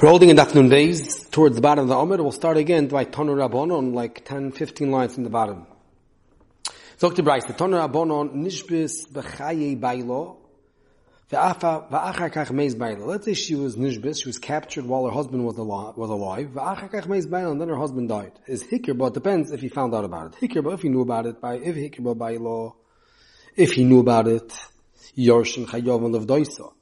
We're 0.00 0.10
holding 0.10 0.28
in 0.28 0.36
Nun 0.36 0.70
Beis 0.70 1.28
towards 1.28 1.56
the 1.56 1.60
bottom 1.60 1.82
of 1.82 1.88
the 1.88 1.96
Omer. 1.96 2.18
We'll 2.18 2.30
start 2.30 2.56
again 2.56 2.86
by 2.86 3.04
Tonu 3.04 3.34
Rabbonon, 3.34 3.94
like 3.94 4.24
10, 4.24 4.52
15 4.52 4.92
lines 4.92 5.14
from 5.14 5.24
the 5.24 5.28
bottom. 5.28 5.66
Dr. 7.00 7.24
Bryce, 7.24 7.46
the 7.46 7.52
Tonu 7.52 7.84
Rabbonon, 7.84 8.32
Nishbis 8.32 9.08
B'chaye 9.10 9.76
Bailo, 9.76 10.36
V'achar 11.32 12.30
kach 12.32 12.52
meiz 12.52 12.76
Bailo. 12.76 13.06
Let's 13.06 13.24
say 13.24 13.34
she 13.34 13.56
was 13.56 13.74
Nishbis, 13.74 14.22
she 14.22 14.28
was 14.28 14.38
captured 14.38 14.86
while 14.86 15.04
her 15.04 15.10
husband 15.10 15.44
was 15.44 15.58
alive. 15.58 15.96
V'achar 15.96 16.92
kach 16.92 17.06
meiz 17.06 17.26
Bailo, 17.26 17.50
and 17.50 17.60
then 17.60 17.68
her 17.68 17.76
husband 17.76 18.08
died. 18.08 18.38
Is 18.46 18.62
Hikirba, 18.62 19.12
depends 19.12 19.50
if 19.50 19.60
he 19.60 19.68
found 19.68 19.96
out 19.96 20.04
about 20.04 20.32
it. 20.32 20.48
Hikirba, 20.48 20.74
if 20.74 20.82
he 20.82 20.90
knew 20.90 21.00
about 21.00 21.26
it, 21.26 21.40
by, 21.40 21.56
if 21.56 21.74
Hikirba 21.74 22.14
Bailo, 22.14 22.76
if 23.56 23.72
he 23.72 23.82
knew 23.82 23.98
about 23.98 24.28
it, 24.28 24.48
Yorshin 25.16 25.66
Chayov 25.66 26.04
and 26.04 26.14
Levdoisa. 26.14 26.72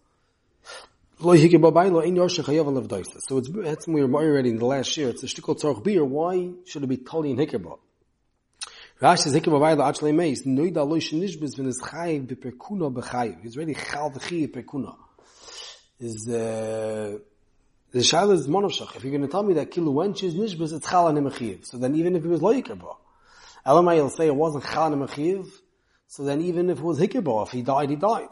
So 1.19 1.33
it's, 1.33 1.48
that's 3.49 3.87
we 3.89 4.05
were 4.05 4.23
already 4.23 4.51
in 4.51 4.59
the 4.59 4.67
last 4.67 4.95
year. 4.99 5.09
It's 5.09 5.23
a 5.23 5.27
shtikol 5.27 5.59
tzorch 5.59 5.82
beer. 5.82 6.04
Why 6.04 6.50
should 6.67 6.82
it 6.82 6.86
be 6.89 6.99
tali 6.99 7.31
in 7.31 7.39
hikirba? 7.39 7.79
Rashi 9.00 9.18
says 9.21 9.32
hikirba 9.32 9.59
vayla 9.59 9.89
actually 9.89 10.13
meis. 10.13 10.43
Noida 10.45 10.87
lo 10.87 10.99
shenishbis 10.99 11.57
v'nis 11.57 11.81
chayiv 11.81 12.26
b'perkuna 12.26 12.93
b'chayiv. 12.93 13.40
He's 13.43 13.57
already 13.57 13.73
chal 13.73 14.11
v'chiyiv 14.11 14.53
perkuna. 14.53 14.95
Is, 15.99 16.29
uh, 16.29 17.17
the 17.93 17.98
shaila 18.01 18.35
is 18.35 18.46
monoshach. 18.46 18.95
If 18.96 19.03
you're 19.03 19.11
going 19.11 19.23
to 19.23 19.29
tell 19.29 19.43
me 19.43 19.54
that 19.54 19.71
kilu 19.71 20.14
she's 20.18 20.35
nishbis, 20.35 20.75
it's 20.75 20.87
chal 20.87 21.09
and 21.09 21.67
So 21.67 21.79
then 21.79 21.95
even 21.95 22.14
if 22.17 22.26
it 22.26 22.29
was 22.29 22.43
lo 22.43 22.53
hikirba, 22.53 22.95
Elamai 23.64 24.03
will 24.03 24.11
say 24.11 24.26
it 24.26 24.37
wasn't 24.37 24.64
chal 24.64 24.93
and 24.93 25.09
So 26.09 26.25
then 26.25 26.43
even 26.43 26.68
if 26.68 26.76
it 26.79 26.85
was 26.85 27.01
hikirba, 27.01 27.46
if 27.46 27.53
he 27.53 27.62
died, 27.62 27.89
he 27.89 27.96
died. 27.96 28.29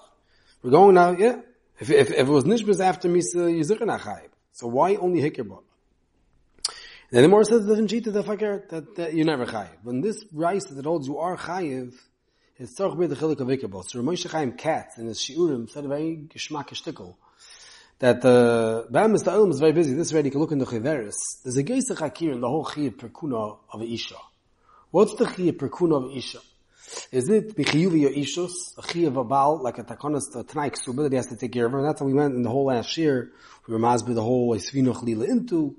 We're 0.62 0.70
going 0.70 0.96
now, 0.96 1.12
yeah. 1.12 1.40
If, 1.80 1.90
if, 1.90 2.10
if 2.10 2.18
it 2.18 2.26
was 2.26 2.44
nishbas 2.44 2.80
after 2.80 3.08
misa 3.08 3.34
yizuchin 3.34 3.98
achayib, 3.98 4.28
so 4.52 4.68
why 4.68 4.94
only 4.94 5.20
hikirba? 5.20 5.60
Then 7.10 7.22
the 7.22 7.28
more 7.28 7.44
says 7.44 7.66
the 7.66 7.74
Vinchita 7.74 8.12
the 8.12 8.22
fakir 8.22 8.64
that, 8.70 8.96
that 8.96 9.14
you 9.14 9.24
never 9.24 9.46
chayiv. 9.46 9.76
When 9.82 10.00
this 10.00 10.24
rice 10.32 10.64
that 10.64 10.84
holds 10.84 11.06
you 11.06 11.18
are 11.18 11.36
chayiv, 11.36 11.94
it's 12.56 12.78
tzarch 12.78 12.98
be 12.98 13.06
the 13.06 13.16
chilik 13.16 13.40
of 13.40 13.48
hikirba. 13.48 13.84
So 13.84 14.00
Ramosh 14.00 14.28
Chaim 14.30 14.52
Katz 14.52 14.98
in 14.98 15.06
his 15.06 15.18
shiurim 15.18 15.68
said 15.70 15.84
a 15.84 15.88
very 15.88 16.26
geschmack 16.28 16.68
shtickle 16.68 17.16
that 17.98 18.20
the 18.20 18.86
Bam 18.90 19.12
Mr. 19.12 19.32
Ilm 19.32 19.50
is 19.50 19.58
very 19.60 19.72
busy. 19.72 19.94
This 19.94 20.12
already 20.12 20.28
you 20.28 20.32
can 20.32 20.40
look 20.40 20.52
in 20.52 20.58
the 20.58 20.66
Chiveris. 20.66 21.14
There's 21.42 21.56
a 21.56 21.64
geisach 21.64 21.98
hakir 21.98 22.32
in 22.32 22.40
the 22.40 22.48
whole 22.48 22.64
chiyiv 22.64 22.98
perkuna 22.98 23.56
of 23.72 23.82
isha. 23.82 24.16
What's 24.90 25.14
the 25.14 25.24
chiyiv 25.24 25.58
perkuna 25.58 25.96
of 25.96 26.16
isha? 26.16 26.38
Is 27.12 27.28
it 27.28 27.56
b'chiyuvi 27.56 28.00
your 28.00 28.10
ishus, 28.10 28.76
a 28.76 28.82
chiyav 28.82 29.14
abal, 29.14 29.62
like 29.62 29.78
a 29.78 29.84
takonas, 29.84 30.34
a 30.36 30.44
tanai 30.44 30.70
ksuba 30.70 31.04
that 31.04 31.12
he 31.12 31.16
has 31.16 31.26
to 31.26 31.36
take 31.36 31.52
care 31.52 31.66
of? 31.66 31.74
And 31.74 31.84
that's 31.84 32.00
how 32.00 32.06
we 32.06 32.14
went 32.14 32.34
in 32.34 32.42
the 32.42 32.50
whole 32.50 32.66
last 32.66 32.96
year. 32.96 33.32
We 33.66 33.74
were 33.74 33.80
mazbe 33.80 34.14
the 34.14 34.22
whole 34.22 34.54
esvino 34.54 34.94
chlila 34.94 35.28
into, 35.28 35.76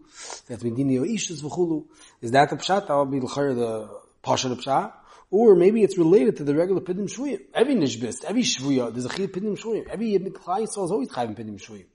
that 0.48 0.60
medini 0.62 0.94
your 0.94 1.06
ishus 1.06 1.42
v'chulu. 1.42 1.86
Is 2.22 2.32
that 2.32 2.50
the 2.50 2.56
pshat? 2.58 2.88
That 2.88 2.96
would 2.96 3.12
be 3.12 3.20
the 3.20 3.90
pasha 4.22 4.50
the 4.50 4.56
pshat. 4.56 4.94
Or 5.32 5.56
maybe 5.56 5.84
it's 5.84 5.98
related 5.98 6.38
to 6.38 6.44
the 6.44 6.56
regular 6.56 6.82
pidim 6.82 7.10
shvuyim. 7.10 7.42
Every 7.54 7.76
nishbist, 7.76 8.24
every 8.26 8.44
shvuya, 8.44 8.92
there's 8.92 9.06
a 9.06 9.10
chiyav 9.10 9.30
pidim 9.30 9.58
shvuyim. 9.60 9.88
Every 9.88 10.18
mitklai 10.18 10.64
is 10.64 10.76
always 10.78 11.10
chayav 11.10 11.36
pidim 11.36 11.60
shvuyim. 11.60 11.86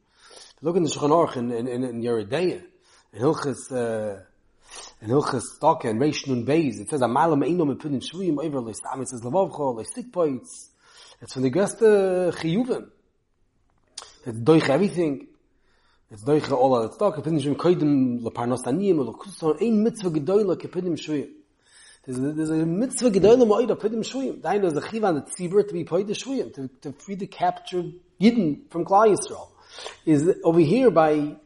Look 0.62 0.76
in 0.76 0.82
the 0.82 0.90
Shulchan 0.90 1.08
Aruch 1.08 1.36
in, 1.36 1.50
in, 1.52 1.66
in, 1.66 1.84
in 1.84 2.02
Yoreh 2.02 2.28
Deah, 2.28 2.60
in 3.14 3.22
Hilchas, 3.22 3.72
uh, 3.72 4.20
in 5.00 5.08
Hilchas 5.08 5.42
Stokke 5.56 5.86
and 5.86 6.00
Reish 6.00 6.26
Nun 6.26 6.44
Beis, 6.44 6.80
it 6.80 6.90
says, 6.90 7.00
Amala 7.00 7.38
me'ino 7.38 7.64
me 7.64 7.74
Shvuyim 7.74 8.44
over 8.44 8.60
le 8.60 8.74
Stam, 8.74 9.02
it 9.02 9.08
says, 9.08 9.22
Lavavcho, 9.22 9.74
le 9.74 9.84
stick 9.84 10.12
points. 10.12 10.70
It's 11.22 11.34
from 11.34 11.42
the 11.42 11.50
Gesta 11.50 12.32
Chiyuvim. 12.36 12.88
It's 14.26 14.38
doich 14.38 14.68
everything. 14.68 15.28
It's 16.10 16.22
doich 16.24 16.50
all 16.50 16.82
the 16.82 16.92
stock. 16.92 17.18
It 17.18 17.24
finishes 17.24 17.54
koidim 17.56 18.22
le 18.22 18.30
parnos 18.30 18.64
aniyim, 18.64 18.98
le 18.98 19.14
kuson, 19.14 19.60
ein 19.62 19.82
mitzvah 19.82 20.10
gedoyla 20.10 20.60
ke 20.60 20.70
pidim 20.70 20.96
shvuyim. 20.98 21.30
There's 22.04 22.50
a, 22.50 22.66
mitzvah 22.66 23.10
gedoyla 23.10 23.46
ma'ida 23.46 23.78
pidim 23.78 24.00
shvuyim. 24.00 24.42
Dain 24.42 24.60
there's 24.60 24.76
a 24.76 24.86
chiv 24.90 25.04
on 25.04 25.14
the 25.14 25.22
tzibur 25.22 25.66
to 25.66 25.72
be 25.72 25.84
the 25.84 26.12
shvuyim, 26.12 26.52
to, 26.54 26.68
to 26.82 26.92
free 26.92 27.14
the 27.14 27.26
captured 27.26 27.94
Yidden 28.20 28.70
from 28.70 28.84
Klal 28.84 29.16
Yisrael. 29.16 29.48
Is 30.04 30.34
over 30.44 30.60
here 30.60 30.90
by 30.90 31.36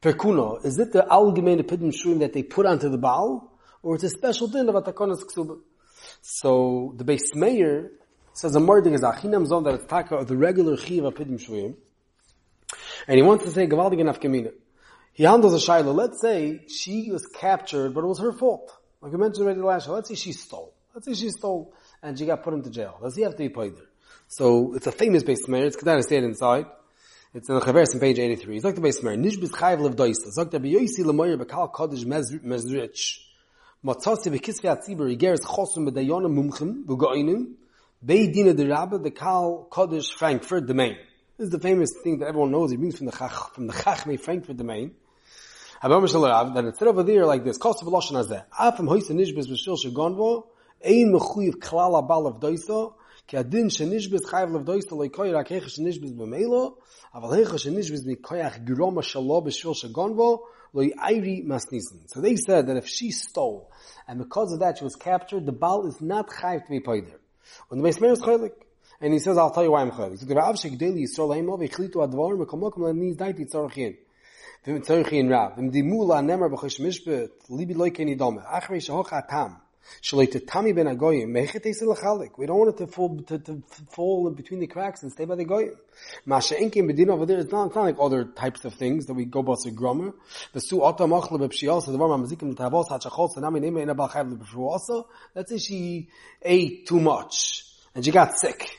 Perkuno, 0.00 0.64
is 0.64 0.78
it 0.78 0.92
the 0.92 1.06
allgemeine 1.10 1.62
Piddim 1.62 1.92
Shurim 1.92 2.20
that 2.20 2.32
they 2.32 2.42
put 2.42 2.66
onto 2.66 2.88
the 2.88 2.98
Baal? 2.98 3.52
Or 3.82 3.96
it's 3.96 4.04
a 4.04 4.08
special 4.08 4.46
din 4.46 4.68
of 4.68 4.74
Atakonas 4.76 5.24
Ksuba? 5.24 5.58
So, 6.22 6.94
the 6.96 7.04
Beis 7.04 7.34
Meir 7.34 7.90
says 8.32 8.54
a 8.54 8.60
murder 8.60 8.94
is 8.94 9.02
Achinam 9.02 9.46
Zon 9.46 9.64
that 9.64 9.74
it's 9.74 9.86
taka 9.86 10.16
of 10.16 10.28
the 10.28 10.36
regular 10.36 10.76
Chiv 10.76 11.04
of 11.04 11.14
Piddim 11.14 11.40
Shurim. 11.40 11.76
And 13.08 13.16
he 13.16 13.22
wants 13.22 13.44
to 13.44 13.50
say 13.50 13.66
Gavaldig 13.66 13.98
enough 13.98 14.20
Kamina. 14.20 14.52
He 15.12 15.24
handles 15.24 15.54
a 15.54 15.60
Shiloh. 15.60 15.92
Let's 15.92 16.20
say 16.20 16.60
she 16.68 17.10
was 17.10 17.26
captured, 17.26 17.94
but 17.94 18.04
it 18.04 18.06
was 18.06 18.20
her 18.20 18.32
fault. 18.32 18.72
Like 19.00 19.12
we 19.12 19.18
mentioned 19.18 19.46
already 19.46 19.60
last 19.60 19.86
year. 19.86 19.96
Let's 19.96 20.08
say 20.08 20.14
she 20.14 20.32
stole. 20.32 20.74
Let's 20.94 21.06
say 21.06 21.14
she 21.14 21.30
stole 21.30 21.74
and 22.02 22.16
she 22.16 22.26
got 22.26 22.44
put 22.44 22.54
into 22.54 22.70
jail. 22.70 22.98
Does 23.02 23.16
he 23.16 23.22
have 23.22 23.32
to 23.32 23.38
be 23.38 23.48
paid 23.48 23.74
there? 23.74 23.88
So, 24.28 24.74
it's 24.74 24.86
a 24.86 24.92
famous 24.92 25.24
Beis 25.24 25.48
Meir. 25.48 25.64
It's 25.64 25.76
Kedana 25.76 26.02
stayed 26.02 26.22
inside. 26.22 26.66
It's 27.34 27.46
in 27.46 27.56
the 27.56 27.60
Chaveris 27.60 27.92
on 27.92 28.00
page 28.00 28.18
83. 28.18 28.54
He's 28.54 28.64
like 28.64 28.74
the 28.74 28.80
base 28.80 29.02
Nish 29.02 29.36
Nishbis 29.36 29.50
chayv 29.50 29.80
lev. 29.80 29.98
Zog 30.32 30.50
lemoyer 30.50 31.36
bekal 31.36 31.70
kodesh 31.70 32.06
mezrich. 32.06 33.18
Matzasi 33.84 34.30
yigeres 34.30 35.42
chosum 35.42 35.90
mumchim 35.90 36.86
v'go'inim. 36.86 37.52
Bei 38.02 38.28
dina 38.28 38.54
de 38.54 38.66
rabbe 38.66 38.98
bekal 39.04 39.68
kodesh 39.68 40.10
Frankfurt. 40.14 40.66
This 40.66 40.96
is 41.36 41.50
the 41.50 41.60
famous 41.60 41.90
thing 42.02 42.18
that 42.20 42.28
everyone 42.28 42.50
knows. 42.50 42.70
He 42.70 42.78
brings 42.78 42.96
from 42.96 43.04
the 43.04 43.12
Chach, 43.12 43.52
from 43.52 43.66
the 43.66 43.74
Chachme 43.74 44.18
Frankfurt 44.18 44.56
the 44.56 44.64
main. 44.64 44.92
Habam 45.82 46.08
Shalav, 46.08 46.54
that 46.54 47.04
there 47.06 47.26
like 47.26 47.44
this, 47.44 47.58
Lashon 47.58 48.16
Hazeh. 48.24 48.44
Ein 50.82 51.12
mechuyiv 51.12 51.56
klal 51.56 51.92
abal 52.02 52.26
of 52.26 52.40
doisa, 52.40 52.94
כי 53.27 53.37
הדין 53.37 53.69
שנשבס 53.69 54.25
חייב 54.25 54.49
לבדויס 54.55 54.85
תלוי 54.85 55.09
כוי 55.09 55.31
רק 55.31 55.51
איך 55.51 55.69
שנשבס 55.69 56.11
במילו, 56.11 56.75
אבל 57.15 57.39
איך 57.39 57.59
שנשבס 57.59 58.05
מכויח 58.05 58.57
גרומה 58.57 59.01
שלו 59.01 59.41
בשביל 59.41 59.73
שגון 59.73 60.15
בו, 60.15 60.43
לא 60.73 60.81
יאירי 60.83 61.43
מסניסן. 61.45 61.95
So 62.07 62.21
they 62.21 62.35
said 62.35 62.67
that 62.67 62.77
if 62.77 62.87
she 62.87 63.11
stole, 63.11 63.69
and 64.07 64.19
because 64.19 64.51
of 64.53 64.59
that 64.59 64.77
she 64.77 64.83
was 64.83 64.95
captured, 64.95 65.45
the 65.45 65.51
Baal 65.51 65.87
is 65.87 66.01
not 66.01 66.27
chayiv 66.29 66.65
to 66.65 66.69
be 66.69 66.79
paid 66.79 67.05
there. 67.07 67.19
Und 67.69 67.79
the 67.79 67.87
Meismer 67.87 68.11
is 68.11 68.21
chaylik. 68.21 68.53
And 69.01 69.13
he 69.13 69.19
says, 69.19 69.37
I'll 69.37 69.51
tell 69.51 69.63
you 69.63 69.71
why 69.71 69.81
I'm 69.81 69.91
chaylik. 69.91 70.19
So 70.19 70.25
the 70.25 70.35
Rav 70.35 70.55
shekdeli 70.55 71.03
Yisrael 71.03 71.35
haimo, 71.35 71.59
v'chlitu 71.59 71.97
advar, 71.97 72.37
mekom 72.37 72.61
mokom 72.61 72.83
laniz 72.83 73.17
daiti 73.17 73.45
tzorachin. 73.45 73.97
V'im 74.65 74.85
tzorachin 74.85 75.29
Rav. 75.29 75.57
V'im 75.57 75.71
dimula 75.71 76.23
nemer 76.23 76.49
b'chosh 76.49 76.79
mishbet, 76.79 77.29
libi 77.49 77.75
loy 77.75 77.91
keni 77.91 78.17
dome. 78.17 78.39
Achrei 78.39 78.79
shehoch 78.79 79.11
atam. 79.11 79.57
We 80.12 80.26
don't 82.46 82.58
want 82.58 82.68
it 82.70 82.76
to 82.78 82.86
fall, 82.86 83.20
to, 83.26 83.38
to 83.38 83.62
fall 83.90 84.30
between 84.30 84.60
the 84.60 84.66
cracks 84.66 85.02
and 85.02 85.12
stay 85.12 85.24
by 85.24 85.34
the 85.34 85.44
goyim. 85.44 85.74
Masha 86.24 86.54
inkim 86.54 86.90
bedin 86.90 87.08
over 87.08 87.26
there, 87.26 87.38
it's 87.38 87.50
not, 87.50 87.66
it's 87.66 87.74
not 87.74 87.84
like 87.84 87.96
other 88.00 88.24
types 88.24 88.64
of 88.64 88.74
things 88.74 89.06
that 89.06 89.14
we 89.14 89.24
go 89.24 89.42
by 89.42 89.54
a 89.66 89.70
grammar. 89.70 90.12
The 90.52 90.60
su 90.60 90.82
ota 90.82 91.04
machle 91.04 91.38
b'pshial, 91.38 91.82
so 91.82 91.90
the 91.92 91.98
var 91.98 92.08
mamazikim 92.08 92.54
l'tavos 92.54 92.88
hachachol, 92.88 93.30
so 93.30 93.40
nami 93.40 93.60
nema 93.60 93.82
ina 93.82 93.94
bal 93.94 94.08
chayv 94.08 94.56
also. 94.56 95.08
Let's 95.34 95.50
say 95.50 95.58
she 95.58 96.08
ate 96.42 96.86
too 96.86 97.00
much, 97.00 97.64
and 97.94 98.04
she 98.04 98.10
got 98.10 98.38
sick. 98.38 98.70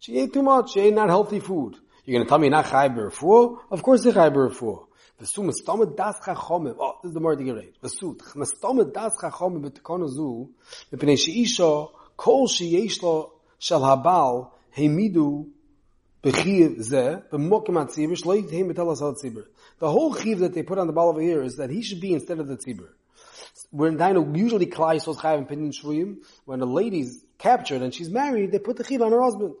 She 0.00 0.18
ate 0.18 0.32
too 0.32 0.42
much, 0.42 0.72
she 0.72 0.80
ate 0.80 0.94
not 0.94 1.08
healthy 1.08 1.40
food. 1.40 1.76
You're 2.04 2.18
gonna 2.20 2.28
tell 2.28 2.38
me 2.38 2.48
not 2.48 2.66
chayv 2.66 2.96
b'refuah? 2.96 3.58
Of 3.70 3.82
course 3.82 4.04
it's 4.04 4.16
chayv 4.16 4.32
b'refuah. 4.32 4.85
V'su 5.20 5.42
mistomet 5.44 5.96
das 5.96 6.18
chachomim. 6.20 6.76
Oh, 6.78 6.96
this 7.02 7.10
is 7.10 7.14
the 7.14 7.20
more 7.20 7.36
digerate. 7.36 7.72
V'su, 7.82 8.16
mistomet 8.34 8.92
das 8.92 9.16
chachomim 9.16 9.64
b'tekonu 9.64 10.08
zu, 10.08 10.50
mipnei 10.92 11.16
she'isha, 11.16 11.88
kol 12.16 12.46
she'yesh 12.46 13.02
lo 13.02 13.32
shel 13.58 13.80
habal, 13.80 14.50
heimidu 14.76 15.48
b'chiv 16.22 16.80
zeh, 16.80 17.22
b'mokim 17.30 17.74
ha-tzibur, 17.74 18.16
shlo 18.22 18.42
yithem 18.42 18.72
b'telas 18.72 19.00
ha-tzibur. 19.00 19.46
The 19.78 19.90
whole 19.90 20.14
chiv 20.14 20.40
that 20.40 20.54
they 20.54 20.62
put 20.62 20.78
on 20.78 20.86
the 20.86 20.92
ball 20.92 21.08
over 21.08 21.20
here 21.20 21.42
is 21.42 21.56
that 21.56 21.70
he 21.70 21.82
should 21.82 22.00
be 22.00 22.12
instead 22.12 22.38
of 22.38 22.48
the 22.48 22.56
tzibur. 22.56 22.88
When 23.70 23.96
Dino 23.96 24.34
usually 24.34 24.66
Klai 24.66 25.06
was 25.06 25.16
chayav 25.16 25.50
in 25.50 25.70
shvuyim, 25.70 26.18
when 26.44 26.60
the 26.60 26.66
lady's 26.66 27.25
captured 27.38 27.82
and 27.82 27.94
she's 27.94 28.10
married, 28.10 28.52
they 28.52 28.58
put 28.58 28.76
the 28.76 28.84
chiva 28.84 29.06
on 29.06 29.12
her 29.12 29.22
husband. 29.22 29.54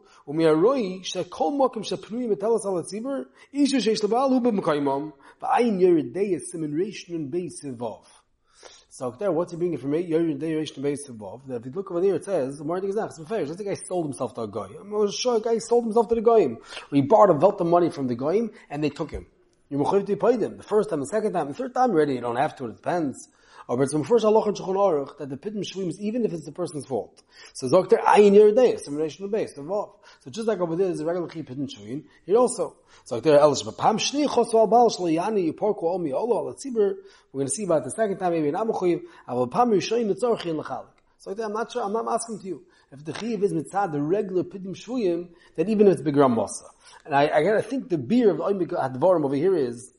So 8.96 9.10
there, 9.10 9.30
what's 9.30 9.52
he 9.52 9.58
bringing 9.58 9.76
from 9.78 9.92
Yoreh 9.92 10.38
Deah 10.38 10.56
Rishon 10.56 10.78
Beis 10.78 11.08
above? 11.10 11.46
That 11.48 11.56
if 11.56 11.66
you 11.66 11.72
look 11.72 11.90
over 11.90 12.00
there, 12.00 12.14
it 12.14 12.24
says, 12.24 12.56
the 12.56 12.64
Mardi 12.64 12.88
Gazach, 12.88 13.18
it's 13.18 13.28
fair, 13.28 13.44
That's 13.44 13.58
the 13.58 13.64
guy 13.64 13.74
sold 13.74 14.06
himself 14.06 14.32
to 14.34 14.40
a 14.42 14.48
guy. 14.48 14.68
I'm 14.80 15.10
sure 15.10 15.36
a 15.36 15.40
guy 15.40 15.58
sold 15.58 15.84
himself 15.84 16.08
to 16.08 16.14
the 16.14 16.22
goyim. 16.22 16.56
He 16.90 17.02
borrowed 17.02 17.28
a 17.28 17.34
wealth 17.34 17.60
of 17.60 17.66
money 17.66 17.90
from 17.90 18.06
the 18.08 18.14
goyim, 18.14 18.50
and 18.70 18.82
they 18.82 18.88
took 18.88 19.10
him. 19.10 19.26
You 19.68 19.76
mechayiv 19.78 20.06
to 20.06 20.16
pay 20.16 20.36
them. 20.36 20.56
The 20.56 20.62
first 20.62 20.88
time, 20.88 21.00
the 21.00 21.06
second 21.06 21.34
time, 21.34 21.48
the 21.48 21.54
third 21.54 21.74
time, 21.74 21.92
Really, 21.92 22.14
you 22.14 22.20
don't 22.22 22.36
have 22.36 22.56
to, 22.56 22.66
it 22.66 22.76
depends. 22.76 23.28
Or 23.68 23.82
it's 23.82 23.92
from 23.92 24.04
first 24.04 24.24
halacha 24.24 24.48
in 24.48 24.54
Shulchan 24.54 24.76
Aruch 24.76 25.18
that 25.18 25.28
the 25.28 25.36
pidim 25.36 25.58
shvim 25.58 25.88
is 25.88 26.00
even 26.00 26.24
if 26.24 26.32
it's 26.32 26.44
the 26.44 26.52
person's 26.52 26.86
fault. 26.86 27.22
So 27.52 27.68
Dr. 27.68 27.96
Ayin 27.96 28.32
Yoreh 28.32 28.54
Deah, 28.54 28.78
simulation 28.78 29.24
of 29.24 29.32
base, 29.32 29.56
involved. 29.56 30.04
So 30.20 30.30
just 30.30 30.46
like 30.46 30.60
over 30.60 30.76
there 30.76 30.88
is 30.88 31.00
a 31.00 31.04
regular 31.04 31.28
chi 31.28 31.42
pidim 31.42 31.68
shvim, 31.68 32.04
here 32.24 32.36
also. 32.36 32.76
So 33.04 33.20
Dr. 33.20 33.38
Elish, 33.38 33.64
but 33.64 33.76
pam 33.76 33.98
shni 33.98 34.28
chos 34.28 34.54
al 34.54 34.68
bal 34.68 34.88
shlo 34.88 35.12
yani 35.12 35.52
yiporku 35.52 35.82
omi 35.82 36.12
olo 36.12 36.48
al 36.48 36.54
tzibur, 36.54 36.94
we're 37.32 37.40
going 37.40 37.46
to 37.48 37.52
see 37.52 37.64
about 37.64 37.82
the 37.82 37.90
second 37.90 38.18
time 38.18 38.32
maybe 38.32 38.48
in 38.48 38.54
Amuchiv, 38.54 39.02
but 39.26 39.46
pam 39.46 39.70
yishoyin 39.70 40.12
mitzorchi 40.12 40.46
in 40.46 40.56
lechalik. 40.56 40.86
So 41.18 41.32
I'm 41.32 41.52
not 41.52 41.72
sure, 41.72 41.82
I'm 41.82 41.92
not 41.92 42.06
asking 42.08 42.38
to 42.40 42.46
you. 42.46 42.62
If 42.92 43.04
the 43.04 43.14
chiv 43.14 43.42
is 43.42 43.52
mitzad, 43.52 43.90
the 43.90 44.00
regular 44.00 44.44
pidim 44.44 44.76
shvuyim, 44.76 45.30
then 45.56 45.68
even 45.68 45.88
if 45.88 45.94
it's 45.94 46.02
begram 46.02 46.36
mosa. 46.36 46.68
And 47.04 47.14
I, 47.16 47.26
I, 47.26 47.56
I 47.58 47.62
think 47.62 47.88
the 47.88 47.98
beer 47.98 48.30
of 48.30 48.36
the 48.36 48.44
Oimik 48.44 48.68
Advarim 48.68 49.24
over 49.24 49.34
here 49.34 49.56
is, 49.56 49.92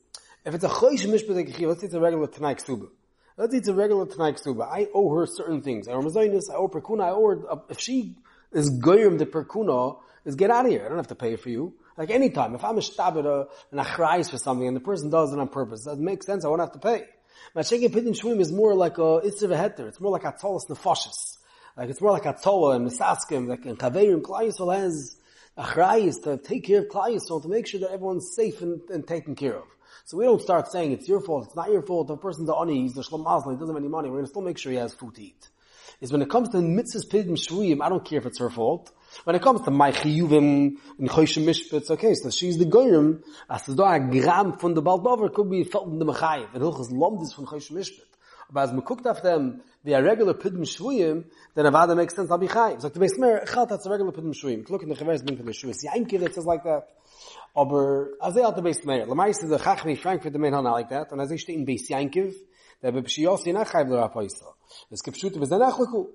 if 0.46 0.54
it's 0.54 0.64
a 0.64 0.68
choish 0.68 1.04
mishpat 1.06 1.54
chiv, 1.54 1.68
let's 1.68 1.80
say 1.80 1.86
it's 1.86 1.94
a 1.94 2.00
regular 2.00 2.28
Tanai 2.28 2.54
Ksuba. 2.54 2.88
Let's 3.38 3.54
it's 3.54 3.68
a 3.68 3.74
regular 3.74 4.04
Tanai 4.04 4.32
Ksuba. 4.32 4.68
I 4.68 4.88
owe 4.92 5.14
her 5.14 5.24
certain 5.24 5.62
things. 5.62 5.86
I 5.86 5.92
owe 5.92 6.02
Mazoinus, 6.02 6.50
I 6.50 6.56
owe 6.56 6.66
Perkuna, 6.66 7.04
I 7.04 7.10
owe 7.10 7.28
her, 7.28 7.52
uh, 7.52 7.56
if 7.70 7.78
she 7.78 8.16
is 8.52 8.68
goyim 8.68 9.16
the 9.16 9.26
Perkuna, 9.26 10.00
is 10.24 10.34
get 10.34 10.50
out 10.50 10.64
of 10.64 10.72
here. 10.72 10.84
I 10.84 10.88
don't 10.88 10.96
have 10.96 11.06
to 11.06 11.14
pay 11.14 11.36
for 11.36 11.48
you. 11.48 11.74
Like 11.96 12.10
any 12.10 12.30
time, 12.30 12.56
if 12.56 12.64
I'm 12.64 12.76
a 12.76 12.80
shtabit, 12.80 13.26
uh, 13.26 13.48
an 13.70 13.78
achrayis 13.78 14.28
for 14.28 14.38
something, 14.38 14.66
and 14.66 14.74
the 14.74 14.80
person 14.80 15.10
does 15.10 15.32
it 15.32 15.38
on 15.38 15.46
purpose, 15.46 15.84
that 15.84 15.98
makes 15.98 16.26
sense, 16.26 16.44
I 16.44 16.48
won't 16.48 16.62
have 16.62 16.72
to 16.72 16.80
pay. 16.80 17.04
My 17.54 17.62
shaking 17.62 17.90
pitin 17.90 18.20
shvim 18.20 18.40
is 18.40 18.50
more 18.50 18.74
like 18.74 18.98
a 18.98 19.20
itzav 19.22 19.56
heter. 19.56 19.86
It's 19.86 20.00
more 20.00 20.10
like 20.10 20.24
a 20.24 20.32
tzolas. 20.32 21.36
Like 21.76 21.90
it's 21.90 22.00
more 22.00 22.10
like 22.10 22.26
a 22.26 22.34
tzola 22.34 22.74
and 22.74 22.90
misaskim, 22.90 23.46
like 23.46 23.64
in 23.66 23.76
kaverim, 23.76 24.20
Yisrael 24.20 24.76
has 24.76 25.16
achrayis 25.56 26.24
to 26.24 26.38
take 26.38 26.64
care 26.64 26.80
of 26.80 26.88
Yisrael 26.88 27.40
to 27.42 27.48
make 27.48 27.68
sure 27.68 27.78
that 27.78 27.92
everyone's 27.92 28.34
safe 28.34 28.62
and, 28.62 28.80
and 28.90 29.06
taken 29.06 29.36
care 29.36 29.58
of. 29.58 29.64
So 30.08 30.16
we 30.16 30.24
don't 30.24 30.40
start 30.40 30.72
saying 30.72 30.92
it's 30.92 31.06
your 31.06 31.20
fault, 31.20 31.48
it's 31.48 31.54
not 31.54 31.70
your 31.70 31.82
fault, 31.82 32.08
the 32.08 32.16
person's 32.16 32.46
the 32.46 32.54
ani, 32.54 32.80
he's 32.80 32.94
the 32.94 33.02
shlom 33.02 33.20
he 33.52 33.58
doesn't 33.58 33.74
have 33.74 33.76
any 33.76 33.90
money, 33.90 34.08
we're 34.08 34.22
to 34.22 34.26
still 34.26 34.40
make 34.40 34.56
sure 34.56 34.72
he 34.72 34.78
has 34.78 34.94
food 34.94 35.14
to 35.16 35.22
eat. 35.22 35.50
Is 36.00 36.10
when 36.10 36.22
it 36.22 36.30
comes 36.30 36.48
to 36.48 36.56
mitzvahs 36.56 37.06
pidim 37.06 37.32
shvuyim, 37.32 37.82
I 37.82 37.90
don't 37.90 38.02
care 38.02 38.18
if 38.18 38.24
it's 38.24 38.38
her 38.38 38.48
fault. 38.48 38.90
When 39.24 39.36
it 39.36 39.42
comes 39.42 39.60
to 39.66 39.70
my 39.70 39.92
chiyuvim 39.92 40.78
and 40.98 41.10
choshim 41.10 41.44
mishpitz, 41.44 41.90
okay, 41.90 42.14
so 42.14 42.30
she's 42.30 42.56
the 42.56 42.64
goyim, 42.64 43.22
as 43.50 43.64
the 43.64 43.84
a 43.84 44.00
gram 44.00 44.56
from 44.56 44.72
the 44.72 44.80
baldover 44.80 45.28
could 45.28 45.50
be 45.50 45.64
felt 45.64 45.88
in 45.88 45.98
the 45.98 46.06
mechayiv, 46.06 46.54
and 46.54 46.62
hilchas 46.62 46.90
lomdis 46.90 47.34
from 47.34 47.44
choshim 47.44 47.72
mishpit. 47.72 48.08
But 48.50 48.62
as 48.62 48.72
we 48.72 48.80
cooked 48.80 49.06
after 49.06 49.24
them, 49.24 49.60
they 49.84 49.92
are 49.92 50.02
regular 50.02 50.32
pidim 50.32 50.62
shvuyim, 50.62 51.26
then 51.54 51.66
Avada 51.66 51.94
makes 51.94 52.16
sense, 52.16 52.30
I'll 52.30 52.38
be 52.38 52.48
chayiv. 52.48 52.80
So 52.80 52.88
the 52.88 52.98
Beis 52.98 53.18
Meir, 53.18 53.44
chalt, 53.44 53.68
that's 53.68 53.84
a 53.84 53.90
regular 53.90 54.12
pidim 54.12 54.32
shvuyim. 54.32 54.70
Look 54.70 54.82
in 54.82 54.88
the 54.88 54.94
chaveres 54.94 55.22
bin 55.22 55.36
the 55.36 55.42
shvuyim. 55.52 55.74
See, 55.74 55.86
Yaimkiv 55.86 56.22
it 56.22 56.34
says 56.34 56.46
like 56.46 56.64
that. 56.64 56.88
Aber 57.58 58.10
as 58.22 58.34
they 58.34 58.42
out 58.42 58.54
the 58.54 58.62
Beis 58.62 58.86
Meir, 58.86 59.04
Lamais 59.06 59.42
is 59.42 59.50
the 59.50 59.58
Chachmi 59.58 59.98
Frankfurt 59.98 60.32
main 60.34 60.52
hana 60.52 60.70
like 60.70 60.90
that, 60.90 61.08
as 61.18 61.28
they 61.28 61.36
stay 61.36 61.54
in 61.54 61.64
base 61.64 61.90
Yankiv, 61.90 62.32
der 62.80 62.92
be 62.92 63.00
pshiyos 63.00 63.44
nach 63.52 63.72
chayiv 63.72 63.88
l'ra 63.88 64.08
poisa. 64.08 64.54
Es 64.92 65.02
gibt 65.02 65.18
shute 65.18 65.40
bez 65.40 65.50
danach 65.50 65.76
leku. 65.76 66.06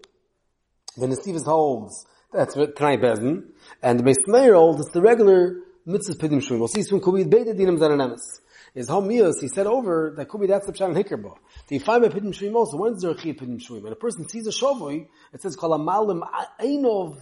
When 0.95 1.09
the 1.09 1.17
Stevens 1.17 1.43
holds, 1.43 2.05
that's 2.31 2.53
Tanai 2.53 2.95
Bezin, 2.95 3.47
and 3.81 3.99
the 3.99 4.03
Beis 4.03 4.25
Meir 4.25 4.53
holds, 4.53 4.89
the 4.93 5.01
regular 5.01 5.57
mitzvah 5.85 6.15
pidim 6.15 6.39
shvuyim. 6.41 6.59
We'll 6.59 6.69
see 6.69 6.83
soon, 6.83 7.01
could 7.01 7.15
be 7.15 7.25
beta 7.25 7.51
dinim 7.51 7.77
zananemes. 7.77 8.21
Is 8.73 8.87
homios, 8.87 9.41
he 9.41 9.49
said 9.49 9.67
over, 9.67 10.13
that 10.15 10.29
be 10.39 10.47
that's 10.47 10.65
the 10.65 10.71
pshat 10.71 10.95
in 10.95 11.03
Hikkerbo. 11.03 11.35
The 11.67 11.79
five 11.79 12.03
pidim 12.03 12.33
shvuyim 12.33 12.55
also, 12.55 12.77
when 12.77 12.93
is 12.93 13.01
there 13.01 13.11
a 13.11 13.15
chi 13.15 13.33
pidim 13.33 13.59
shvuyim? 13.61 13.83
When 13.83 13.91
a 13.91 13.97
person 13.97 14.29
sees 14.29 14.47
a 14.47 14.51
shavui, 14.51 15.09
it 15.33 15.41
says, 15.41 15.57
kol 15.57 15.77
amalim 15.77 16.21
einov, 16.61 17.21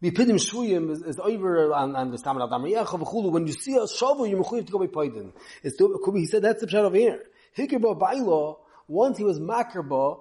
be 0.00 0.10
pidim 0.10 0.36
shvuyim 0.36 0.90
is, 0.90 1.02
is 1.02 1.18
over 1.18 1.72
on, 1.74 1.96
on 1.96 2.10
the 2.10 2.18
stamina 2.18 2.44
of 2.44 2.50
Damriyacha 2.50 3.00
v'chulu. 3.00 3.32
When 3.32 3.46
you 3.46 3.52
see 3.52 3.74
a 3.74 3.80
shavu, 3.80 4.28
you're 4.30 4.42
mechuyev 4.42 4.66
to 4.66 4.72
go 4.72 4.78
by 4.78 4.86
poidin. 4.86 5.32
It's 5.62 5.76
be, 5.76 6.20
he 6.20 6.26
said 6.26 6.42
that's 6.42 6.60
the 6.60 6.66
pshat 6.68 6.84
over 6.84 6.96
here. 6.96 7.24
Hikkerbo 7.56 7.98
bailo, 7.98 8.58
once 8.86 9.18
he 9.18 9.24
was 9.24 9.40
makerbo, 9.40 10.20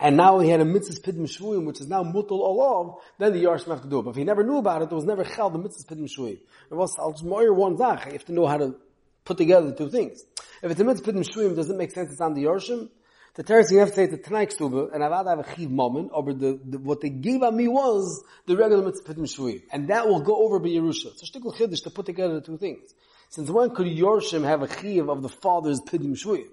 and 0.00 0.16
now 0.16 0.38
he 0.38 0.50
had 0.50 0.60
a 0.60 0.64
mitzvah 0.64 1.00
pidim 1.00 1.22
shvuyim, 1.22 1.64
which 1.64 1.80
is 1.80 1.88
now 1.88 2.04
mutal 2.04 2.32
olav, 2.32 3.00
then 3.18 3.32
the 3.32 3.42
yarshim 3.44 3.68
have 3.68 3.82
to 3.82 3.88
do 3.88 4.00
it. 4.00 4.02
But 4.02 4.10
if 4.10 4.16
he 4.16 4.24
never 4.24 4.44
knew 4.44 4.58
about 4.58 4.82
it, 4.82 4.90
there 4.90 4.96
was 4.96 5.06
never 5.06 5.24
chal 5.24 5.50
the 5.50 5.58
mitzvah 5.58 5.94
pidim 5.94 6.06
shvuyim. 6.06 6.38
It 6.70 6.74
was, 6.74 6.94
I'll 6.98 7.16
moyer 7.24 7.52
one 7.52 7.78
zach, 7.78 8.06
you 8.06 8.12
have 8.12 8.24
to 8.26 8.32
know 8.32 8.46
how 8.46 8.58
to 8.58 8.76
put 9.24 9.38
together 9.38 9.70
the 9.70 9.76
two 9.76 9.90
things. 9.90 10.22
If 10.62 10.70
it's 10.70 10.80
a 10.80 10.84
mitzvah 10.84 11.12
pidim 11.12 11.26
shvuyim, 11.26 11.56
does 11.56 11.70
it 11.70 11.76
make 11.76 11.92
sense 11.92 12.12
it's 12.12 12.20
on 12.20 12.34
the 12.34 12.44
yarshim? 12.44 12.90
The 13.38 13.44
terrace 13.44 13.70
you 13.70 13.78
have 13.78 13.90
to 13.90 13.94
say 13.94 14.06
the 14.06 14.16
Tanai 14.16 14.46
Ksuba, 14.46 14.92
and 14.92 15.04
I've 15.04 15.24
had 15.24 15.38
a 15.38 15.54
chiv 15.54 15.70
moment, 15.70 16.10
over 16.12 16.34
the, 16.34 16.58
the, 16.60 16.76
what 16.76 17.00
they 17.00 17.08
gave 17.08 17.44
on 17.44 17.56
me 17.56 17.68
was 17.68 18.24
the 18.46 18.56
regular 18.56 18.84
mitzvah 18.84 19.14
pidim. 19.14 19.62
And 19.70 19.86
that 19.90 20.08
will 20.08 20.22
go 20.22 20.42
over 20.42 20.58
by 20.58 20.70
Yerusha. 20.70 21.06
It's 21.12 21.22
a 21.22 21.26
shtickle 21.26 21.54
chiddush 21.54 21.84
to 21.84 21.90
put 21.90 22.04
together 22.04 22.34
the 22.34 22.40
two 22.40 22.58
things. 22.58 22.92
Since 23.28 23.48
when 23.48 23.70
could 23.76 23.86
Yorshim 23.86 24.42
have 24.42 24.62
a 24.62 24.80
chiv 24.80 25.08
of 25.08 25.22
the 25.22 25.28
father's 25.28 25.80
pidim 25.80 26.20
shvuyim? 26.20 26.48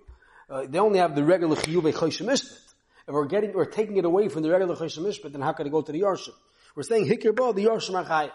Uh, 0.47 0.67
they 0.69 0.77
only 0.77 0.99
have 0.99 1.15
the 1.15 1.23
regular 1.23 1.55
chiyuv 1.55 1.91
choshim 1.91 2.27
ishbit. 2.27 2.59
If 3.07 3.13
we're 3.15 3.25
getting, 3.25 3.53
we're 3.53 3.65
taking 3.65 3.97
it 3.97 4.05
away 4.05 4.29
from 4.29 4.43
the 4.43 4.51
regular 4.51 4.75
choshim 4.75 5.07
ishbit, 5.07 5.31
then 5.31 5.41
how 5.41 5.53
could 5.53 5.65
it 5.65 5.71
go 5.71 5.81
to 5.81 5.91
the 5.91 6.01
Yorshim? 6.01 6.35
We're 6.75 6.83
saying 6.83 7.07
hikir 7.07 7.35
bo, 7.35 7.51
the 7.51 7.65
Yorshim 7.65 7.95
are 7.95 8.31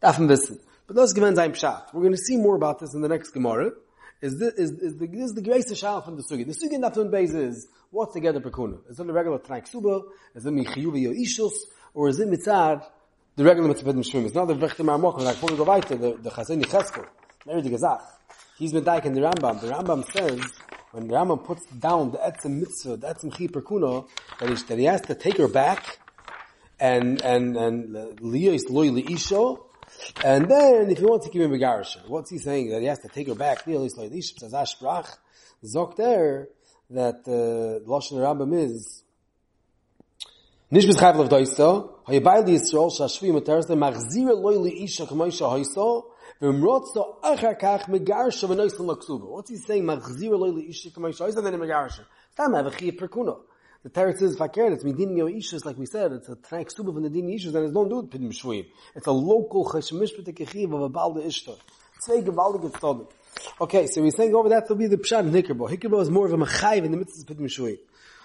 Dafen 0.00 0.28
wissen. 0.28 0.60
But 0.86 0.94
those 0.94 1.14
gemen 1.14 1.34
zayin 1.34 1.50
pshat. 1.50 1.92
We're 1.92 2.02
going 2.02 2.12
to 2.12 2.18
see 2.18 2.36
more 2.36 2.54
about 2.54 2.78
this 2.78 2.94
in 2.94 3.00
the 3.00 3.08
next 3.08 3.30
Gemara. 3.30 3.72
Is 4.22 4.38
this, 4.38 4.54
is, 4.54 4.70
is 4.70 4.96
the, 4.98 5.08
is 5.12 5.34
the 5.34 5.42
grace 5.42 5.68
of 5.72 6.04
from 6.04 6.16
the 6.16 6.22
sugi. 6.22 6.46
The 6.46 6.52
sugi 6.52 6.74
in 6.74 6.82
Nafun 6.82 7.10
Beis 7.10 7.34
is, 7.34 7.66
what's 7.90 8.14
together 8.14 8.38
pekuna? 8.38 8.78
Is 8.88 9.00
it 9.00 9.06
the 9.06 9.12
regular 9.12 9.40
Tanai 9.40 9.62
Suba? 9.64 10.02
Is 10.36 10.46
it 10.46 10.54
Michiyuvi 10.54 11.08
Yoishus? 11.08 11.50
Or 11.92 12.08
is 12.08 12.20
it 12.20 12.28
Mitzad, 12.28 12.86
the 13.34 13.42
regular 13.42 13.68
Mitzvah 13.68 13.92
Mishmim? 13.92 14.26
It's 14.26 14.34
not 14.34 14.46
the 14.46 14.54
Vechter 14.54 14.84
Marmok, 14.84 15.18
like 15.18 15.34
before 15.34 15.50
we 15.50 15.56
go 15.56 15.64
weiter, 15.64 15.96
the, 15.96 16.16
the 16.22 16.30
Chazeni 16.30 16.62
Cheskel, 16.62 17.04
Mary 17.46 17.62
the 17.62 17.70
Gazach. 17.70 18.00
He's 18.56 18.72
been 18.72 18.86
in 18.86 19.14
the 19.14 19.22
Rambam. 19.22 19.60
The 19.60 19.66
Rambam 19.66 20.04
says, 20.12 20.40
when 20.92 21.08
the 21.08 21.14
Rambam 21.14 21.44
puts 21.44 21.66
down 21.66 22.12
the 22.12 22.18
Etzem 22.18 22.60
Mitzvah, 22.60 22.98
the 22.98 23.08
Etzem 23.08 23.36
Chi 23.36 23.48
Perkuna, 23.48 24.06
that 24.38 24.48
he, 24.48 24.54
that 24.54 24.78
he 24.78 24.84
has 24.84 25.00
to 25.02 25.16
take 25.16 25.36
her 25.38 25.48
back, 25.48 25.98
and, 26.78 27.20
and, 27.22 27.56
and, 27.56 28.20
Leah 28.20 28.52
is 28.52 28.66
loyal 28.70 28.94
Isho, 28.94 29.64
and 30.24 30.50
then, 30.50 30.90
if 30.90 30.98
he 30.98 31.04
wants 31.04 31.26
to 31.26 31.32
give 31.32 31.42
him 31.42 31.52
a 31.52 31.58
garish, 31.58 31.96
what's 32.06 32.30
he 32.30 32.38
saying? 32.38 32.70
That 32.70 32.80
he 32.80 32.86
has 32.86 32.98
to 33.00 33.08
take 33.08 33.28
her 33.28 33.34
back? 33.34 33.66
Nearly 33.66 33.90
like 33.96 34.10
this. 34.10 34.32
Says 34.36 34.52
Ashbrach. 34.52 35.16
Zok 35.64 35.96
there 35.96 36.48
that 36.90 37.22
uh, 37.26 37.88
Lashon 37.88 38.18
of 38.18 38.38
Rambam 38.38 38.54
is 38.58 39.02
Nish 40.72 40.86
b'schayv 40.86 41.16
lev 41.16 41.28
doiso, 41.28 42.02
hayabayl 42.06 42.46
di 42.46 42.54
Yisrael 42.54 42.90
shashvi 42.90 43.30
materes 43.30 43.68
le 43.68 43.76
machzir 43.76 44.34
loy 44.34 44.56
li 44.56 44.84
isha 44.84 45.04
k'moisha 45.04 45.46
hoiso, 45.52 46.04
v'mrotzo 46.40 47.20
achar 47.22 47.60
kach 47.60 47.82
megarsha 47.90 48.48
v'noisel 48.48 48.86
maksuba. 48.86 49.28
What's 49.28 49.50
he 49.50 49.56
saying? 49.56 49.84
Machzir 49.84 50.30
loy 50.30 50.48
li 50.48 50.70
isha 50.70 50.88
k'moisha 50.88 51.28
hoiso, 51.28 51.44
then 51.44 51.52
megarsha. 51.60 52.06
Stam 52.32 52.54
have 52.54 52.68
a 52.68 52.70
chiyah 52.70 52.98
perkuno. 52.98 53.40
The 53.82 53.90
teretz 53.90 54.22
is 54.22 54.36
fakir, 54.36 54.72
it's 54.72 54.84
midin 54.84 55.16
yo 55.16 55.26
ishus, 55.26 55.64
like 55.64 55.76
we 55.76 55.86
said, 55.86 56.12
it's 56.12 56.28
a 56.28 56.36
tank 56.36 56.70
suba 56.70 56.92
from 56.92 57.02
the 57.02 57.10
din 57.10 57.26
ishus, 57.26 57.52
and 57.52 57.64
it's 57.64 57.74
don't 57.74 57.88
do 57.88 57.98
it 57.98 58.10
pidim. 58.10 58.64
It's 58.94 59.06
a 59.08 59.10
local 59.10 59.64
cheshmish 59.64 60.16
b'tekechiv 60.16 60.72
of 60.72 60.82
a 60.82 60.88
balde 60.88 61.24
ishtar. 61.24 61.56
Zwei 61.98 62.22
gewaltige 62.22 62.70
tzodim. 62.70 63.08
Okay, 63.60 63.88
so 63.88 64.00
we're 64.00 64.12
saying 64.12 64.36
over 64.36 64.48
that 64.50 64.68
will 64.68 64.76
be 64.76 64.86
the 64.86 64.98
pshat 64.98 65.20
in 65.22 65.32
Hikkerbo. 65.32 66.00
Is 66.00 66.10
more 66.10 66.26
of 66.26 66.32
a 66.32 66.36
mechayiv 66.36 66.84
in 66.84 66.92
the 66.92 66.96
mitzvah 66.96 67.34
pidim 67.34 67.46
shvuim. 67.46 67.78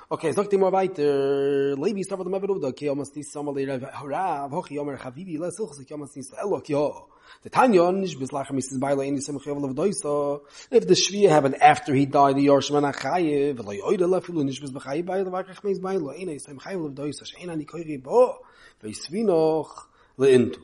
Okay, 0.09 0.31
so 0.31 0.47
more 0.53 0.71
weiter. 0.71 1.75
Levi 1.75 2.01
start 2.01 2.19
with 2.19 2.31
the 2.31 2.39
Meved 2.39 2.47
Uvda, 2.47 2.73
ki 2.73 2.87
almost 2.87 3.13
nis 3.17 3.29
sama 3.29 3.51
leirav 3.51 3.91
harav, 3.91 4.49
hochi 4.51 4.77
yomer 4.77 4.97
chavivi, 4.97 5.37
les 5.37 5.59
ilchus, 5.59 5.85
ki 5.85 5.93
almost 5.93 6.15
nis 6.15 6.31
elo, 6.41 6.61
ki 6.61 6.71
ho. 6.71 7.09
The 7.43 7.49
Tanya, 7.49 7.91
nish 7.91 8.15
bislach 8.15 8.47
Mrs. 8.47 8.79
Baila, 8.79 9.05
any 9.05 9.19
sem 9.19 9.37
chayav 9.37 9.61
lev 9.61 9.75
doisa. 9.75 10.39
If 10.71 10.87
the 10.87 10.93
Shviya 10.93 11.27
happened 11.27 11.61
after 11.61 11.93
he 11.93 12.05
died, 12.05 12.37
the 12.37 12.47
Yorshim 12.47 12.77
an 12.77 12.85
achayiv, 12.93 13.57
lo 13.57 13.73
yoida 13.73 14.07
lefilu, 14.07 14.45
nish 14.45 14.61
bis 14.61 14.71
bechayiv 14.71 15.07
Baila, 15.07 15.29
vakach 15.29 15.61
meis 15.65 15.77
Baila, 15.77 16.15
ene 16.15 16.39
sem 16.39 16.57
chayav 16.57 16.85
lev 16.85 16.93
doisa, 16.93 17.25
she'ena 17.25 17.57
ni 17.57 17.65
koiri 17.65 18.01
bo, 18.01 18.37
veisvinoch 18.81 19.87
leintu. 20.17 20.61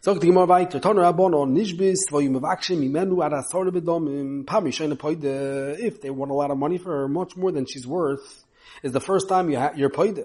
Sagt 0.00 0.22
mal 0.22 0.46
weiter, 0.46 0.78
Toner 0.78 1.02
Abono, 1.02 1.44
nicht 1.44 1.76
bis, 1.76 2.06
mevakshim, 2.12 2.88
imenu, 2.88 3.20
ad 3.20 3.32
asore 3.32 3.72
bedomim, 3.72 4.44
pami, 4.44 4.68
shayna 4.68 4.96
poide, 4.96 5.76
if 5.80 6.00
they 6.00 6.10
want 6.10 6.30
a 6.30 6.34
lot 6.34 6.52
of 6.52 6.56
money 6.56 6.78
for 6.78 6.92
her, 6.92 7.08
much 7.08 7.36
more 7.36 7.50
than 7.50 7.66
she's 7.66 7.84
worth, 7.84 8.44
is 8.86 8.92
the 8.92 9.00
first 9.00 9.28
time 9.28 9.50
you 9.50 9.58
ha- 9.58 9.72
you're 9.74 9.90
paid. 9.90 10.24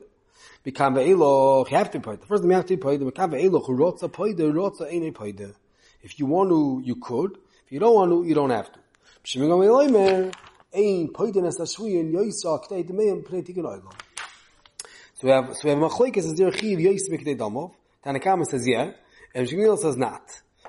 Become 0.64 0.96
ve'eloch, 0.96 1.72
you 1.72 1.78
have 1.78 1.90
to 1.92 2.00
be 2.00 2.04
paid. 2.04 2.22
The 2.22 2.28
first 2.28 2.44
time 2.44 2.52
you 2.52 2.56
have 2.56 2.66
to 2.68 2.78
be 2.78 2.82
paid, 2.82 3.04
become 3.04 3.32
ve'eloch, 3.32 3.68
rotza 3.68 4.14
paid, 4.14 4.38
rotza 4.38 4.92
ain't 4.92 5.18
paid. 5.18 5.54
If 6.04 6.20
you 6.20 6.28
want 6.28 6.52
to, 6.52 6.82
you 6.86 6.96
could. 6.96 7.38
If 7.66 7.72
you 7.72 7.80
don't 7.80 7.96
want 7.96 8.12
to, 8.12 8.24
you 8.24 8.36
don't 8.36 8.52
have 8.52 8.72
to. 8.72 8.80
So 9.24 9.40
we 9.40 9.50
have, 9.50 9.58
so 15.56 15.64
we 15.64 15.70
have 15.70 15.80
machloik 15.80 16.18
as 16.18 16.26
chiv, 16.60 16.80
yoisa 16.80 17.10
b'k'tei 17.10 17.38
damov, 17.38 17.74
Tanakama 18.06 18.46
says 18.46 18.68
yeah, 18.68 18.92
and 19.36 19.48
Shmuel 19.48 19.78
says 19.78 19.98
not. 19.98 20.24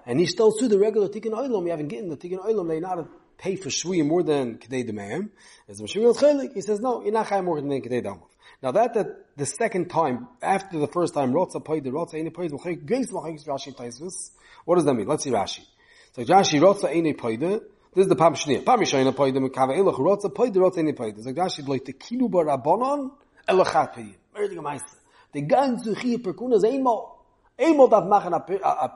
And 0.04 0.20
he 0.20 0.26
still 0.26 0.52
to 0.52 0.68
the 0.68 0.78
regular 0.78 1.08
tikkun 1.08 1.32
oilom, 1.32 1.64
you 1.64 1.70
haven't 1.70 1.88
gotten 1.88 2.10
the 2.10 2.16
tikkun 2.16 2.44
oilom, 2.44 2.68
they 2.68 2.80
not 2.80 2.98
pay 3.42 3.56
for 3.56 3.68
shvuyim 3.68 4.06
more 4.06 4.22
than 4.22 4.56
kedei 4.58 4.88
demayim. 4.88 5.30
As 5.68 5.80
Shmuel 5.80 6.16
chelik, 6.16 6.54
he 6.54 6.60
says 6.60 6.80
no, 6.80 7.02
you're 7.02 7.12
not 7.12 7.26
chayim 7.26 7.44
more 7.44 7.60
than 7.60 7.70
kedei 7.70 8.02
damov. 8.02 8.28
Now 8.62 8.70
that, 8.70 8.94
that 8.94 9.36
the 9.36 9.46
second 9.46 9.90
time, 9.90 10.28
after 10.40 10.78
the 10.78 10.86
first 10.86 11.14
time, 11.14 11.32
rotza 11.32 11.64
paid, 11.64 11.84
rotza 11.84 12.14
ene 12.14 12.30
paid, 12.30 12.86
grace 12.86 13.10
machayis 13.10 13.44
Rashi 13.46 13.74
Taisus. 13.74 14.30
What 14.64 14.76
does 14.76 14.84
that 14.84 14.94
mean? 14.94 15.08
Let's 15.08 15.24
see 15.24 15.30
Rashi. 15.30 15.64
So 16.12 16.22
Rashi 16.22 16.60
rotza 16.60 16.94
ene 16.94 17.14
paid, 17.14 17.40
This 17.40 18.04
is 18.04 18.08
the 18.08 18.14
Pam 18.14 18.34
Shnia. 18.34 18.64
Pam 18.64 18.78
Yishayna 18.78 19.12
Poida 19.12 19.38
Mekava 19.38 19.76
Elach 19.76 19.98
Rotza 19.98 20.32
Poida 20.32 20.56
Rotza 20.56 20.78
Any 20.78 20.92
Poida. 20.92 21.18
It's 21.18 21.26
like 21.26 21.34
Rashi 21.34 21.66
like 21.66 21.84
the 21.84 21.92
Kinu 21.92 22.30
Bar 22.30 22.44
Rabbanon 22.44 23.10
Elachat 23.48 23.94
Piyim. 23.94 24.14
Merdig 24.36 24.56
Amaisa. 24.56 24.94
The 25.32 25.42
ganze 25.42 25.94
Chiyah 25.96 26.22
Perkuna 26.22 26.54
is 26.54 26.64
einmal. 26.64 27.21
Einmal 27.58 27.88
darf 27.88 28.06
machen 28.06 28.32
a 28.32 28.38
a 28.38 28.86
a 28.86 28.90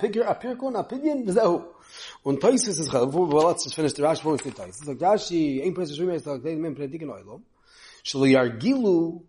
Pidyin, 0.85 1.29
Zehu. 1.29 1.65
Und 2.25 2.41
the 2.41 2.49
Rashi, 2.49 2.73
we 5.63 5.63
ein 5.63 5.75
it's 6.15 6.27
like. 6.27 6.43
Shali 8.05 8.35
Yargilu 8.35 9.23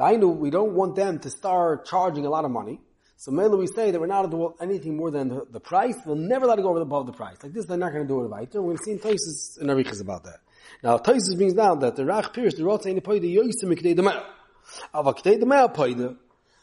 Al 0.00 0.34
we 0.34 0.50
don't 0.50 0.74
want 0.74 0.96
them 0.96 1.18
to 1.18 1.30
start 1.30 1.86
charging 1.86 2.24
a 2.24 2.30
lot 2.30 2.44
of 2.44 2.50
money. 2.50 2.80
So 3.16 3.32
mainly 3.32 3.58
we 3.58 3.66
say 3.66 3.90
that 3.90 4.00
we're 4.00 4.06
not 4.06 4.30
going 4.30 4.30
to 4.30 4.36
do 4.36 4.54
anything 4.64 4.96
more 4.96 5.10
than 5.10 5.28
the, 5.28 5.44
the 5.50 5.58
price. 5.58 5.96
We'll 6.06 6.14
never 6.14 6.46
let 6.46 6.60
it 6.60 6.62
go 6.62 6.76
above 6.76 7.06
the 7.06 7.12
price. 7.12 7.42
Like 7.42 7.52
this, 7.52 7.64
they're 7.64 7.76
not 7.76 7.92
going 7.92 8.06
to 8.06 8.08
do 8.08 8.20
it 8.20 8.28
right. 8.28 8.48
We've 8.54 8.78
seen 8.78 9.00
Taisus 9.00 9.60
and 9.60 9.68
Arichas 9.70 10.00
about 10.00 10.22
that. 10.24 10.38
Now, 10.84 10.98
Taisus 10.98 11.36
brings 11.36 11.54
down 11.54 11.80
that 11.80 11.96
the 11.96 12.04
Rach 12.04 12.32
Pirish, 12.32 12.56
the 12.56 12.62
Rotz, 12.62 12.86
any 12.86 13.00
Poida, 13.00 13.24
Yoysa 13.24 13.64
Mikdei 13.64 13.96
Demel. 13.96 14.22
Ava 14.94 15.14
Kdei 15.14 15.42
Demel 15.42 15.74
Poida. 15.74 16.16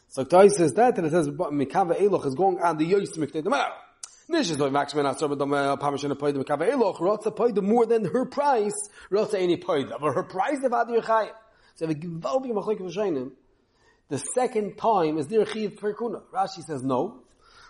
So 0.08 0.24
Taisus 0.24 0.52
says 0.52 0.74
that, 0.74 0.96
and 0.98 1.06
it 1.06 1.10
says, 1.10 1.28
Mikava 1.28 2.00
Eloch 2.00 2.26
is 2.26 2.34
going 2.34 2.58
on 2.60 2.78
the 2.78 2.90
Yoysa 2.90 3.18
Mikdei 3.18 3.42
Demel. 3.42 3.70
Nish 4.28 4.50
is 4.50 4.58
like 4.58 4.72
Maxman 4.72 5.08
Asar 5.08 5.30
uh, 5.30 5.34
B'dom 5.34 5.78
Pamishan 5.78 6.12
Poida 6.12 6.42
Mikava 6.42 6.68
Eloch, 6.68 6.98
Rotza 6.98 7.34
Poida 7.36 7.62
more 7.62 7.86
than 7.86 8.04
her 8.04 8.24
price, 8.24 8.88
Rotza 9.10 9.34
any 9.34 9.56
Poida. 9.56 10.00
But 10.00 10.14
her 10.14 10.22
price 10.24 10.62
of 10.64 10.72
Adi 10.72 10.94
Yechayim. 10.94 11.30
So 11.76 11.86
a 11.86 11.94
gewaltige 11.94 12.52
Machlik 12.52 12.80
of 12.80 12.92
Shainim, 12.92 13.32
the 14.08 14.18
second 14.18 14.76
time 14.78 15.18
is 15.18 15.26
there 15.26 15.44
chiv 15.44 15.76
per 15.76 15.92
kuna. 15.92 16.20
Rashi 16.32 16.62
says 16.62 16.82
no. 16.82 17.22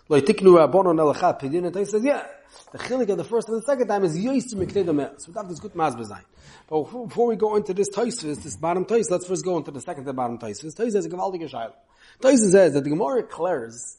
Lo 0.07 0.19
yitiknu 0.19 0.55
rabbonon 0.55 0.95
elachat 0.97 1.41
pidin. 1.41 1.67
And 1.67 1.75
he 1.75 1.85
says 1.85 2.03
yeah. 2.03 2.25
The 2.71 2.77
chilik 2.79 3.09
of 3.09 3.17
the 3.17 3.23
first 3.23 3.47
and 3.47 3.57
the 3.57 3.65
second 3.65 3.87
time 3.87 4.03
is 4.03 4.17
yoyis 4.17 4.49
to 4.49 4.55
miknei 4.55 4.85
the 4.85 5.19
So 5.19 5.31
that 5.31 5.49
is 5.49 5.59
good 5.59 5.75
mas 5.75 5.95
bezayin. 5.95 6.25
But 6.69 6.83
before 6.83 7.27
we 7.27 7.35
go 7.35 7.55
into 7.55 7.73
this 7.73 7.89
Taisvis, 7.89 8.43
this 8.43 8.57
bottom 8.57 8.85
Tais, 8.85 9.09
let's 9.09 9.25
first 9.25 9.45
go 9.45 9.57
into 9.57 9.71
the 9.71 9.81
second 9.81 10.07
and 10.07 10.15
bottom 10.15 10.37
Taisvis. 10.37 10.75
Tais 10.75 10.95
is 10.95 11.05
a 11.05 11.09
gewaltige 11.09 11.49
shaila. 11.49 11.73
Tais 12.21 12.51
says 12.51 12.73
that 12.73 12.83
the 12.83 12.89
Gemara 12.89 13.21
declares, 13.21 13.97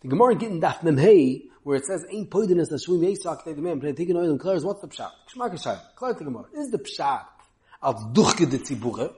the 0.00 0.08
Gemara 0.08 0.34
getting 0.34 0.60
daf 0.60 0.80
memhei, 0.80 1.44
where 1.64 1.76
it 1.76 1.84
says, 1.84 2.06
ain't 2.10 2.30
poidinus 2.30 2.72
ashwim 2.72 3.04
yisak 3.04 3.44
te 3.44 3.52
demem, 3.52 3.80
but 3.80 3.94
taking 3.96 4.16
oil 4.16 4.30
and 4.30 4.38
declares, 4.38 4.64
what's 4.64 4.80
the 4.80 4.88
pshat? 4.88 5.10
Kshmak 5.30 5.52
shaila. 5.52 5.80
Clear 5.96 6.14
the 6.14 6.24
Gemara. 6.24 6.44
Is 6.56 6.70
the 6.70 6.78
pshat 6.78 7.24
als 7.82 8.02
duchke 8.12 8.48
de 8.48 8.58
tzibure, 8.58 9.12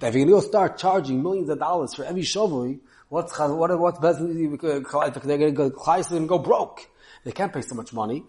that 0.00 0.08
if 0.08 0.14
you're 0.14 0.26
going 0.26 0.40
to 0.40 0.46
start 0.46 0.78
charging 0.78 1.22
millions 1.22 1.48
of 1.48 1.58
dollars 1.58 1.94
for 1.94 2.04
every 2.04 2.22
shovui, 2.22 2.78
what's 3.08 3.36
what 3.38 3.78
what's 3.78 3.98
best? 3.98 4.18
They're 4.20 4.28
going 4.28 4.58
to 4.58 5.52
go 5.52 6.26
go 6.26 6.38
broke. 6.38 6.88
They 7.28 7.32
can't 7.32 7.52
pay 7.52 7.60
so 7.60 7.74
much 7.74 7.92
money. 7.92 8.24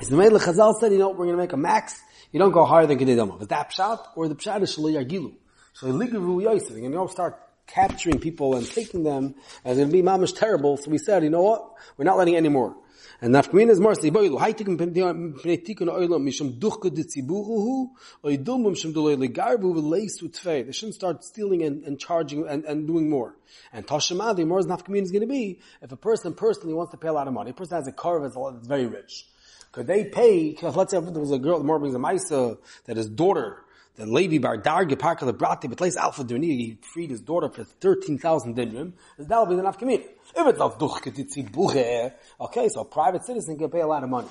As 0.00 0.08
the 0.08 0.16
Meir 0.16 0.30
Chazal 0.30 0.74
said, 0.80 0.90
you 0.90 0.98
know, 0.98 1.10
we're 1.10 1.26
going 1.26 1.36
to 1.36 1.36
make 1.36 1.52
a 1.52 1.56
max. 1.56 1.96
You 2.32 2.40
don't 2.40 2.50
go 2.50 2.64
higher 2.64 2.84
than 2.84 2.98
Kedei 2.98 3.40
Is 3.40 3.46
that 3.46 3.70
pshat 3.70 4.04
or 4.16 4.26
the 4.26 4.34
pshat 4.34 4.62
is 4.62 4.76
Shalei 4.76 5.00
Yagilu? 5.00 5.32
Shalei 5.80 6.08
Ligavu 6.08 6.42
Yosef. 6.42 6.76
You're 6.76 6.90
going 6.90 7.06
to 7.06 7.12
start 7.12 7.38
capturing 7.68 8.18
people 8.18 8.56
and 8.56 8.66
taking 8.66 9.04
them, 9.04 9.36
and 9.64 9.64
it's 9.64 9.78
going 9.78 9.90
to 9.90 9.92
be 9.92 10.02
mamish 10.02 10.36
terrible. 10.36 10.76
So 10.76 10.90
we 10.90 10.98
said, 10.98 11.22
you 11.22 11.30
know 11.30 11.42
what? 11.42 11.74
We're 11.96 12.04
not 12.04 12.18
letting 12.18 12.34
any 12.34 12.48
more. 12.48 12.74
And 13.22 13.34
nafkmin 13.34 13.68
is 13.68 13.78
more 13.78 13.92
boilu. 13.92 14.40
Hay 14.40 14.54
tikkun 14.54 14.78
pnei 14.78 15.62
tikkun 15.62 15.88
oilam 15.88 16.24
mishum 16.24 16.58
duchka 16.58 16.94
de 16.94 17.04
tziburuhu, 17.04 17.90
oy 18.24 18.36
dum 18.38 18.64
mishum 18.64 18.94
doloi 18.94 19.16
legarbu 19.16 19.74
v'leis 19.74 20.22
u'tfei. 20.22 20.64
They 20.64 20.72
shouldn't 20.72 20.94
start 20.94 21.22
stealing 21.22 21.62
and, 21.62 21.84
and 21.84 21.98
charging 22.00 22.48
and, 22.48 22.64
and 22.64 22.86
doing 22.86 23.10
more. 23.10 23.36
And 23.72 23.86
Tashemadi, 23.86 24.46
more 24.46 24.60
is 24.60 24.66
nafkmin 24.66 25.02
is 25.02 25.10
going 25.10 25.20
to 25.20 25.26
be, 25.26 25.60
if 25.82 25.92
a 25.92 25.96
person 25.96 26.32
personally 26.32 26.72
wants 26.72 26.92
to 26.92 26.96
pay 26.96 27.08
a 27.08 27.12
lot 27.12 27.28
of 27.28 27.34
money, 27.34 27.50
a 27.50 27.54
person 27.54 27.76
has 27.76 27.86
a 27.86 27.92
car 27.92 28.20
that's 28.20 28.66
very 28.66 28.86
rich. 28.86 29.26
Could 29.72 29.86
they 29.86 30.04
pay, 30.04 30.56
let's 30.62 30.90
say 30.90 30.98
there 31.00 31.20
was 31.20 31.30
a 31.30 31.38
girl, 31.38 31.58
the 31.58 31.64
more 31.64 31.78
brings 31.78 31.94
a 31.94 31.98
maisa, 31.98 32.58
that 32.86 32.96
his 32.96 33.08
daughter, 33.08 33.58
the 34.00 34.06
Levi 34.06 34.38
Bar 34.38 34.56
Darga 34.56 34.98
Parka 34.98 35.26
the 35.26 35.34
Brati, 35.34 35.68
but 35.68 35.76
place 35.76 35.96
Alpha 35.96 36.24
Durni, 36.24 36.44
he 36.44 36.78
freed 36.94 37.10
his 37.10 37.20
daughter 37.20 37.50
for 37.50 37.64
13,000 37.64 38.56
dinrim, 38.56 38.94
that 39.18 39.38
will 39.38 39.46
be 39.46 39.54
enough. 39.58 39.76
If 39.82 40.08
it's 40.34 40.58
of 40.58 40.78
buche, 40.78 42.12
okay, 42.40 42.68
so 42.70 42.80
a 42.80 42.84
private 42.84 43.26
citizen 43.26 43.58
can 43.58 43.68
pay 43.68 43.80
a 43.80 43.86
lot 43.86 44.02
of 44.02 44.08
money. 44.08 44.28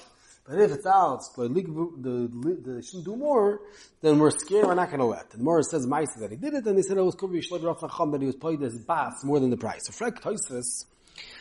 But 0.48 0.60
if 0.60 0.72
it's 0.72 0.88
out, 0.88 1.20
the 1.38 1.48
the 1.48 2.58
the 2.64 2.82
shouldn't 2.82 3.06
do 3.06 3.16
more, 3.16 3.62
then 4.02 4.18
we're 4.18 4.32
scared 4.32 4.66
we're 4.66 4.74
not 4.74 4.88
going 4.88 5.02
to 5.02 5.06
let. 5.06 5.32
And 5.34 5.42
the 5.42 5.44
Morris 5.44 5.70
says 5.70 5.86
Maisa 5.86 6.22
that 6.22 6.32
he 6.32 6.38
did 6.38 6.56
it, 6.56 6.66
and 6.66 6.76
they 6.76 6.82
said 6.82 6.98
it 6.98 7.04
was 7.04 7.14
be 7.14 7.40
Shlev 7.40 7.64
Rav 7.64 8.12
that 8.12 8.22
he 8.22 8.26
was 8.26 8.36
paid 8.36 8.60
his 8.60 8.80
bas 8.80 9.24
more 9.24 9.40
than 9.40 9.52
the 9.52 9.58
price. 9.58 9.86
So 9.86 9.92
Frank 9.92 10.20
Toisus, 10.24 10.86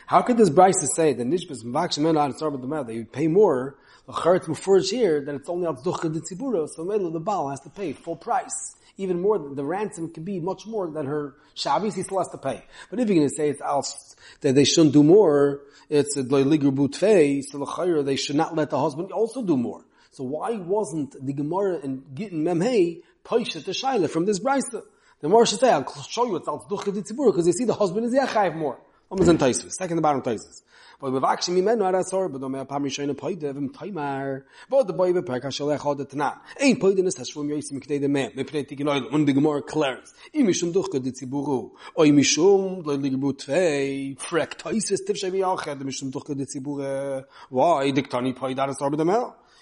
how 0.04 0.20
could 0.20 0.36
this 0.36 0.50
Bryce 0.50 0.74
say 0.94 1.14
that 1.14 1.26
Nishbis 1.26 1.64
Mvakshim 1.64 2.00
Men 2.00 2.18
on 2.18 2.34
Sarbat 2.34 2.86
that 2.86 2.94
you 2.94 3.06
pay 3.06 3.28
more? 3.28 3.78
The 4.08 4.14
Charetz 4.14 4.46
Mufurj 4.46 4.90
here 4.90 5.20
that 5.20 5.34
it's 5.34 5.50
only 5.50 5.66
al 5.66 5.74
Ducha 5.74 6.10
de 6.10 6.20
Tzibura, 6.20 6.66
so 6.66 6.82
the 6.82 7.20
Baal 7.20 7.50
has 7.50 7.60
to 7.60 7.68
pay 7.68 7.92
full 7.92 8.16
price 8.16 8.74
even 8.96 9.20
more, 9.20 9.38
the 9.38 9.64
ransom 9.64 10.12
can 10.12 10.24
be 10.24 10.40
much 10.40 10.66
more 10.66 10.90
than 10.90 11.06
her 11.06 11.34
Shabbos, 11.54 11.94
he 11.94 12.02
still 12.02 12.18
has 12.18 12.28
to 12.30 12.38
pay. 12.38 12.64
But 12.90 12.98
if 12.98 13.08
you're 13.08 13.18
going 13.18 13.28
to 13.28 13.34
say 13.34 13.50
it's 13.50 13.60
else, 13.60 14.16
that 14.40 14.54
they 14.54 14.64
shouldn't 14.64 14.94
do 14.94 15.02
more, 15.02 15.60
it's 15.88 16.16
a 16.16 16.24
Ligur 16.24 16.74
Butvei, 16.74 17.44
so 17.44 17.58
the 17.58 18.02
they 18.02 18.16
should 18.16 18.36
not 18.36 18.56
let 18.56 18.70
the 18.70 18.80
husband 18.80 19.12
also 19.12 19.42
do 19.42 19.56
more. 19.56 19.84
So 20.10 20.24
why 20.24 20.52
wasn't 20.56 21.14
the 21.24 21.32
Gemara 21.32 21.78
in 21.78 22.02
Gittin 22.14 22.42
Memhei 22.42 23.02
Paisha 23.24 23.64
to 23.64 23.70
Shaila 23.72 24.10
from 24.10 24.24
this 24.24 24.40
Brisa? 24.40 24.82
The 25.20 25.28
Gemara 25.28 25.46
should 25.46 25.60
say, 25.60 25.70
I'll 25.70 26.02
show 26.02 26.24
you 26.24 26.36
it's 26.36 26.48
al 26.48 26.66
Ducha 26.68 26.92
Tzibur, 27.02 27.26
because 27.26 27.46
you 27.46 27.52
see 27.52 27.66
the 27.66 27.74
husband 27.74 28.06
is 28.06 28.14
Yachayev 28.14 28.56
more. 28.56 28.80
Und 29.08 29.18
wir 29.18 29.24
sind 29.24 29.40
Teusfes. 29.40 29.76
Sag 29.76 29.90
in 29.90 29.96
der 29.96 30.02
Barung 30.02 30.22
Teusfes. 30.22 30.64
Wo 31.00 31.10
wir 31.10 31.22
wachsen, 31.22 31.54
wie 31.56 31.62
Menno, 31.62 31.84
er 31.84 31.96
hat 31.96 32.08
Sorge, 32.08 32.34
bedo 32.34 32.46
ein 32.46 32.66
paar 32.66 32.80
Mischöne 32.80 33.14
Päude, 33.14 33.54
wim 33.54 33.72
Teumar. 33.72 34.42
Wo 34.68 34.82
der 34.82 34.92
Boi 34.92 35.12
bepäck, 35.14 35.44
ha 35.44 35.50
schelech 35.50 35.82
hat 35.82 36.00
et 36.00 36.10
Tanan. 36.10 36.40
Ein 36.60 36.78
Päude, 36.78 37.02
nes 37.02 37.18
hasch, 37.18 37.34
wo 37.34 37.42
mir 37.42 37.56
jetzt 37.56 37.72
mit 37.72 37.88
der 37.88 37.96
Idee 37.96 38.08
mehr, 38.08 38.32
mit 38.34 38.50
Präti 38.50 38.76
genäu, 38.76 39.00
und 39.10 39.24
die 39.24 39.32
Gemorre 39.32 39.62
klärens. 39.62 40.12
I 40.34 40.42
mischum 40.42 40.72
duch, 40.72 40.90
gud 40.90 41.06
die 41.06 41.12
Ziburu. 41.12 41.74
O 41.94 42.04
i 42.04 42.12
mischum, 42.12 42.82
lo 42.84 42.92
i 42.92 42.96
ligibu 42.96 43.32
twei. 43.32 44.16
Freck 44.18 44.58
Teusfes, 44.58 45.04
tipsche 45.04 45.32
wie 45.32 45.44
auch, 45.44 45.64
er 45.66 45.76
mischum 45.76 46.10
duch, 46.10 46.24
gud 46.24 46.38
die 46.38 46.46
Ziburu. 46.46 47.22
Wo, 47.48 47.80
i 47.80 47.92
dik 47.92 48.10
Tani 48.10 48.34
Päude, 48.34 48.60
er 48.60 48.66
hat 48.66 48.76
Sorge. 48.76 48.98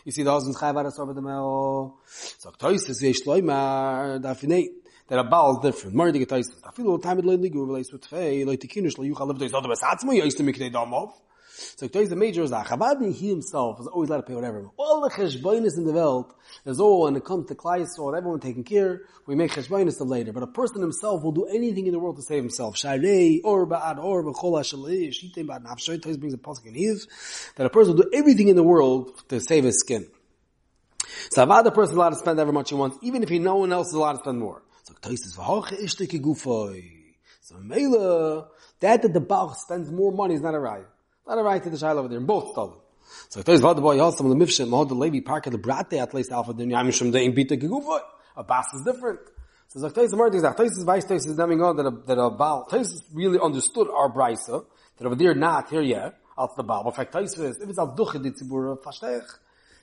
I 0.07 0.11
sie 0.11 0.25
da, 0.25 0.41
sind 0.41 0.57
schei, 0.59 0.75
war 0.75 0.85
er 0.85 0.91
Sorge, 0.91 1.13
bedo 1.13 1.21
mir. 1.21 1.93
Sag 2.39 2.59
Teusfes, 2.59 3.01
wie 3.03 3.09
ich 3.09 3.19
schloi, 3.19 3.43
mar, 3.43 4.19
that 5.09 5.19
a 5.19 5.25
Baal 5.25 5.57
is 5.57 5.63
different. 5.63 5.97
Mari 5.97 6.13
de 6.13 6.25
getayis. 6.25 6.47
Afilu 6.63 7.03
time 7.03 7.19
it 7.19 7.25
loy 7.25 7.37
ligu 7.37 7.67
relates 7.67 7.93
with 7.93 8.05
fei, 8.05 8.45
loy 8.45 8.57
tikinish 8.57 8.97
yoyis 8.97 10.37
to. 10.37 11.13
So 11.59 11.89
Ktois 11.89 12.11
the 12.11 12.17
major 12.17 12.43
is 12.43 12.51
Chavadi, 12.51 13.15
he 13.15 13.31
himself 13.31 13.81
is 13.81 13.87
always 13.87 14.11
allowed 14.11 14.21
to 14.21 14.27
pay 14.27 14.35
whatever. 14.35 14.69
All 14.77 15.01
the 15.01 15.09
cheshbonis 15.09 15.79
in 15.79 15.85
the 15.85 15.93
world 15.93 16.35
is 16.67 16.79
all 16.79 17.05
when 17.05 17.17
it 17.17 17.25
comes 17.25 17.47
to 17.47 17.55
Klais 17.55 17.99
or 17.99 18.15
everyone 18.15 18.41
taking 18.41 18.63
care, 18.63 19.03
we 19.27 19.35
make 19.37 19.53
cheshbonis 19.53 19.99
of 20.01 20.09
later. 20.09 20.33
But 20.33 20.43
a 20.43 20.49
person 20.49 20.83
himself 20.83 21.23
will 21.23 21.33
do 21.33 21.47
anything 21.47 21.87
in 21.87 21.93
the 21.93 21.99
world 21.99 22.17
to 22.17 22.23
save 22.23 22.43
himself. 22.43 22.77
Sharei, 22.77 23.41
or 23.43 23.67
ba'ad, 23.67 23.97
or 23.97 24.23
b'chol 24.23 24.59
ha'shalei, 24.59 25.09
shitem 25.09 25.47
ba'ad 25.47 25.65
nafshoy, 25.65 26.03
Tois 26.03 26.19
brings 26.19 26.35
a 26.35 26.39
pasuk 26.39 26.67
in 26.67 26.75
Iyov, 26.75 27.55
that 27.55 27.67
a 27.67 27.71
person 27.71 27.95
will 27.95 28.03
do 28.03 28.11
everything 28.13 28.49
in 28.49 28.57
the 28.57 28.63
world 28.63 29.23
to 29.31 29.41
save 29.41 29.65
his 29.65 29.81
skin. 29.81 30.07
So 31.31 31.47
Avad, 31.47 31.65
a 31.65 31.71
person 31.71 31.93
is 31.93 31.97
allowed 31.97 32.11
to 32.11 32.17
spend 32.17 32.39
however 32.39 32.53
much 32.53 32.69
he 32.69 32.75
wants, 32.75 32.99
even 33.01 33.23
if 33.23 33.31
he 33.31 33.39
no 33.39 33.57
one 33.57 33.73
else 33.73 33.89
is 33.89 33.95
allowed 33.95 34.13
to 34.13 34.19
spend 34.19 34.39
more. 34.39 34.63
So 34.87 34.95
Ktois 34.95 35.27
is 35.27 35.37
v'hoche 35.37 35.83
ishteke 35.83 36.21
gufoi. 36.23 36.93
So 37.41 37.57
Mela, 37.59 38.47
that 38.79 39.03
that 39.03 39.13
the 39.13 39.19
Baal 39.19 39.53
spends 39.55 39.91
more 39.91 40.13
money 40.13 40.35
is 40.35 40.41
not 40.41 40.55
a 40.55 40.61
riot. 40.61 40.87
Not 41.27 41.39
a 41.39 41.43
right 41.43 41.61
to 41.61 41.71
the 41.71 41.77
child 41.77 41.99
over 41.99 42.07
there, 42.07 42.19
in 42.19 42.25
both 42.25 42.53
stolen. 42.53 42.79
So 43.29 43.41
it 43.41 43.49
is 43.49 43.63
what 43.63 43.75
the 43.75 43.83
boy 43.83 43.99
also 43.99 44.29
the 44.29 44.37
mifshin 44.37 44.69
mahod 44.69 44.89
the 44.89 44.95
levi 44.95 45.19
park 45.21 45.47
the 45.47 45.59
brate 45.59 46.01
at 46.01 46.15
least 46.15 46.31
alpha 46.31 46.53
the 46.53 46.63
yamishum 46.63 47.11
the 47.11 47.19
imbita 47.19 47.61
gegufa. 47.61 47.99
A 48.37 48.45
bas 48.45 48.67
is 48.75 48.83
different. 48.83 49.19
So 49.67 49.81
Zaktais 49.81 50.11
the 50.11 50.17
Martin 50.17 50.41
Zaktais 50.41 50.67
is 50.67 50.85
Weiss 50.85 51.11
is 51.11 51.37
naming 51.37 51.61
on 51.63 51.75
that 51.79 52.07
that 52.07 52.19
a 52.19 52.31
Baal 52.31 52.67
Tais 52.67 52.87
really 53.13 53.41
understood 53.41 53.89
our 53.89 54.09
brisa 54.13 54.65
that 54.99 55.05
over 55.05 55.17
there 55.17 55.35
not 55.35 55.69
here 55.69 55.83
yet 55.83 56.17
out 56.39 56.55
the 56.57 56.63
Baal. 56.63 56.85
But 56.85 56.95
fact 56.95 57.13
Tais 57.13 57.23
is 57.23 57.59
if 57.61 57.69
it's 57.69 57.79
al 57.81 57.97
duche 57.97 58.23
di 58.23 58.31
tzibur 58.31 58.81
fashtech 58.81 59.27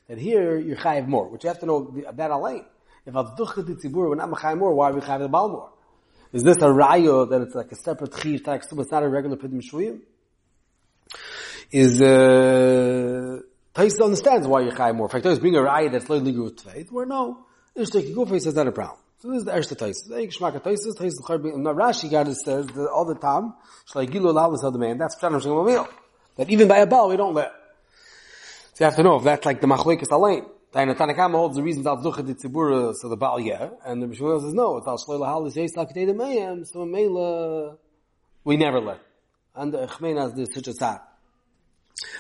that 0.08 0.18
here 0.18 0.58
you're 0.58 0.78
chayiv 0.78 1.08
more, 1.08 1.28
which 1.28 1.44
you 1.44 1.50
have 1.50 1.60
to 1.60 1.66
know 1.66 1.94
that 2.14 2.32
alone. 2.32 2.64
If 3.06 3.16
al 3.16 3.36
duche 3.36 3.66
di 3.66 3.74
tzibur 3.74 4.10
we're 4.10 4.16
not 4.16 4.30
chayiv 4.32 4.58
more, 4.58 4.74
why 4.74 4.90
are 4.90 4.94
we 4.94 5.02
chayiv 5.02 5.20
the 5.20 5.28
Baal 5.28 5.50
more? 5.50 5.70
Is 6.32 6.44
this 6.44 6.58
a 6.58 6.68
raya 6.68 7.30
that 7.30 7.42
it's 7.42 7.56
like 7.56 7.72
a 7.72 7.76
separate 7.76 8.18
chiv 8.20 8.42
but 8.44 8.56
it's 8.56 8.92
not 8.92 9.04
a 9.04 9.10
regular 9.10 9.38
pidim 9.38 9.62
shvuyim? 9.62 10.02
is 11.74 12.02
uh 12.02 13.40
Tais 13.74 14.00
understands 14.00 14.48
why 14.48 14.62
you're 14.62 14.72
chayim 14.72 14.96
more. 14.96 15.08
In 15.08 15.12
fact, 15.12 15.24
there's 15.24 15.40
being 15.40 15.56
a 15.56 15.62
raya 15.62 15.92
that's 15.92 16.08
loy 16.08 16.18
legal 16.18 16.46
with 16.46 16.92
where 16.92 17.08
no, 17.08 17.46
Ishtek 17.76 18.14
Gufa 18.14 18.40
says 18.40 18.54
not 18.54 18.68
a 18.68 18.72
problem. 18.72 19.00
So 19.18 19.30
this 19.30 19.40
is 19.40 19.46
the 19.46 19.52
Erste 19.52 19.78
Tais. 19.78 20.04
The 20.08 20.16
Geschmack 20.28 20.56
of 20.56 20.64
Tais 20.64 20.86
is 20.86 20.96
Tais 20.96 21.10
L'char 21.20 21.40
Now 21.58 21.74
Rashi 21.74 22.12
got 22.12 22.28
it 22.28 22.36
says 22.36 22.68
that 22.68 22.90
all 22.92 23.06
the 23.06 23.16
time, 23.16 23.54
Shlai 23.92 24.08
Gilu 24.08 24.72
the 24.72 24.78
man, 24.78 25.00
that's 25.00 25.16
Pshanim 25.16 25.42
Shem 25.42 25.66
Meal. 25.66 25.88
That 26.36 26.50
even 26.52 26.68
by 26.68 26.80
a 26.80 26.86
Baal 26.86 27.10
we 27.10 27.18
don't 27.18 27.34
let. 27.34 27.52
So 28.74 28.84
you 28.84 28.86
have 28.86 28.96
to 28.98 29.04
know 29.04 29.16
if 29.16 29.24
that's 29.24 29.46
like 29.46 29.60
the 29.60 29.68
Machlekes 29.68 30.12
Alain. 30.12 30.46
The 30.74 30.80
Tanakama 30.80 31.34
holds 31.34 31.56
the 31.56 31.64
reasons 31.64 31.86
al 31.86 31.98
ducha 31.98 32.26
the 32.26 32.34
tzibura, 32.34 32.90
uh, 32.90 32.94
so 32.94 33.08
the 33.08 33.16
Baal 33.16 33.40
yeah, 33.40 33.70
and 33.86 34.02
the 34.02 34.08
Mishmuel 34.08 34.42
says 34.42 34.54
no, 34.54 34.78
it's 34.78 34.88
al 34.88 34.98
shloi 34.98 35.20
lahalis 35.20 35.56
yeis 35.56 35.78
la 35.78 35.86
the 35.86 36.14
mayim, 36.14 36.68
so 36.68 36.84
Mela, 36.84 37.78
we 38.44 38.58
never 38.58 38.80
let. 38.80 39.00
And 39.56 39.74
the 39.74 39.88
Echmein 39.88 40.20
has 40.20 40.34
this 40.34 40.54
such 40.54 40.68
a 40.68 40.72
tzad. 40.72 41.00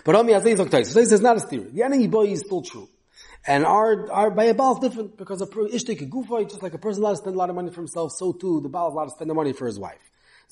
But 0.04 0.16
Rami 0.16 0.34
Azay 0.34 0.56
Zok 0.56 0.70
Tais. 0.70 0.94
Tais 0.94 1.12
is 1.12 1.22
not 1.22 1.38
a 1.38 1.40
steer. 1.40 1.62
The 1.62 1.84
enemy 1.84 2.08
boy 2.08 2.28
is 2.28 2.42
still 2.42 2.62
true. 2.62 2.88
And 3.46 3.66
our, 3.66 4.10
our, 4.12 4.30
by 4.30 4.46
a 4.46 4.54
Baal 4.54 4.76
is 4.76 4.80
different 4.80 5.18
because 5.18 5.42
a 5.42 5.48
Ishtik 5.48 6.02
a 6.02 6.06
Gufay, 6.06 6.50
just 6.50 6.64
like 6.64 6.74
a 6.74 6.78
person 6.78 7.02
allowed 7.02 7.14
to 7.14 7.18
spend 7.18 7.36
a 7.36 7.40
lot 7.40 7.50
of 7.50 7.56
money 7.56 7.72
for 7.72 7.82
himself, 7.82 8.12
so 8.14 8.32
too 8.32 8.62
the 8.62 8.70
Baal 8.70 8.90
is 8.90 8.94
allowed 8.94 9.06
to 9.06 9.12
spend 9.12 9.30
the 9.30 9.34
money 9.34 9.54
for 9.54 9.66
his 9.66 9.80
wife. 9.80 10.00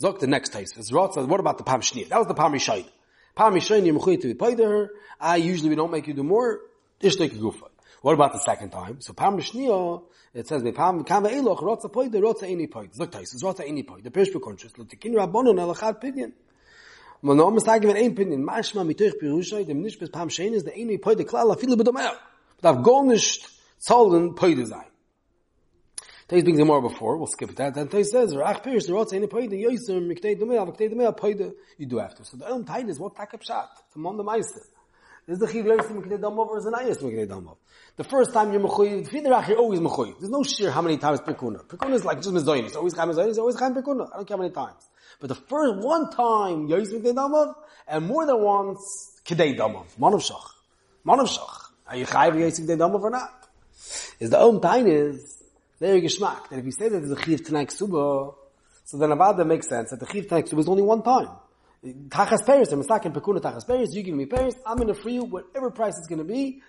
Zok 0.02 0.20
the 0.20 0.28
next 0.28 0.50
Tais. 0.50 0.92
What 0.92 1.40
about 1.40 1.58
the 1.58 1.64
Pam 1.64 1.82
Shnir? 1.82 2.10
That 2.10 2.18
was 2.18 2.28
the 2.28 2.34
Pam 2.34 2.52
Rishayt. 2.52 2.88
Pam 3.36 3.54
Rishayt, 3.54 3.86
you're 3.86 4.18
to 4.18 4.36
pay 4.36 4.64
her. 4.64 4.90
I 5.20 5.38
usually 5.38 5.70
we 5.70 5.76
don't 5.76 5.92
make 5.92 6.08
you 6.08 6.14
do 6.14 6.24
more. 6.24 6.60
Ishtik 7.02 7.34
a 7.34 7.36
Gufay. 7.36 7.71
What 8.02 8.14
about 8.14 8.34
the 8.34 8.40
second 8.40 8.72
time? 8.72 9.00
So 9.00 9.14
Pam 9.14 9.38
Rishniya, 9.38 10.02
it 10.34 10.48
says, 10.48 10.64
Pam 10.76 11.04
Kava 11.04 11.30
Eloch, 11.30 11.60
Rotza 11.60 11.92
Poide, 11.92 12.16
Rotza 12.16 12.44
Eini 12.50 12.68
Poide. 12.68 12.98
Zok 12.98 13.12
Tais, 13.12 13.32
Rotza 13.44 13.62
Eini 13.62 13.86
Poide. 13.86 14.06
The 14.06 14.10
Pirish 14.10 14.34
Bekonshus, 14.34 14.74
Lotikin 14.74 15.14
Rabbonon, 15.14 15.56
Elachad 15.56 16.02
Pidyon. 16.02 16.34
Man 17.22 17.38
no 17.38 17.52
mas 17.52 17.64
sagen 17.64 17.84
wir 17.84 17.96
ein 17.96 18.16
Pidyon, 18.16 18.44
Mashma 18.44 18.84
mitoich 18.84 19.20
Pirushay, 19.20 19.66
dem 19.66 19.82
nicht 19.82 20.00
bis 20.00 20.10
Pam 20.10 20.32
Shein 20.32 20.54
ist, 20.54 20.66
der 20.66 20.74
Eini 20.74 20.98
Poide, 20.98 21.26
klar, 21.26 21.46
la 21.46 21.56
viele 21.56 21.78
bedomel. 21.78 22.12
Darf 22.60 22.82
gar 22.82 23.04
nicht 23.04 23.48
zahlen 23.78 24.34
Poide 24.34 24.66
sein. 24.66 24.88
Tais 26.28 26.44
brings 26.44 26.60
more 26.66 26.82
before, 26.82 27.18
we'll 27.18 27.28
skip 27.28 27.56
that. 27.56 27.76
Then 27.76 27.88
Tais 27.88 28.10
says, 28.10 28.34
Rach 28.34 28.64
Pirish, 28.64 28.88
the 28.88 28.94
Rotza 28.94 29.14
Eini 29.14 29.30
Poide, 29.30 29.52
Yoiser, 29.52 30.02
Miktei 30.02 30.36
Domel, 30.36 30.76
Miktei 30.76 30.92
Domel, 30.92 31.16
Poide, 31.16 31.54
you 31.78 31.86
do 31.86 31.98
to. 31.98 32.26
So 32.26 32.38
the 32.38 32.50
own 32.50 32.66
Tain 32.66 32.90
is 32.90 33.00
what 33.00 33.14
Takab 33.14 33.44
Shat, 33.44 33.70
it's 33.86 33.96
among 33.96 34.18
the 34.18 34.24
Meister. 34.24 34.62
Is 35.32 35.40
the 35.40 35.48
chiv 35.48 35.66
learns 35.66 35.86
from 35.86 36.04
Damov 36.04 36.48
or 36.48 36.58
is 36.58 36.66
an 36.66 36.74
ayas 36.74 37.00
from 37.00 37.12
Damov? 37.12 37.56
The 37.96 38.04
first 38.04 38.34
time 38.34 38.52
you're 38.52 38.62
mechuyev, 38.62 39.08
fiderach 39.08 39.48
you're 39.48 39.60
always 39.60 39.80
mechuyev. 39.80 40.20
There's 40.20 40.30
no 40.30 40.44
sheer 40.44 40.70
how 40.70 40.82
many 40.82 40.98
times 40.98 41.22
pekuna. 41.22 41.64
Pekuna 41.64 41.94
is 41.94 42.04
like 42.04 42.18
just 42.18 42.32
mezoyin. 42.32 42.66
It's 42.66 42.76
always 42.76 42.94
chaim 42.94 43.08
mezoyin. 43.08 43.30
It's 43.30 43.38
always 43.38 43.58
chaim 43.58 43.74
pekuna. 43.74 44.10
I 44.12 44.18
don't 44.18 44.28
care 44.28 44.36
how 44.36 44.44
many 44.44 44.54
times. 44.54 44.90
But 45.22 45.30
the 45.30 45.36
first 45.36 45.86
one 45.86 46.10
time 46.10 46.68
yoyis 46.68 46.92
miknei 46.92 47.14
Damov, 47.14 47.54
and 47.88 48.08
more 48.08 48.26
than 48.26 48.42
once 48.42 49.22
kidei 49.24 49.58
Damov. 49.58 49.86
Manav 49.98 50.20
shach. 50.20 50.50
Manav 51.06 51.30
shach. 51.30 51.70
Are 51.88 51.96
you 51.96 52.06
chayiv 52.06 52.34
yoyis 52.34 52.60
miknei 52.60 52.78
Damov 52.78 53.00
or 53.00 53.12
not? 53.12 53.48
Is 54.20 54.32
the 54.32 54.38
own 54.38 54.60
time 54.60 54.86
is 54.88 55.42
very 55.80 56.02
geschmack. 56.02 56.50
That 56.50 56.60
if 56.60 56.66
you 56.66 56.74
say 56.74 56.90
that 56.90 57.00
there's 57.00 57.18
a 57.18 57.24
chiv 57.24 57.46
tonight 57.46 57.70
ksuba, 57.70 58.36
so 58.84 58.98
then 58.98 59.14
about 59.14 59.38
that 59.38 59.46
makes 59.46 59.70
sense 59.70 59.92
that 59.92 60.02
the 60.02 60.08
chiv 60.08 60.28
tonight 60.28 60.48
ksuba 60.48 60.60
is 60.60 60.68
only 60.68 60.84
one 60.84 61.02
time. 61.02 61.30
Tachas 61.84 62.46
Paris, 62.46 62.72
I'm 62.72 62.84
stuck 62.84 63.06
in 63.08 63.12
Pekuna 63.12 63.42
Tachas 63.42 63.66
Paris, 63.66 63.90
you 63.94 64.04
give 64.04 64.14
me 64.14 64.28
Paris, 64.28 64.54
I'm 64.66 64.78
gonna 64.78 64.94
free 64.94 65.14
you 65.14 65.24
whatever 65.24 65.72
price 65.72 65.98
it's 65.98 66.08
gonna 66.08 66.24
be. 66.24 66.62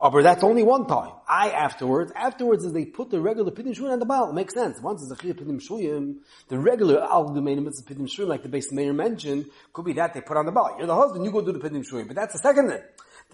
Oh, 0.00 0.08
but 0.08 0.22
that's 0.22 0.44
only 0.44 0.62
one 0.62 0.86
time. 0.86 1.12
I 1.28 1.50
afterwards, 1.50 2.12
afterwards 2.14 2.64
is 2.64 2.72
they 2.72 2.86
put 2.86 3.10
the 3.10 3.20
regular 3.20 3.50
Pidim 3.50 3.76
Shuyim 3.76 3.90
on 3.90 3.98
the 3.98 4.06
Baal. 4.06 4.30
It 4.30 4.34
makes 4.34 4.54
sense. 4.54 4.80
Once 4.80 5.02
it's 5.02 5.12
a 5.12 5.22
Chiyah 5.22 5.34
Pidim 5.34 5.60
Shuyim, 5.60 6.20
the 6.48 6.58
regular 6.58 7.02
Al 7.02 7.30
Dumenim 7.30 7.68
is 7.68 7.84
Pidim 7.86 8.08
Shuyim, 8.08 8.28
like 8.28 8.42
the 8.42 8.48
Beis 8.48 8.72
Meir 8.72 8.94
mentioned, 8.94 9.46
could 9.74 9.84
be 9.84 9.92
that 9.94 10.14
they 10.14 10.22
put 10.22 10.38
on 10.38 10.46
the 10.46 10.52
Baal. 10.52 10.76
You're 10.78 10.86
the 10.86 10.94
husband, 10.94 11.24
you 11.24 11.32
go 11.32 11.44
do 11.44 11.52
the 11.52 11.58
Pidim 11.58 11.84
Shuyim. 11.84 12.06
But 12.06 12.16
that's 12.16 12.32
the 12.32 12.38
second 12.38 12.70
thing. 12.70 12.80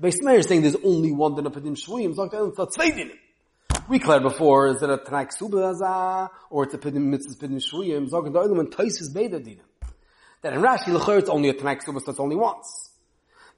The 0.00 0.08
Beis 0.08 0.22
Meir 0.22 0.38
is 0.38 0.48
saying 0.48 0.62
there's 0.62 0.76
only 0.82 1.12
one 1.12 1.36
din 1.36 1.46
of 1.46 1.52
Pidim 1.52 1.76
Shuyim, 1.76 2.08
it's 2.08 2.18
like 2.18 2.30
it's 2.32 2.74
zwei 2.74 2.90
dinim. 2.90 3.18
We 3.88 4.00
cleared 4.00 4.22
before, 4.22 4.68
is 4.68 4.82
it 4.82 4.90
a 4.90 4.96
Tanakh 4.96 5.34
Suba 5.34 6.30
or 6.50 6.64
it's 6.64 6.74
a 6.74 6.78
Pidim 6.78 7.02
Mitzvah 7.02 7.46
Pidim 7.46 7.62
Shuyim, 7.62 8.08
Zog 8.08 8.32
the 8.32 8.40
other 8.40 8.54
one, 8.54 8.70
Tais 8.70 9.00
is 9.00 9.12
Beda 9.14 9.38
dinim 9.38 9.60
that 10.46 10.54
in 10.54 10.62
Rashi 10.62 10.94
L'chor 10.94 11.18
it's 11.18 11.28
only 11.28 11.48
a 11.48 11.54
Tanakh 11.54 11.82
Subas, 11.82 12.04
so 12.04 12.12
it's 12.12 12.20
only 12.20 12.36
once. 12.36 12.90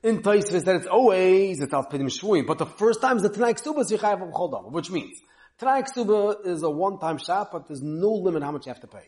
In 0.03 0.23
Taisvis 0.23 0.65
that 0.65 0.77
it's 0.77 0.87
always, 0.87 1.61
it's 1.61 1.75
Al 1.75 1.85
Pidim 1.85 2.07
Shvuim, 2.07 2.47
but 2.47 2.57
the 2.57 2.65
first 2.65 3.03
time 3.03 3.19
is 3.19 3.23
the 3.23 3.29
Tanakh 3.29 3.63
Subas, 3.63 3.91
you 3.91 3.99
have 3.99 4.21
Chodam, 4.21 4.71
which 4.73 4.91
means, 4.91 5.21
Tanakh 5.61 5.89
Suba 5.93 6.37
is 6.47 6.63
a 6.63 6.71
one-time 6.71 7.19
shop, 7.19 7.51
but 7.53 7.69
there's 7.69 7.83
no 7.83 8.13
limit 8.13 8.43
how 8.43 8.53
much 8.53 8.65
you 8.65 8.73
have 8.73 8.81
to 8.81 8.87
pay. 8.87 9.05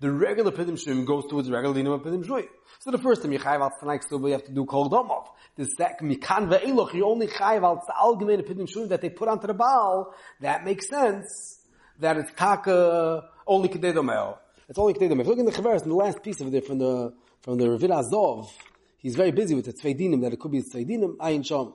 The 0.00 0.10
regular 0.10 0.52
Pidim 0.52 0.82
Shvuim 0.82 1.04
goes 1.04 1.26
towards 1.26 1.50
regular 1.50 1.74
Dinam 1.74 1.96
of 1.96 2.02
Pidim 2.02 2.24
Shvuim. 2.24 2.46
So 2.78 2.92
the 2.92 2.98
first 2.98 3.20
time 3.20 3.32
you 3.32 3.38
chayiv 3.38 3.60
al 3.60 3.72
Tanakh 3.82 4.08
Suba, 4.08 4.28
you 4.28 4.32
have 4.32 4.44
to 4.44 4.52
do 4.52 4.64
Kol 4.64 4.88
Domov. 4.88 5.26
The 5.56 5.66
second, 5.66 6.10
Mikan 6.10 6.48
Ve'eloch, 6.48 6.94
you 6.94 7.04
only 7.04 7.26
chayiv 7.26 7.62
al 7.62 7.84
Algemein 8.00 8.40
Pidim 8.48 8.66
Shvuim 8.72 8.88
that 8.88 9.02
they 9.02 9.10
put 9.10 9.28
onto 9.28 9.46
the 9.46 9.54
Baal, 9.54 10.14
that 10.40 10.64
makes 10.64 10.88
sense, 10.88 11.58
that 11.98 12.16
it's 12.16 12.32
Taka, 12.32 13.28
only 13.46 13.68
Kedei. 13.68 14.38
It's 14.68 14.78
only 14.78 14.92
Kedei 14.92 15.18
If 15.18 15.26
you 15.26 15.30
look 15.30 15.38
in 15.38 15.46
the 15.46 15.52
Chaveris, 15.52 15.82
in 15.84 15.88
the 15.88 15.94
last 15.94 16.22
piece 16.22 16.42
of 16.42 16.54
it 16.54 16.66
from 16.66 16.78
the, 16.78 17.14
from 17.40 17.56
the 17.56 17.64
Ravir 17.64 17.90
Azov, 17.90 18.52
he's 18.98 19.16
very 19.16 19.30
busy 19.30 19.54
with 19.54 19.64
the 19.64 19.72
Tzvei 19.72 20.20
that 20.20 20.34
it 20.34 20.38
could 20.38 20.52
be 20.52 20.60
Tzvei 20.60 20.86
Ayin 21.16 21.40
Shom. 21.40 21.72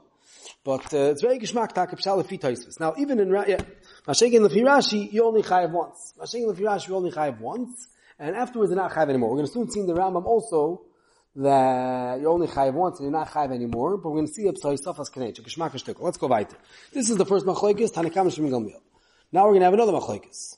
But 0.64 0.94
uh, 0.94 1.10
it's 1.10 1.24
very 1.24 1.40
geschmack 1.40 1.74
takip 1.74 2.00
shalif 2.00 2.28
taisus. 2.40 2.80
Now 2.80 2.94
even 3.00 3.20
in 3.20 3.30
yeah, 3.30 3.58
Mashegin 4.08 4.48
Lefirashi, 4.48 5.12
you 5.12 5.26
only 5.26 5.42
chayiv 5.42 5.72
once. 5.72 6.14
Mashegin 6.20 6.54
Lefirashi, 6.54 6.90
you 6.90 6.96
only 6.96 7.10
chayiv 7.10 7.40
once, 7.40 7.88
and 8.20 8.36
afterwards 8.36 8.70
you're 8.70 8.80
not 8.80 8.92
chayiv 8.92 9.10
anymore. 9.10 9.32
We're 9.32 9.38
going 9.38 9.48
to 9.48 9.54
soon 9.54 9.72
see 9.72 9.80
in 9.80 9.88
the 9.88 9.96
Rambam 9.96 10.26
also 10.26 10.84
that 11.36 12.20
you 12.22 12.28
only 12.28 12.46
chayiv 12.46 12.74
once 12.74 13.00
and 13.00 13.10
you're 13.10 13.20
not 13.20 13.30
chayiv 13.30 13.54
anymore. 13.54 13.98
But 13.98 14.10
we're 14.10 14.18
going 14.18 14.28
to 14.28 14.34
see 14.34 14.48
up 14.48 14.56
Safas 14.56 15.12
Kanech, 15.12 15.36
shtuk. 15.42 16.00
Let's 16.00 16.18
go 16.18 16.28
weiter. 16.28 16.58
This 16.92 17.10
is 17.10 17.18
the 17.18 17.26
first 17.26 17.48
machlekes 17.48 17.92
Tanakam 17.92 18.28
Shemim. 18.28 18.72
Now 19.32 19.46
we're 19.46 19.52
going 19.52 19.62
to 19.62 19.66
have 19.66 19.74
another 19.74 19.94
machlekes. 19.94 20.58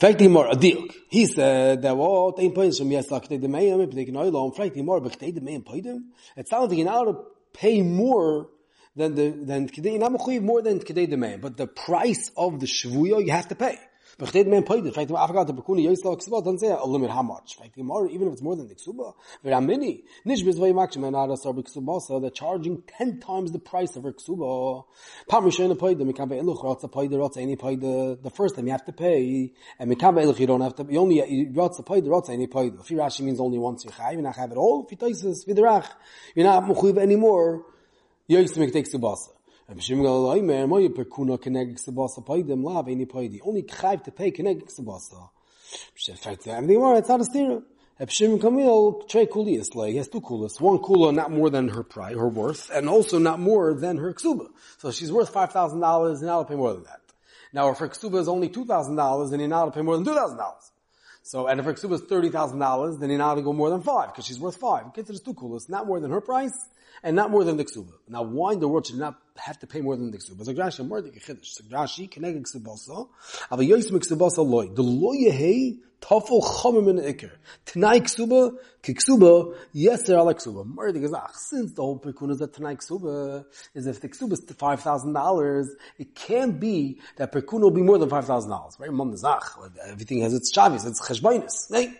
Fragt 0.00 0.22
uh, 0.22 0.24
ihm 0.24 0.36
a 0.36 0.56
diuk. 0.56 0.94
He 1.10 1.26
said 1.26 1.78
uh, 1.78 1.80
that 1.82 1.92
oh, 1.92 2.24
what 2.30 2.38
ein 2.38 2.52
point 2.52 2.74
from 2.74 2.90
yes 2.90 3.10
like 3.10 3.28
the 3.28 3.36
mayem 3.36 3.84
but 3.84 3.94
they 3.94 4.06
can 4.06 4.16
oil 4.16 4.34
on 4.34 4.52
fragt 4.52 4.74
ihm 4.74 4.86
more 4.86 4.98
but 4.98 5.18
the 5.18 5.32
mayem 5.32 5.62
poidem. 5.62 6.04
It 6.36 6.48
sounds 6.48 6.70
like 6.70 6.78
you 6.78 6.86
now 6.86 7.04
to 7.04 7.18
pay 7.52 7.82
more 7.82 8.48
than 8.96 9.14
the 9.14 9.28
than 9.28 9.68
kidei 9.68 9.98
not 9.98 10.12
more 10.12 10.62
than 10.62 10.80
kidei 10.80 11.10
the 11.10 11.16
mayem, 11.16 11.42
but 11.42 11.58
the 11.58 11.66
price 11.66 12.30
of 12.34 12.60
the 12.60 12.66
shvuya 12.66 13.22
you 13.22 13.30
have 13.30 13.48
to 13.48 13.54
pay. 13.54 13.78
But 14.20 14.32
they 14.34 14.44
man 14.44 14.64
played 14.64 14.84
it. 14.84 14.94
Fact, 14.94 15.10
I 15.10 15.26
forgot 15.26 15.46
the 15.46 15.54
Bekuni 15.54 15.86
Yisrael 15.88 16.20
Ksuba 16.20 16.44
doesn't 16.44 16.58
say 16.58 16.68
a 16.68 16.84
limit 16.84 17.10
how 17.10 17.22
much. 17.22 17.56
Fact, 17.56 17.78
even 17.78 18.26
if 18.26 18.32
it's 18.34 18.42
more 18.42 18.54
than 18.54 18.68
the 18.68 18.74
Ksuba, 18.74 19.14
there 19.42 19.54
are 19.54 19.62
many. 19.62 20.04
Nish 20.26 20.42
bezvay 20.42 20.74
makshim 20.74 21.06
and 21.06 21.16
ara 21.16 21.38
sar 21.38 21.54
Ksuba, 21.54 22.02
so 22.02 22.20
they're 22.20 22.28
charging 22.28 22.82
ten 22.82 23.18
times 23.18 23.50
the 23.50 23.58
price 23.58 23.96
of 23.96 24.02
her 24.02 24.12
Ksuba. 24.12 24.84
Pam 25.26 25.44
Rishon 25.44 25.80
paid 25.80 25.96
the 25.96 26.04
Mikava 26.04 26.38
Eluch 26.38 26.62
Rotza 26.62 26.92
paid 26.92 27.10
the 27.10 27.40
any 27.40 27.56
paid 27.56 27.80
the 27.80 28.18
the 28.22 28.28
first 28.28 28.56
time 28.56 28.66
you 28.66 28.72
have 28.72 28.84
to 28.84 28.92
pay, 28.92 29.54
and 29.78 29.90
Mikava 29.90 30.22
Eluch 30.22 30.38
you 30.38 30.46
don't 30.46 30.60
have 30.60 30.74
to. 30.74 30.86
You 30.90 31.00
only 31.00 31.46
Rotza 31.54 31.86
paid 31.86 32.04
the 32.04 32.10
Rotza 32.10 32.28
any 32.28 32.46
paid. 32.46 32.74
If 32.74 32.88
Rashi 32.88 33.20
means 33.22 33.40
only 33.40 33.56
once 33.56 33.86
you 33.86 33.90
have, 33.90 34.12
you 34.12 34.20
not 34.20 34.36
have 34.36 34.52
it 34.52 34.58
all. 34.58 34.86
If 34.86 34.92
you 34.92 34.98
viderach, 34.98 35.88
you're 36.34 36.44
not 36.44 36.64
mechuyev 36.64 36.98
anymore. 36.98 37.64
Yoyis 38.28 38.70
takes 38.70 38.92
Subasa. 38.92 39.30
Only 39.70 39.78
Chayv 43.62 44.02
to 44.02 44.10
pay 44.10 44.32
Kenegik 44.32 44.68
Sabasa. 44.74 45.30
In 46.08 46.16
fact, 46.16 46.48
everything 46.48 46.78
more, 46.80 46.96
it's 46.96 47.08
not 47.08 47.20
a 47.20 47.24
stira. 47.24 47.62
Kamil, 48.40 48.68
oh, 48.68 49.04
Trey 49.08 49.26
Kulias, 49.26 49.76
like, 49.76 49.92
he 49.92 49.98
has 49.98 50.08
two 50.08 50.20
kulas. 50.22 50.60
One 50.60 50.78
kula 50.78 51.14
not 51.14 51.30
more 51.30 51.50
than 51.50 51.68
her 51.68 51.84
price, 51.84 52.16
her 52.16 52.28
worth, 52.28 52.68
and 52.70 52.88
also 52.88 53.18
not 53.18 53.38
more 53.38 53.74
than 53.74 53.98
her 53.98 54.12
ksuba. 54.12 54.48
So 54.78 54.90
she's 54.90 55.12
worth 55.12 55.32
$5,000, 55.32 55.72
and 55.72 56.20
to 56.20 56.44
pay 56.48 56.56
more 56.56 56.72
than 56.72 56.82
that. 56.84 57.00
Now 57.52 57.68
if 57.68 57.78
her 57.78 57.88
ksuba 57.88 58.18
is 58.18 58.26
only 58.28 58.48
$2,000, 58.48 59.30
then 59.30 59.38
you're 59.38 59.48
not 59.48 59.66
to 59.66 59.70
pay 59.70 59.82
more 59.82 59.96
than 59.96 60.04
$2,000. 60.04 60.52
So, 61.22 61.46
and 61.46 61.60
if 61.60 61.66
her 61.66 61.74
ksuba 61.74 61.92
is 61.92 62.02
$30,000, 62.02 62.98
then 62.98 63.10
you're 63.10 63.18
not 63.18 63.34
to 63.34 63.42
go 63.42 63.52
more 63.52 63.70
than 63.70 63.82
five, 63.82 64.08
because 64.08 64.24
she's 64.24 64.40
worth 64.40 64.56
five. 64.56 64.92
The 64.94 65.02
two 65.02 65.34
kulas, 65.34 65.68
not 65.68 65.86
more 65.86 66.00
than 66.00 66.10
her 66.10 66.20
price, 66.20 66.58
and 67.02 67.14
not 67.14 67.30
more 67.30 67.44
than 67.44 67.56
the 67.56 67.64
ksuba. 67.64 67.92
Now, 68.08 68.22
why 68.22 68.54
in 68.54 68.60
the 68.60 68.68
world 68.68 68.86
should 68.86 68.96
not 68.96 69.29
have 69.36 69.58
to 69.60 69.66
pay 69.66 69.80
more 69.80 69.96
than 69.96 70.10
the 70.10 70.18
ksuba? 70.18 70.44
So 70.44 70.52
Rashi, 70.52 70.86
more 70.86 71.00
than 71.00 71.12
chiddush. 71.12 71.46
So 71.46 71.64
Rashi, 71.64 72.10
keneged 72.10 72.42
ksubasa, 72.42 73.08
ava 73.52 73.62
yoyis 73.62 73.90
miksubasa 73.90 74.46
loy. 74.46 74.68
The 74.68 74.82
loy 74.82 75.16
yehei 75.16 75.78
tafel 76.00 76.42
chomim 76.42 76.90
in 76.90 77.14
ikir. 77.14 77.30
Tanai 77.66 78.00
ksuba, 78.00 78.56
kiksuba, 78.82 79.54
yeser 79.74 80.18
ala 80.18 80.34
ksuba. 80.34 80.66
More 80.66 80.92
than 80.92 81.02
gezach. 81.02 81.14
Ah, 81.14 81.30
since 81.34 81.72
the 81.72 81.82
whole 81.82 81.98
pekun 81.98 82.30
is 82.30 82.38
that 82.38 82.54
tanai 82.54 82.76
ksuba 82.76 83.44
is 83.74 83.86
if 83.86 84.00
the 84.00 84.08
ksuba 84.08 84.32
is 84.32 84.42
five 84.56 84.80
thousand 84.80 85.12
dollars, 85.12 85.68
it 85.98 86.14
can't 86.14 86.58
be 86.58 87.00
that 87.16 87.32
pekun 87.32 87.60
will 87.60 87.70
be 87.70 87.82
more 87.82 87.98
than 87.98 88.08
five 88.08 88.26
thousand 88.26 88.50
dollars. 88.50 88.76
Right? 88.78 88.92
Mom 88.92 89.16
zach. 89.16 89.42
Everything 89.86 90.20
has 90.22 90.34
its 90.34 90.52
chavis, 90.54 90.86
its 90.86 91.00
cheshbainis. 91.00 91.70
Right? 91.70 91.90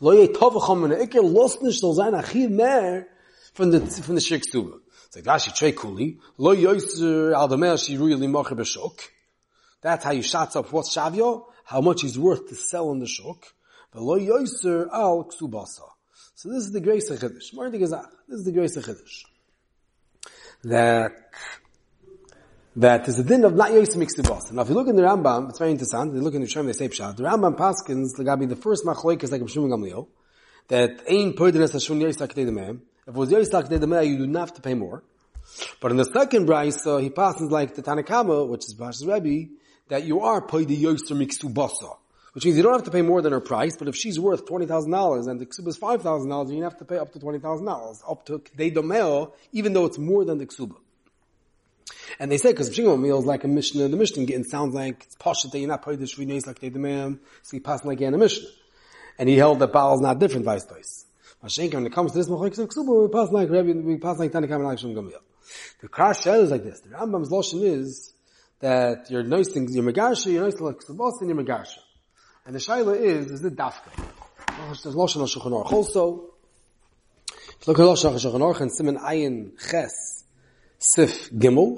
Lo 0.00 0.14
yehei 0.14 0.34
tafel 0.34 0.60
chomim 0.60 0.92
in 0.92 1.06
ikir. 1.06 1.22
Los 1.22 1.60
nish 1.62 1.80
zal 1.80 1.94
achiv 1.94 2.50
mer 2.50 3.06
from 3.54 3.70
the 3.70 3.80
from 3.80 4.14
the 4.14 4.20
shik 4.20 4.42
stuba. 4.42 4.80
Like 5.14 5.24
Rashi 5.24 5.54
trei 5.54 5.72
kuli 5.72 6.18
lo 6.38 6.52
al 6.52 7.48
the 7.48 7.76
she 7.76 7.96
really 7.96 8.28
mocher 8.28 8.52
b'shok. 8.52 9.00
That's 9.80 10.04
how 10.04 10.12
you 10.12 10.22
shots 10.22 10.54
up 10.56 10.72
what's 10.72 10.94
shavio, 10.94 11.46
how 11.64 11.80
much 11.80 12.02
he's 12.02 12.18
worth 12.18 12.48
to 12.48 12.54
sell 12.54 12.92
in 12.92 13.00
the 13.00 13.06
shok. 13.06 13.42
But 13.92 14.02
lo 14.02 14.14
al 14.14 15.24
ksubasa. 15.24 15.82
So 16.36 16.48
this 16.48 16.64
is 16.64 16.72
the 16.72 16.80
grace 16.80 17.10
of 17.10 17.18
chiddush. 17.18 17.52
More 17.54 17.70
This 17.70 17.90
is 18.28 18.44
the 18.44 18.52
grace 18.52 18.76
of 18.76 18.84
chiddush. 18.84 19.24
That 20.64 21.12
that 22.76 23.08
is 23.08 23.18
a 23.18 23.24
din 23.24 23.44
of 23.44 23.54
not 23.54 23.70
yoiser 23.70 23.96
miksubasa. 23.96 24.52
Now 24.52 24.62
if 24.62 24.68
you 24.68 24.74
look 24.74 24.86
in 24.86 24.94
the 24.94 25.02
Rambam, 25.02 25.50
it's 25.50 25.58
very 25.58 25.72
interesting. 25.72 26.14
You 26.14 26.20
look 26.20 26.34
in 26.34 26.42
the 26.42 26.46
Shem, 26.48 26.66
they 26.66 26.72
say 26.72 26.88
pshat. 26.88 27.16
The 27.16 27.24
Rambam 27.24 27.56
paskins, 27.56 28.16
the 28.16 28.22
Gabi, 28.22 28.48
the 28.48 28.54
first 28.54 28.84
machlok 28.84 29.24
is 29.24 29.32
like 29.32 29.40
a 29.40 29.44
Gamliel, 29.44 30.06
that 30.68 31.02
ein 31.10 31.32
poidenes 31.32 31.72
hashun 31.72 32.00
yoiser 32.00 32.28
kedei 32.28 32.46
the 32.46 32.80
you 33.14 34.18
do 34.18 34.26
not 34.26 34.40
have 34.40 34.54
to 34.54 34.62
pay 34.62 34.74
more. 34.74 35.02
But 35.80 35.90
in 35.90 35.96
the 35.96 36.04
second 36.04 36.46
price, 36.46 36.84
he 36.84 37.10
passes 37.10 37.50
like 37.50 37.74
the 37.74 37.82
Tanakama, 37.82 38.46
which 38.48 38.66
is 38.66 38.74
Bash's 38.74 39.04
Rebbe, 39.04 39.50
that 39.88 40.04
you 40.04 40.20
are 40.20 40.40
paid 40.40 40.68
the 40.68 40.76
Yoister 40.76 41.14
Miksubasa. 41.14 41.96
Which 42.32 42.44
means 42.44 42.56
you 42.56 42.62
don't 42.62 42.74
have 42.74 42.84
to 42.84 42.92
pay 42.92 43.02
more 43.02 43.22
than 43.22 43.32
her 43.32 43.40
price, 43.40 43.76
but 43.76 43.88
if 43.88 43.96
she's 43.96 44.20
worth 44.20 44.46
$20,000 44.46 45.28
and 45.28 45.40
the 45.40 45.46
ksuba 45.46 45.66
is 45.66 45.78
$5,000, 45.78 46.54
you 46.54 46.62
have 46.62 46.76
to 46.76 46.84
pay 46.84 46.96
up 46.96 47.12
to 47.14 47.18
$20,000, 47.18 48.02
up 48.08 48.24
to 48.26 48.38
kdei 48.38 48.72
domeo, 48.72 49.32
even 49.50 49.72
though 49.72 49.84
it's 49.86 49.98
more 49.98 50.24
than 50.24 50.38
the 50.38 50.46
ksuba. 50.46 50.76
And 52.20 52.30
they 52.30 52.38
say, 52.38 52.52
because 52.52 52.70
Pshingo 52.70 53.00
meal 53.00 53.18
is 53.18 53.24
like 53.24 53.42
a 53.42 53.48
Mishnah, 53.48 53.88
the 53.88 53.96
Mishnah 53.96 54.26
getting 54.26 54.44
sounds 54.44 54.76
like 54.76 55.02
it's 55.06 55.16
Pasha 55.16 55.48
that 55.48 55.58
you're 55.58 55.66
not 55.66 55.84
paid 55.84 55.98
the 55.98 56.04
Shvi 56.04 56.46
like 56.46 56.60
kdei 56.60 56.70
domeo, 56.72 57.18
so 57.42 57.56
he 57.56 57.58
passed 57.58 57.84
like 57.84 58.00
a 58.00 58.10
Mishnah. 58.12 58.48
And 59.18 59.28
he 59.28 59.36
held 59.36 59.58
that 59.58 59.72
Baal 59.72 59.94
is 59.94 60.00
not 60.00 60.20
different, 60.20 60.44
vice 60.44 60.64
versa. 60.66 61.06
Mashenka, 61.42 61.74
when 61.74 61.86
it 61.86 61.92
comes 61.92 62.12
to 62.12 62.18
this 62.18 62.28
Ksuba, 62.28 63.02
we 63.02 63.08
pass 63.08 63.30
like 63.30 63.48
Rebbe, 63.48 63.80
we 63.80 63.96
pass 63.96 64.18
like 64.18 64.30
Tanakam 64.30 64.56
and 64.56 64.64
like 64.64 64.78
Gamil. 64.78 65.12
The 65.80 65.88
is 66.42 66.50
like 66.50 66.62
this. 66.62 66.80
The 66.80 66.90
Rambam's 66.90 67.30
Lashon 67.30 67.62
is 67.62 68.12
that 68.60 69.10
you're 69.10 69.22
nice 69.22 69.48
things, 69.48 69.74
you're 69.74 69.84
Megarsha, 69.84 70.32
you're 70.32 70.44
nice 70.44 70.54
Ksubos, 70.76 71.20
and 71.20 71.30
you're 71.30 71.42
Megarsha. 71.42 71.78
And 72.44 72.54
the 72.54 72.58
Shaila 72.58 73.00
is, 73.00 73.30
is 73.30 73.44
it 73.44 73.56
Dafka? 73.56 73.90
There's 74.82 74.94
Lashon 74.94 75.22
HaShulchan 75.22 75.52
Aruch 75.52 75.72
also. 75.72 76.26
Look 77.66 77.78
at 77.78 77.84
Lashon 77.84 78.12
HaShulchan 78.12 78.40
Aruch 78.40 78.60
and 78.60 78.72
Simon 78.72 78.98
Ayin 78.98 79.52
Ches 79.70 80.24
Sif 80.78 81.30
Gimel. 81.30 81.76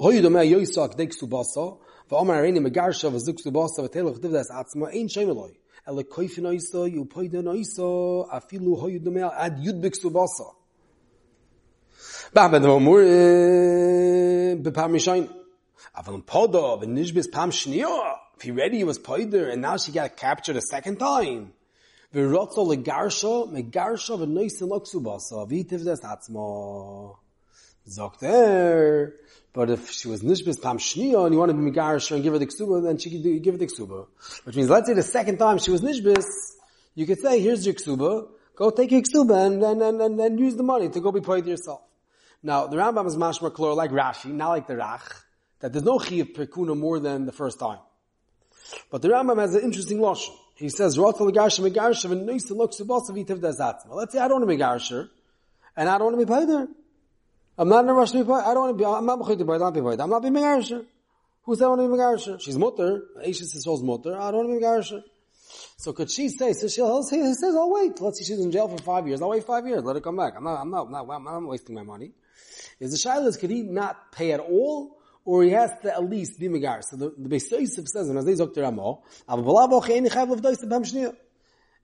Ele 5.87 6.03
koifin 6.03 6.45
oiso, 6.45 6.87
yu 6.87 7.05
poiden 7.05 7.47
oiso, 7.47 8.27
afilu 8.31 8.75
hoyu 8.81 8.99
domei 8.99 9.23
ad 9.23 9.57
yud 9.65 9.81
b'Ksubasa. 9.83 10.47
Ba'bed 12.33 12.63
v'omur, 12.63 13.01
b'pam 14.63 14.91
mishayin. 14.91 15.27
Aval 15.97 16.21
podo, 16.25 16.79
v'nishbis 16.81 17.31
pam 17.31 17.51
shniyah. 17.51 18.17
If 18.35 18.71
he 18.71 18.83
was 18.83 18.97
poider, 18.97 19.49
and 19.49 19.61
now 19.61 19.77
she 19.77 19.91
got 19.91 20.17
captured 20.17 20.57
a 20.57 20.61
second 20.61 20.97
time. 20.97 21.53
V'rotzo 22.13 22.65
legarsha, 22.65 23.47
megarsha 23.51 24.17
v'noisin 24.17 24.69
loksubasa, 24.69 25.45
v'hitiv 25.49 25.83
des 25.83 26.01
atzmo. 26.01 27.17
But 29.53 29.69
if 29.69 29.91
she 29.91 30.07
was 30.07 30.23
nishbis 30.23 30.59
tam 30.61 30.79
shniya, 30.79 31.25
and 31.25 31.33
you 31.33 31.39
want 31.39 31.51
to 31.51 31.57
be 31.57 31.71
megarsha 31.71 32.15
and 32.15 32.23
give 32.23 32.33
her 32.33 32.39
the 32.39 32.47
ksuba, 32.47 32.83
then 32.83 32.97
she 32.97 33.11
could 33.11 33.43
give 33.43 33.53
her 33.53 33.57
the 33.59 33.67
ksuba. 33.67 34.07
Which 34.45 34.55
means, 34.55 34.69
let's 34.69 34.87
say 34.87 34.93
the 34.93 35.03
second 35.03 35.37
time 35.37 35.59
she 35.59 35.69
was 35.69 35.81
nishbis, 35.81 36.25
you 36.95 37.05
could 37.05 37.19
say, 37.19 37.39
here's 37.39 37.63
your 37.65 37.75
ksuba, 37.75 38.29
go 38.55 38.71
take 38.71 38.91
your 38.91 39.01
ksuba 39.01 39.45
and, 39.45 39.63
and, 39.63 39.81
and, 39.81 40.01
and, 40.01 40.19
and 40.19 40.39
use 40.39 40.55
the 40.55 40.63
money 40.63 40.89
to 40.89 40.99
go 40.99 41.11
be 41.11 41.21
poider 41.21 41.49
yourself. 41.49 41.81
Now, 42.41 42.65
the 42.67 42.77
Rambam 42.77 43.05
is 43.07 43.15
mashma 43.15 43.51
klor 43.51 43.75
like 43.75 43.91
Rashi, 43.91 44.33
not 44.33 44.49
like 44.49 44.67
the 44.67 44.73
Rach, 44.73 45.23
that 45.59 45.71
there's 45.71 45.85
no 45.85 45.99
chiv 45.99 46.33
perkuna 46.33 46.75
more 46.75 46.99
than 46.99 47.25
the 47.25 47.31
first 47.31 47.59
time. 47.59 47.79
But 48.89 49.01
the 49.03 49.09
Rambam 49.09 49.39
has 49.39 49.53
an 49.55 49.61
interesting 49.61 49.99
lashon. 49.99 50.35
He 50.55 50.69
says. 50.69 50.97
Let's 50.97 51.17
say 51.17 51.25
I 51.25 51.37
don't 51.37 51.51
want 54.31 54.43
to 54.43 54.47
be 54.47 54.57
megarsha, 54.57 55.09
and 55.75 55.89
I 55.89 55.97
don't 55.97 56.13
want 56.13 56.19
to 56.19 56.25
be 56.25 56.31
payder. 56.31 56.67
I'm 57.57 57.69
not 57.69 57.83
in 57.83 57.89
a 57.89 57.93
rush 57.93 58.11
to 58.11 58.23
be 58.23 58.29
payder. 58.29 58.43
I 58.43 58.53
don't 58.53 58.63
want 58.63 58.77
to 58.77 58.83
be. 58.83 58.85
I'm 58.85 59.05
not 59.05 59.19
mechuy 59.19 59.37
to 59.37 59.45
payder. 59.45 59.55
I'm 59.55 59.61
not 59.61 59.73
be 59.73 59.79
payder. 59.81 60.03
I'm 60.03 60.09
not 60.09 60.21
being 60.21 60.33
megarsha. 60.33 60.85
Who 61.43 61.55
said 61.55 61.65
I 61.65 61.67
want 61.69 61.81
to 61.81 61.87
be 61.87 61.93
megarsha? 61.93 62.41
She's 62.41 62.57
mutter. 62.57 63.03
Aisha 63.19 63.43
says 63.43 63.63
she's 63.63 63.83
mutter. 63.83 64.19
I 64.19 64.31
don't 64.31 64.47
want 64.47 64.49
to 64.49 64.59
be 64.59 64.65
megarsha. 64.65 65.03
So 65.77 65.93
could 65.93 66.09
she 66.09 66.29
say? 66.29 66.53
So 66.53 66.67
she'll 66.67 67.03
say. 67.03 67.17
He 67.17 67.33
says, 67.33 67.55
"I'll 67.55 67.71
wait. 67.71 67.99
Let's 68.01 68.19
see. 68.19 68.25
She's 68.25 68.39
in 68.39 68.51
jail 68.51 68.67
for 68.67 68.77
five 68.79 69.07
years. 69.07 69.21
I'll 69.21 69.29
wait 69.29 69.43
five 69.43 69.67
years. 69.67 69.83
Let 69.83 69.95
her 69.95 70.01
come 70.01 70.17
back. 70.17 70.33
I'm 70.35 70.43
not. 70.43 70.61
I'm 70.61 70.71
not. 70.71 70.89
Not, 70.89 71.07
I'm 71.09 71.23
not 71.23 71.47
wasting 71.47 71.75
my 71.75 71.83
money." 71.83 72.11
Is 72.79 72.91
the 72.91 72.97
shilas? 72.97 73.39
Could 73.39 73.51
he 73.51 73.61
not 73.61 74.11
pay 74.11 74.31
at 74.31 74.39
all? 74.39 74.97
or 75.25 75.43
he 75.43 75.51
has 75.51 75.71
to 75.81 75.93
at 75.93 76.03
least 76.09 76.37
be 76.39 76.49
megar. 76.49 76.83
So 76.83 76.97
the, 76.97 77.13
the 77.17 77.29
Beis 77.29 77.49
Yosef 77.49 77.87
says, 77.87 78.09
and 78.09 78.17
as 78.17 78.25
they 78.25 78.35
Dr. 78.35 78.61
Ramo, 78.61 79.03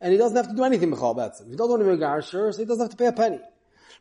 and 0.01 0.11
he 0.11 0.17
doesn't 0.17 0.37
have 0.37 0.47
to 0.49 0.55
do 0.55 0.63
anything 0.63 0.91
Mechal 0.91 1.15
Betzim. 1.15 1.49
He 1.49 1.55
doesn't 1.55 1.69
want 1.69 1.81
to 1.83 1.89
be 1.89 2.03
megar, 2.03 2.21
sure, 2.29 2.51
so 2.51 2.59
he 2.59 2.65
doesn't 2.65 2.83
have 2.83 2.91
to 2.91 2.97
pay 2.97 3.07
a 3.07 3.13
penny. 3.13 3.39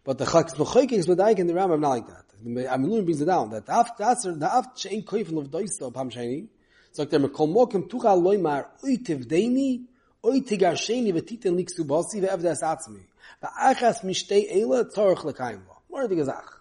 But 0.09 0.16
the 0.16 0.25
Chelkas 0.25 0.55
Mechokek 0.55 0.92
is 0.92 1.21
Ike 1.21 1.40
and 1.40 1.51
the 1.51 1.53
Rambam 1.53 1.81
not 1.81 1.88
like 1.90 2.07
that. 2.07 2.25
The 2.42 2.49
Amilun 2.49 3.05
brings 3.05 3.21
it 3.21 3.27
down, 3.27 3.51
that 3.51 3.68
after, 3.68 4.05
after, 4.05 4.35
the 4.35 4.51
after 4.51 4.88
she'en 4.88 5.03
koifel 5.03 5.37
of 5.37 5.51
Doisa, 5.51 5.92
Pam 5.92 6.11
so 6.11 7.03
like 7.03 7.11
there, 7.11 7.21
Mekol 7.21 7.55
Mokim 7.55 7.90
Tucha 7.90 8.16
Loimar, 8.18 8.68
Oy 8.83 8.97
Tivdeini, 8.97 9.85
Oy 10.25 10.40
Tigar 10.40 10.73
Sheni, 10.73 11.12
Vetiten 11.12 11.57
Lik 11.57 11.68
Subasi, 11.68 12.23
Ve'evdes 12.27 12.62
Atzmi. 12.62 13.03
Ve'achas 13.42 14.03
Mishtei 14.03 14.51
Eila, 14.51 14.90
Tzorach 14.90 15.31
Lekaim 15.31 15.66
Lo. 15.68 15.77
More 15.90 16.09
the 16.09 16.14
Gezach. 16.14 16.55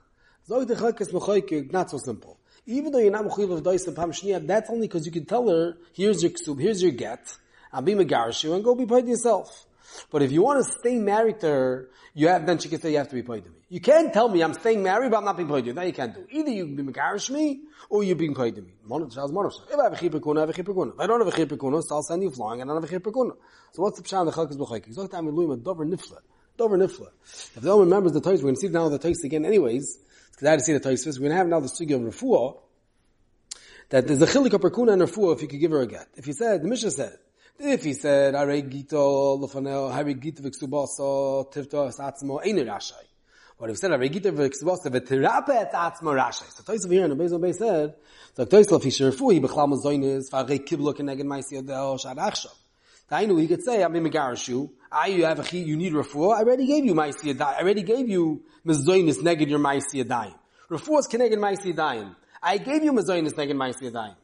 So 0.43 0.65
the 0.65 0.75
Chelkas 0.75 1.13
Mechokek, 1.13 1.71
not 1.71 1.89
so 1.89 1.99
simple 1.99 2.38
even 2.65 2.91
though 2.91 2.99
you're 2.99 3.12
not 3.12 3.23
mechuyev 3.23 3.49
of 3.53 3.63
dois 3.63 3.88
and 3.88 3.95
pam 3.95 4.12
shniya, 4.12 4.45
that's 4.45 4.69
only 4.69 4.89
because 4.89 5.05
you 5.05 5.12
can 5.13 5.23
tell 5.23 5.47
her, 5.47 5.77
here's 5.93 6.21
your 6.21 6.33
ksub, 6.33 6.60
here's 6.60 6.83
your 6.83 6.91
get, 6.91 7.33
I'll 7.71 7.81
be 7.81 7.93
megarishu, 7.93 8.53
and 8.53 8.62
go 8.62 8.75
be 8.75 8.86
paid 8.86 9.07
yourself. 9.07 9.66
But 10.12 10.21
if 10.21 10.31
you 10.31 10.41
want 10.41 10.65
to 10.65 10.71
stay 10.79 10.99
married 10.99 11.39
to 11.41 11.47
her, 11.47 11.89
you 12.13 12.27
have, 12.27 12.45
then 12.45 12.57
she 12.57 12.69
can 12.69 12.81
say 12.81 12.91
you 12.91 12.97
have 12.97 13.10
to 13.10 13.15
be 13.15 13.23
paid 13.23 13.43
to 13.43 13.49
me. 13.49 13.57
You 13.69 13.81
can't 13.81 14.13
tell 14.13 14.29
me 14.29 14.41
I'm 14.41 14.53
staying 14.53 14.81
married, 14.81 15.12
but 15.12 15.17
I'm 15.17 15.25
not 15.25 15.38
being 15.38 15.49
paid 15.49 15.62
to 15.62 15.67
you. 15.67 15.73
That 15.73 15.86
you 15.86 15.93
can't 15.93 16.13
do. 16.13 16.25
Either 16.31 16.49
you 16.49 16.67
be 16.67 16.83
megarish 16.83 17.29
me, 17.29 17.62
or 17.89 18.03
you're 18.03 18.15
being 18.15 18.33
paid 18.33 18.55
to 18.55 18.62
me. 18.62 18.73
If 18.89 19.79
I 19.79 19.83
have 19.83 19.93
a 19.93 19.97
chipper 19.97 20.38
I 20.38 20.39
have 20.39 20.49
a 20.49 20.53
chipper 20.53 20.88
If 20.88 20.99
I 20.99 21.07
don't 21.07 21.19
have 21.19 21.27
a 21.27 21.36
chipper 21.36 21.57
so 21.60 21.95
I'll 21.95 22.03
send 22.03 22.23
you 22.23 22.31
flying, 22.31 22.62
and 22.62 22.71
I 22.71 22.73
have 22.73 22.83
a 22.83 22.88
chipper 22.88 23.12
So 23.12 23.36
what's 23.75 23.99
the 23.99 24.07
pshan 24.07 24.25
the 24.25 24.31
chalkes 24.31 24.55
b'chayk? 24.55 24.86
He's 24.86 24.97
like, 24.97 25.13
I'm 25.13 25.27
a 25.27 25.57
dover 25.57 25.86
nifla. 25.86 26.19
Dover 26.57 26.77
nifla. 26.77 27.10
If 27.55 27.63
no 27.63 27.77
one 27.77 27.89
remembers 27.89 28.13
the 28.13 28.21
toys, 28.21 28.39
we're 28.39 28.47
going 28.47 28.55
to 28.55 28.62
see 28.62 28.67
now 28.69 28.89
the 28.89 28.99
toys 28.99 29.23
again 29.23 29.45
anyways, 29.45 29.99
because 30.31 30.47
I 30.47 30.51
had 30.51 30.60
to 30.60 30.65
see 30.65 30.73
the 30.73 30.79
toys 30.79 31.03
first. 31.03 31.19
We're 31.19 31.29
going 31.29 31.31
to 31.31 31.38
have 31.38 31.47
now 31.47 31.60
the 31.60 31.67
sugi 31.67 31.93
of 31.93 32.01
refuah, 32.01 32.57
that 33.89 34.07
there's 34.07 34.21
a 34.21 34.27
chilik 34.27 34.53
of 34.53 34.62
perkuna 34.62 34.93
and 34.93 35.01
refuah 35.01 35.36
if 35.36 35.41
you 35.41 35.47
could 35.47 35.60
give 35.60 35.71
her 35.71 35.81
a 35.81 35.88
get. 35.88 36.07
If 36.15 36.27
you 36.27 36.33
said, 36.33 36.63
the 36.63 36.67
Mishnah 36.67 36.91
said, 36.91 37.17
if 37.60 37.84
he 37.84 37.93
said, 37.93 38.36
Are 38.36 38.48
gito 38.62 39.38
lefanel, 39.38 39.91
Are 39.93 40.13
gito 40.13 40.41
v'ksubaso, 40.41 41.52
tivto 41.52 41.88
es 41.88 42.00
atzmo, 42.00 42.39
ein 42.46 42.56
rashai. 42.58 42.93
But 43.60 43.70
if 43.70 43.76
he 43.76 43.80
said, 43.80 43.91
Are 43.91 44.08
gito 44.08 44.32
v'ksubaso, 44.32 44.88
v'tirape 44.88 45.50
et 45.50 45.74
atzmo 45.74 46.13
rashai. 46.13 46.52
So 46.52 46.63
Toysov 46.63 46.91
here 46.91 47.06
in 47.06 47.17
the 47.17 47.24
Beis 47.24 47.32
Beis 47.32 47.56
said, 47.56 47.96
so 48.36 48.46
Toysov, 48.46 48.84
he 48.84 48.89
should 48.89 49.13
refuah, 49.13 49.34
he 49.34 49.39
bechlam 49.39 49.82
zoynis, 49.84 50.30
v'arei 50.30 50.60
kiblo 50.60 50.93
keneged 50.93 51.24
maisi 51.24 51.62
yodeo, 51.62 52.00
shad 52.00 52.17
achshav. 52.17 52.54
Know 53.10 53.38
he 53.38 53.48
could 53.48 53.63
say, 53.63 53.82
I'm 53.82 53.96
in 53.96 54.04
Megarishu. 54.04 54.70
I, 54.91 55.08
you 55.08 55.24
have 55.24 55.39
a 55.39 55.58
you 55.58 55.78
need 55.78 55.93
refuah. 55.93 56.36
I 56.36 56.39
already 56.39 56.67
gave 56.67 56.84
you 56.84 56.93
Maisi 56.93 57.34
Yadayim. 57.34 57.41
I 57.41 57.62
already 57.62 57.82
gave 57.82 58.10
you 58.10 58.43
Mizoinis 58.65 59.20
neged 59.20 59.48
your 59.48 59.60
Maisi 59.60 60.04
Yadayim. 60.04 60.36
Refuah 60.70 61.00
is 61.00 61.08
keneged 61.08 61.36
Maisi 61.36 61.74
Yadayim. 61.74 62.13
I 62.41 62.58
gave 62.58 62.84
you 62.84 62.93
mazoinus 62.93 63.34
neged 63.34 63.56
ma'isi 63.56 63.91
yadayim. 63.91 64.15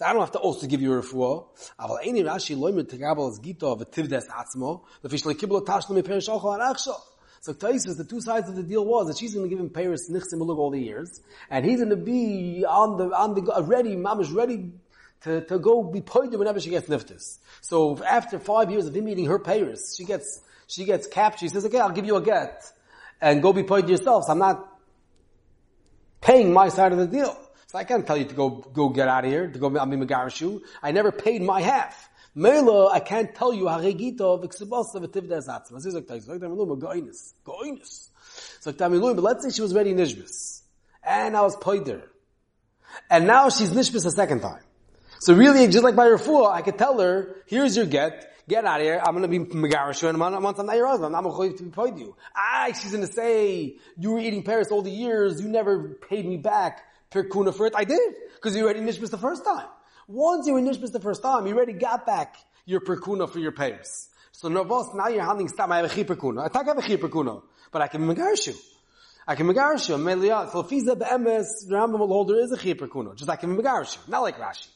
So 0.00 0.06
I 0.06 0.14
don't 0.14 0.22
have 0.22 0.32
to 0.32 0.38
also 0.38 0.66
give 0.66 0.80
you 0.80 0.94
a 0.94 1.02
refuah. 1.02 1.44
Aval 1.78 2.02
eini 2.02 2.24
Rashi 2.24 2.56
loimer 2.56 2.84
tegabel 2.84 3.30
as 3.30 3.38
gito 3.38 3.76
v'tivdes 3.78 4.28
atzmo 4.28 4.80
lefish 5.04 5.24
lekiblo 5.24 5.62
tashlo 5.62 5.90
miperish 5.90 6.26
ocho 6.26 6.56
arachsho. 6.56 6.98
So 7.42 7.52
Taisus, 7.52 7.98
the 7.98 8.04
two 8.04 8.22
sides 8.22 8.48
of 8.48 8.56
the 8.56 8.62
deal 8.62 8.82
was 8.82 9.08
that 9.08 9.18
she's 9.18 9.34
going 9.34 9.44
to 9.44 9.50
give 9.50 9.60
him 9.60 9.68
Paris 9.68 10.10
nichsim 10.10 10.38
look 10.38 10.56
all 10.56 10.70
the 10.70 10.80
years, 10.80 11.20
and 11.50 11.66
he's 11.66 11.80
going 11.80 11.90
to 11.90 11.96
be 11.96 12.64
on 12.66 12.96
the 12.96 13.14
on 13.14 13.34
the 13.34 13.52
uh, 13.52 13.60
ready, 13.60 13.94
mama's 13.94 14.30
ready 14.30 14.72
to, 15.24 15.42
to 15.42 15.58
go 15.58 15.82
be 15.82 16.00
pointed 16.00 16.38
whenever 16.38 16.60
she 16.60 16.70
gets 16.70 16.88
niftis. 16.88 17.38
So 17.60 18.02
after 18.02 18.38
five 18.38 18.70
years 18.70 18.86
of 18.86 18.96
him 18.96 19.06
eating 19.06 19.26
her 19.26 19.38
Paris, 19.38 19.96
she 19.98 20.06
gets 20.06 20.40
she 20.66 20.86
gets 20.86 21.08
captured. 21.08 21.40
She 21.40 21.48
says, 21.50 21.66
"Okay, 21.66 21.78
I'll 21.78 21.90
give 21.90 22.06
you 22.06 22.16
a 22.16 22.22
get, 22.22 22.64
and 23.20 23.42
go 23.42 23.52
be 23.52 23.64
pointed 23.64 23.90
yourself." 23.90 24.24
So 24.24 24.32
I'm 24.32 24.38
not 24.38 24.66
paying 26.22 26.54
my 26.54 26.70
side 26.70 26.92
of 26.92 26.98
the 26.98 27.06
deal. 27.06 27.36
So 27.70 27.78
I 27.78 27.84
can't 27.84 28.04
tell 28.04 28.16
you 28.16 28.24
to 28.24 28.34
go, 28.34 28.48
go 28.50 28.88
get 28.88 29.06
out 29.06 29.24
of 29.24 29.30
here, 29.30 29.46
to 29.46 29.56
go, 29.56 29.68
I'm 29.78 29.92
in 29.92 30.00
Megarishu. 30.04 30.60
I 30.82 30.90
never 30.90 31.12
paid 31.12 31.40
my 31.40 31.60
half. 31.60 32.10
Melo, 32.34 32.88
I 32.88 32.98
can't 32.98 33.32
tell 33.32 33.54
you, 33.54 33.66
haregito, 33.66 34.42
v'ksubasa, 34.42 34.96
v'tivda 34.96 35.38
esatzim. 35.38 35.76
As 35.76 35.84
that, 35.84 36.10
like 36.10 36.26
that, 36.26 36.40
goinus, 36.40 37.34
goinus. 37.46 38.08
So 38.58 38.72
but 38.72 39.22
let's 39.22 39.44
say 39.44 39.50
she 39.50 39.62
was 39.62 39.72
ready 39.72 39.94
nishbis. 39.94 40.62
And 41.04 41.36
I 41.36 41.42
was 41.42 41.54
poider. 41.54 42.10
And 43.08 43.28
now 43.28 43.50
she's 43.50 43.70
nishbis 43.70 44.04
a 44.04 44.10
second 44.10 44.40
time. 44.40 44.64
So 45.20 45.34
really, 45.34 45.68
just 45.68 45.84
like 45.84 45.94
by 45.94 46.08
refuah, 46.08 46.52
I 46.52 46.62
could 46.62 46.76
tell 46.76 46.98
her, 46.98 47.36
here's 47.46 47.76
your 47.76 47.86
get, 47.86 48.32
get 48.48 48.64
out 48.64 48.80
of 48.80 48.84
here, 48.84 49.00
I'm 49.00 49.14
gonna 49.14 49.28
be 49.28 49.38
megarishu, 49.38 50.08
and 50.08 50.18
once 50.18 50.58
I'm 50.58 50.66
not 50.66 50.74
your 50.76 50.88
husband, 50.88 51.14
I'm 51.14 51.22
going 51.22 51.56
to 51.56 51.62
be 51.62 51.70
paid 51.70 51.98
you. 51.98 52.16
Ah, 52.34 52.66
she's 52.74 52.90
gonna 52.90 53.06
say, 53.06 53.76
you 53.96 54.10
were 54.10 54.18
eating 54.18 54.42
Paris 54.42 54.72
all 54.72 54.82
the 54.82 54.90
years, 54.90 55.40
you 55.40 55.46
never 55.46 56.00
paid 56.08 56.26
me 56.26 56.36
back, 56.36 56.82
perkuna 57.10 57.52
for 57.52 57.66
it? 57.66 57.74
I 57.76 57.84
did, 57.84 58.14
because 58.34 58.56
you 58.56 58.64
already 58.64 58.80
nishbis 58.80 59.10
the 59.10 59.18
first 59.18 59.44
time. 59.44 59.66
Once 60.06 60.46
you 60.46 60.54
were 60.54 60.60
nishbis 60.60 60.92
the 60.92 61.00
first 61.00 61.22
time, 61.22 61.46
you 61.46 61.54
already 61.54 61.72
got 61.72 62.06
back 62.06 62.36
your 62.64 62.80
perkuna 62.80 63.26
for 63.26 63.38
your 63.38 63.52
payers. 63.52 64.08
So 64.32 64.48
novos, 64.48 64.94
now 64.94 65.08
you're 65.08 65.24
handling 65.24 65.48
stop, 65.48 65.70
I 65.70 65.78
have 65.78 65.90
a 65.90 65.94
chi 65.94 66.04
perkuna. 66.04 66.44
I 66.44 66.48
talk 66.48 66.66
have 66.66 66.78
a 66.78 66.82
chi 66.82 66.96
perkuna, 66.96 67.40
but 67.72 67.82
I 67.82 67.88
can 67.88 68.02
megarish 68.02 68.46
you. 68.46 68.54
I 69.26 69.34
can 69.34 69.46
megarish 69.46 69.88
you. 69.88 69.96
Meliyah, 69.96 70.50
so 70.50 70.62
fiza 70.62 70.98
be'emes, 70.98 71.46
Rambam 71.68 71.98
will 71.98 72.08
hold 72.08 72.28
there 72.28 72.40
is 72.40 72.52
a 72.52 72.56
chi 72.56 72.72
perkuna, 72.74 73.14
just 73.14 73.28
I 73.28 73.36
can 73.36 73.56
megarish 73.56 73.96
you. 73.96 74.02
Not 74.08 74.20
like 74.20 74.38
Rashi. 74.38 74.68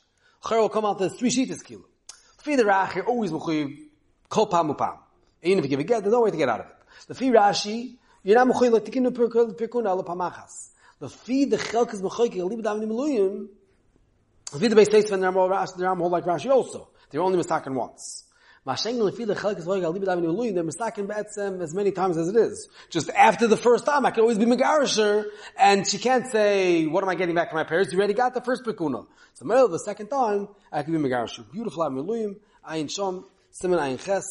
Cher 0.46 0.60
will 0.60 0.68
come 0.68 0.84
out 0.84 0.98
to 0.98 1.08
three 1.08 1.30
sheetas 1.30 1.64
kilo. 1.64 1.84
Fi 2.38 2.56
the 2.56 2.64
Rach, 2.64 3.06
always 3.06 3.30
mechuyiv, 3.30 3.78
kol 4.28 4.46
pam 4.46 4.68
upam. 4.74 4.98
Even 5.42 5.58
if 5.58 5.64
you 5.64 5.70
give 5.70 5.80
a 5.80 5.84
get, 5.84 6.02
there's 6.02 6.12
no 6.12 6.20
way 6.20 6.30
to 6.30 6.36
get 6.36 6.48
out 6.48 6.60
of 6.60 6.66
it. 6.66 6.76
The 7.08 7.14
fi 7.14 7.30
Rashi, 7.30 7.96
you're 8.22 8.36
not 8.36 8.48
mechuyiv, 8.48 8.72
like 8.72 8.84
tikinu 8.84 9.10
perkuna, 9.10 9.90
ala 9.90 10.04
pamachas. 10.04 10.70
The 11.04 11.10
feed 11.10 11.50
the 11.50 11.58
chelkas 11.58 12.00
mechoyke 12.00 12.36
libe 12.36 12.62
davim 12.62 12.86
miluyim. 12.86 13.48
The 14.50 14.58
feed 14.58 14.68
the 14.68 14.76
base 14.76 14.88
taste 14.88 15.10
when 15.10 15.20
they're 15.20 15.30
more 15.30 15.50
Rashi, 15.50 15.76
they're 15.76 15.94
more 15.94 16.08
like 16.08 16.24
Rashi 16.24 16.50
also. 16.50 16.88
They're 17.10 17.20
only 17.20 17.36
mistaken 17.36 17.74
once. 17.74 18.24
Mashengel 18.66 19.14
feel 19.14 19.28
chelkes 19.34 19.66
loyga 19.66 19.94
libe 19.94 20.02
daven 20.02 20.24
luyin. 20.24 20.54
They're 20.54 20.64
mistaken 20.64 21.06
betzem 21.06 21.60
as 21.60 21.74
many 21.74 21.92
times 21.92 22.16
as 22.16 22.28
it 22.28 22.36
is. 22.36 22.70
Just 22.88 23.10
after 23.10 23.46
the 23.46 23.58
first 23.58 23.84
time, 23.84 24.06
I 24.06 24.12
can 24.12 24.22
always 24.22 24.38
be 24.38 24.46
megarisher, 24.46 25.26
and 25.58 25.86
she 25.86 25.98
can't 25.98 26.26
say, 26.32 26.86
"What 26.86 27.04
am 27.04 27.10
I 27.10 27.16
getting 27.16 27.34
back 27.34 27.50
from 27.50 27.58
my 27.58 27.64
parents?" 27.64 27.92
You 27.92 27.98
already 27.98 28.14
got 28.14 28.32
the 28.32 28.40
first 28.40 28.64
pekuna. 28.64 29.06
So 29.34 29.44
middle 29.44 29.68
the 29.68 29.80
second 29.80 30.08
time, 30.08 30.48
I 30.72 30.84
can 30.84 30.94
be 30.94 31.06
megarisher. 31.06 31.44
Beautiful 31.52 31.84
daven 31.84 32.06
luyin. 32.06 32.36
Ayin 32.66 32.86
shom 32.86 33.24
simen 33.52 33.78
ayin 33.78 34.02
ches 34.02 34.24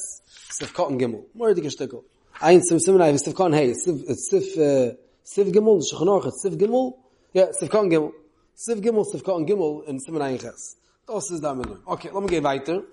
sifkot 0.60 0.90
and 0.90 1.00
gimel. 1.00 1.24
More 1.36 1.54
dik 1.54 1.66
shtickle. 1.66 2.04
Ayin 2.42 2.64
sim 2.64 2.80
simen 2.80 3.00
ayin 3.00 3.22
sifkot 3.24 3.54
hey 3.54 3.76
sif 3.76 4.18
sif 4.18 4.58
uh, 4.58 4.96
sif 5.24 5.52
gimel 5.52 5.82
shchonach 5.82 6.32
sif 6.32 6.58
gimel. 6.58 6.94
Yeah, 7.34 7.52
sifkot 7.52 7.90
gimel. 7.90 8.12
Sif 8.56 8.82
gimel 8.82 9.06
sifkot 9.06 9.48
gimel 9.48 9.84
in 9.88 10.00
simen 10.00 10.22
ayin 10.22 10.40
ches. 10.40 10.78
Das 11.08 11.30
ist 11.32 11.44
da 11.44 11.56
Okay, 11.86 12.10
lass 12.14 12.22
mich 12.22 12.32
gehen 12.32 12.44
weiter. 12.44 12.84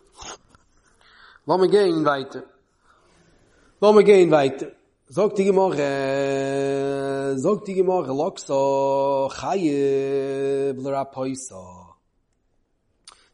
Lass 1.46 1.60
mich 1.60 1.70
gehen 1.70 2.04
weiter. 2.04 2.42
Lass 3.80 3.94
mich 3.94 4.06
gehen 4.06 4.30
weiter. 4.30 4.72
Sogt 5.12 5.38
die 5.38 5.44
Gemorre, 5.44 7.34
sogt 7.36 7.66
die 7.66 7.74
Gemorre, 7.74 8.12
lokso, 8.14 9.28
chaye, 9.28 10.72
blera 10.72 11.04
poiso. 11.04 11.89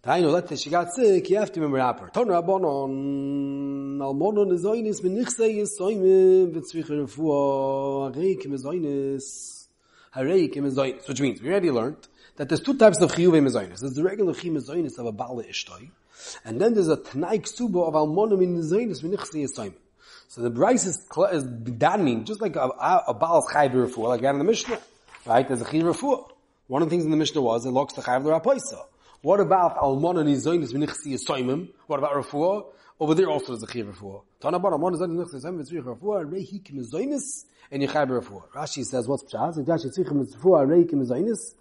Taino, 0.07 0.31
lette, 0.31 0.57
she 0.57 0.71
got 0.71 0.95
sick, 0.95 1.29
you 1.31 1.37
have 1.37 1.51
to 1.51 1.59
remember 1.59 1.79
rapper. 1.79 2.09
Ton 2.11 2.29
rabonon, 2.29 4.01
almonon 4.01 4.53
is 4.53 4.65
oinis, 4.65 5.03
men 5.03 5.17
nich 5.17 5.31
sei 5.31 5.59
is 5.59 5.77
soime, 5.77 6.53
bezwiche 6.53 6.91
refuah, 6.91 8.15
reik 8.15 8.47
me 8.47 8.57
zoinis, 8.57 9.67
hareik 10.15 10.55
me 10.55 10.71
zoinis, 10.71 11.09
which 11.09 11.21
means, 11.21 11.43
we 11.43 11.51
already 11.51 11.73
learned, 11.73 12.07
that 12.37 12.49
there's 12.49 12.61
two 12.61 12.77
types 12.77 13.01
of 13.01 13.11
chiyuve 13.11 13.43
mezoinis. 13.43 13.81
There's 13.81 13.95
the 13.95 14.05
regular 14.05 14.33
chiyuve 14.33 14.59
mezoinis 14.59 14.97
of 15.01 15.07
a 15.07 15.11
bala 15.11 15.43
ishtoi, 15.43 15.91
And 16.45 16.61
then 16.61 16.75
there's 16.75 16.87
a 16.87 16.99
Tanai 16.99 17.39
Ksuba 17.39 17.89
of 17.89 17.95
Almonim 17.95 18.41
in 18.45 18.61
Zaynis 18.61 19.03
V'nichsi 19.03 19.45
Yisayim. 19.45 19.75
So 20.29 20.41
the 20.41 20.51
Bryce 20.51 20.87
is, 20.87 20.99
is 21.33 21.43
Danin, 21.43 22.27
just 22.27 22.41
like 22.41 22.55
a, 22.55 22.61
a, 22.61 23.05
a 23.09 23.15
Baal's 23.15 23.49
Chayv 23.49 23.73
Refuah, 23.73 24.07
like 24.07 24.21
that 24.21 24.31
in 24.31 24.39
the 24.39 24.45
Mishnah. 24.45 24.79
Right? 25.27 25.49
There's 25.49 25.63
a 25.63 25.65
Chayv 25.65 25.83
Refuah. 25.83 26.31
One 26.69 26.83
of 26.83 26.89
the 26.89 26.91
things 26.91 27.05
in 27.05 27.11
the 27.11 27.17
Mishnah 27.17 27.41
was, 27.41 27.67
it 27.67 27.71
locks 27.71 27.95
the 27.95 28.03
Chayv 28.03 28.23
Rapoisa. 28.23 28.85
What 29.23 29.41
about 29.41 29.77
Almonim 29.79 30.29
in 30.29 30.37
Zaynis 30.37 30.73
V'nichsi 30.73 31.15
Yisayim? 31.15 31.69
What 31.87 31.99
about 31.99 32.13
Refuah? 32.13 32.67
Over 33.01 33.15
there 33.15 33.29
also 33.29 33.57
there's 33.57 33.63
a 33.63 33.67
Chayv 33.67 33.93
Refuah. 33.93 34.23
Tana 34.41 34.59
Bar 34.59 34.73
Almonim 34.73 34.97
Zaynis 34.97 35.17
V'nichsi 35.17 35.35
Yisayim 35.43 35.59
V'tzrich 35.61 35.83
Refuah, 35.83 36.25
Rehi 36.25 36.65
Kim 36.65 36.79
Zaynis, 36.85 37.45
and 37.71 37.83
Yechayv 37.83 38.09
Refuah. 38.09 38.49
Rashi 38.51 38.85
says, 38.85 39.07
what's 39.09 39.25
Pshaz? 39.25 39.59
If 39.59 39.67
Rashi 39.67 39.87
Tzrich 39.97 40.11
Refuah, 40.11 40.67
Rehi 40.67 40.89
Kim 40.89 41.01
Zaynis, 41.05 41.55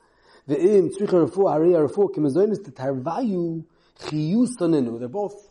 Ve'im 0.47 0.89
Tzrich 0.95 1.09
Refuah, 1.09 1.59
Rehi 1.59 1.89
Refuah 1.89 2.13
Kim 2.13 2.25
Zaynis, 2.25 2.59
Tetarvayu, 2.59 3.63
they're 3.97 5.07
both 5.07 5.49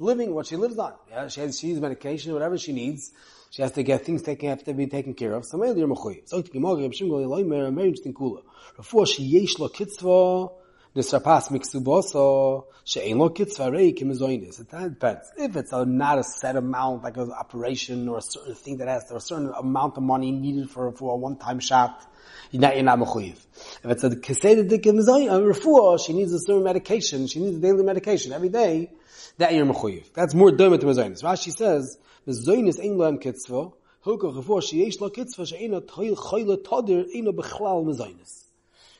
living 0.00 0.34
what 0.34 0.46
she 0.46 0.56
lives 0.56 0.76
on. 0.76 0.92
Yeah, 1.08 1.28
she 1.28 1.40
has, 1.40 1.56
she 1.56 1.68
needs 1.68 1.80
medication, 1.80 2.32
whatever 2.32 2.58
she 2.58 2.72
needs. 2.72 3.12
She 3.50 3.62
has 3.62 3.70
to 3.72 3.84
get 3.84 4.04
things 4.04 4.22
taken, 4.22 4.48
have 4.48 4.64
to 4.64 4.74
be 4.74 4.88
taken 4.88 5.14
care 5.14 5.32
of. 5.34 5.44
So 5.46 5.56
maybe 5.56 5.78
you're 5.78 5.88
mechuyev. 5.88 6.26
So 6.28 6.40
the 6.40 6.50
Gemara, 6.50 6.82
Reb 6.82 6.94
Shimon 6.94 7.22
Eloimer, 7.22 7.68
a 7.68 7.70
very 7.70 7.86
interesting 7.86 8.12
kula. 8.12 8.42
Refuah 8.76 9.06
she 9.06 9.22
yesh 9.22 9.60
lo 9.60 9.68
kitzva, 9.68 10.50
nisrapas 10.96 11.50
miksuboso, 11.50 12.64
she'en 12.84 13.18
lo 13.18 13.28
kitzva 13.28 13.70
rei 13.70 13.92
kimizoinis. 13.92 14.60
It 14.60 14.70
depends. 14.70 15.30
If 15.36 15.54
it's 15.56 15.72
a, 15.72 15.84
not 15.84 16.18
a 16.18 16.24
set 16.24 16.56
amount, 16.56 17.04
like 17.04 17.16
an 17.18 17.30
operation 17.30 18.08
or 18.08 18.18
a 18.18 18.22
certain 18.22 18.54
thing 18.54 18.78
that 18.78 18.88
has 18.88 19.10
a 19.10 19.20
certain 19.20 19.52
amount 19.56 19.96
of 19.96 20.02
money 20.02 20.32
needed 20.32 20.70
for, 20.70 20.90
for 20.92 21.12
a 21.12 21.16
one-time 21.16 21.60
shot, 21.60 22.02
you're 22.50 22.60
not, 22.60 22.74
you're 22.74 22.84
not 22.84 22.98
mechuyev. 22.98 23.36
If 23.84 23.90
it's 23.90 24.04
a 24.04 24.10
keseda 24.10 24.68
dikim 24.68 24.98
refuah, 24.98 26.04
she 26.04 26.12
needs 26.12 26.32
a 26.32 26.38
certain 26.38 26.62
medication, 26.62 27.26
she 27.26 27.40
needs 27.40 27.58
a 27.58 27.60
daily 27.60 27.82
medication 27.82 28.32
every 28.32 28.48
day, 28.48 28.90
that 29.38 29.52
you're 29.52 29.66
mechuyev. 29.66 30.12
That's 30.14 30.34
more 30.34 30.50
domet 30.50 30.80
to 30.80 30.86
mezoinis. 30.86 31.22
Rashi 31.22 31.52
says, 31.52 31.98
mezoinis 32.26 32.80
ein 32.80 32.96
loem 32.96 33.22
kitzvah, 33.22 33.72
hilko 34.04 34.34
refuah 34.34 34.62
sheyesh 34.62 35.00
lo 35.00 35.10
kitzvah 35.10 35.46
she'ena 35.46 35.80
toil 35.82 36.16
choyle 36.16 36.56
todir, 36.62 37.06
ena 37.14 37.32
bechlal 37.32 37.84
mezoinis. 37.84 38.44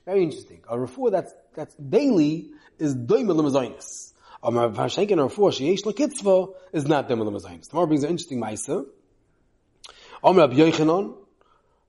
Very 0.05 0.23
interesting. 0.23 0.61
A 0.69 0.77
refuah 0.77 1.11
that's, 1.11 1.33
that's 1.57 1.75
daily 1.75 2.51
is 2.79 2.95
doimet 2.95 3.37
lemezoinis. 3.37 4.13
A 4.43 4.51
vashenken 4.51 5.19
refuah 5.19 5.51
sheyesh 5.51 5.85
lo 5.85 5.93
kitzvah 5.93 6.53
is 6.73 6.87
not 6.87 7.09
doimet 7.09 7.29
lemezoinis. 7.29 7.69
Tomorrow 7.69 7.87
brings 7.87 8.05
an 8.05 8.11
interesting 8.11 8.41
ma'isa. 8.41 8.87
Omer 10.23 10.43
Rabbi 10.43 10.55
Yochanan, 10.55 11.15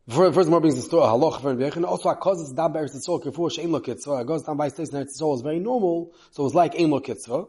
First, 0.09 0.49
more 0.49 0.61
brings 0.61 0.75
the 0.77 0.83
story 0.83 1.03
halach 1.03 1.41
for 1.41 1.53
Rebbe 1.53 1.85
Also, 1.85 2.13
because 2.15 2.39
it's 2.41 2.53
dam 2.53 2.71
be'eretz 2.71 2.95
tzol 2.95 3.21
kefur 3.21 3.51
she'en 3.51 3.73
lo 3.73 3.81
kitzvah. 3.81 4.21
It 4.21 4.27
goes 4.27 4.43
down 4.43 4.55
by 4.55 4.69
states 4.69 4.91
in 4.91 5.03
Eretz 5.03 5.19
Tzol 5.19 5.35
is 5.35 5.41
very 5.41 5.59
normal, 5.59 6.13
so 6.31 6.45
it's 6.45 6.55
like 6.55 6.79
ein 6.79 6.89
lo 6.89 7.01
kitzvah. 7.01 7.45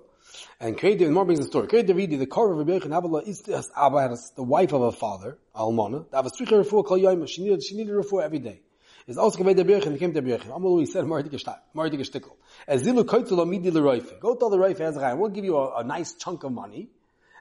And 0.58 0.76
Kredi, 0.76 1.08
more 1.08 1.24
brings 1.24 1.38
the 1.38 1.46
story. 1.46 1.68
Kredi 1.68 1.88
Davidi, 1.88 2.18
the 2.18 2.26
car 2.26 2.50
of 2.50 2.58
Rebbe 2.58 2.80
Yechon, 2.80 2.92
Abba 2.96 4.12
is 4.12 4.32
the 4.34 4.42
wife 4.42 4.72
of 4.72 4.82
a 4.82 4.90
father, 4.90 5.38
Almana. 5.54 6.10
That 6.10 6.24
was 6.24 6.32
stricha 6.32 6.64
refuah 6.64 6.84
kol. 6.84 7.26
She 7.26 7.42
needed, 7.42 7.62
she 7.62 7.76
needed 7.76 7.94
refuah 7.94 8.24
every 8.24 8.40
day. 8.40 8.60
Is 9.08 9.16
also 9.16 9.42
Yechon, 9.42 9.92
he 9.92 9.98
came 9.98 10.12
to 10.12 10.20
Rebbe 10.20 10.38
Yechon. 10.38 10.50
Amalu, 10.50 10.80
he 10.80 10.86
said, 10.86 11.06
Mardik 11.06 11.32
Shtak, 11.32 11.60
Mardik 11.74 12.00
Shtikl. 12.00 12.32
As 12.66 12.82
zilu 12.82 13.04
koitzel 13.04 13.38
amidi 13.38 13.72
l'roife. 13.72 14.20
Go 14.20 14.34
tell 14.34 14.50
the 14.50 14.58
roife 14.58 14.78
Ezra, 14.78 15.16
we'll 15.16 15.30
give 15.30 15.46
you 15.46 15.56
a, 15.56 15.78
a 15.78 15.82
nice 15.82 16.12
chunk 16.12 16.44
of 16.44 16.52
money, 16.52 16.90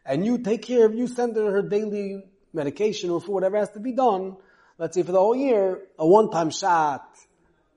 and 0.06 0.26
you 0.26 0.38
take 0.38 0.62
care 0.62 0.86
of, 0.86 0.96
you 0.96 1.08
send 1.08 1.36
her 1.36 1.52
her 1.52 1.62
daily 1.62 2.24
medication 2.54 3.10
or 3.10 3.20
for 3.20 3.34
whatever 3.34 3.58
has 3.58 3.70
to 3.72 3.82
be 3.82 3.92
done, 3.92 4.38
let's 4.78 4.96
say 4.96 5.04
for 5.04 5.12
the 5.12 5.20
whole 5.20 5.36
year, 5.36 5.82
a 6.00 6.08
one-time 6.08 6.52
shot 6.52 7.06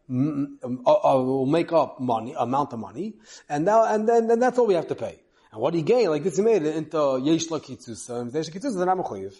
mm, 0.09 0.59
mm, 0.61 0.83
uh, 0.87 0.93
uh, 0.93 1.21
will 1.21 1.47
make 1.47 1.73
up 1.73 1.99
money, 1.99 2.33
amount 2.39 2.73
of 2.73 2.79
money, 2.79 3.15
and 3.49 3.65
now, 3.65 3.93
and 3.93 4.09
then, 4.09 4.29
then 4.29 4.39
that's 4.39 4.57
all 4.57 4.69
we 4.69 4.75
have 4.75 4.87
to 4.87 4.95
pay. 4.95 5.19
And 5.51 5.61
what 5.61 5.75
he 5.75 5.83
gained, 5.83 6.11
like 6.11 6.23
this 6.23 6.37
he 6.37 6.43
made 6.45 6.63
it 6.63 6.77
into 6.77 7.21
yesh 7.25 7.49
lakitzusa, 7.49 8.21
and 8.21 8.33
yesh 8.33 8.51
lakitzusa, 8.51 8.77
they're 8.77 8.87
not 8.87 8.99
mechuyev. 8.99 9.35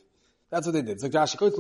That's 0.51 0.67
what 0.67 0.73
they 0.73 0.83
did. 0.83 0.99
Josh 1.13 1.41
lomas 1.41 1.59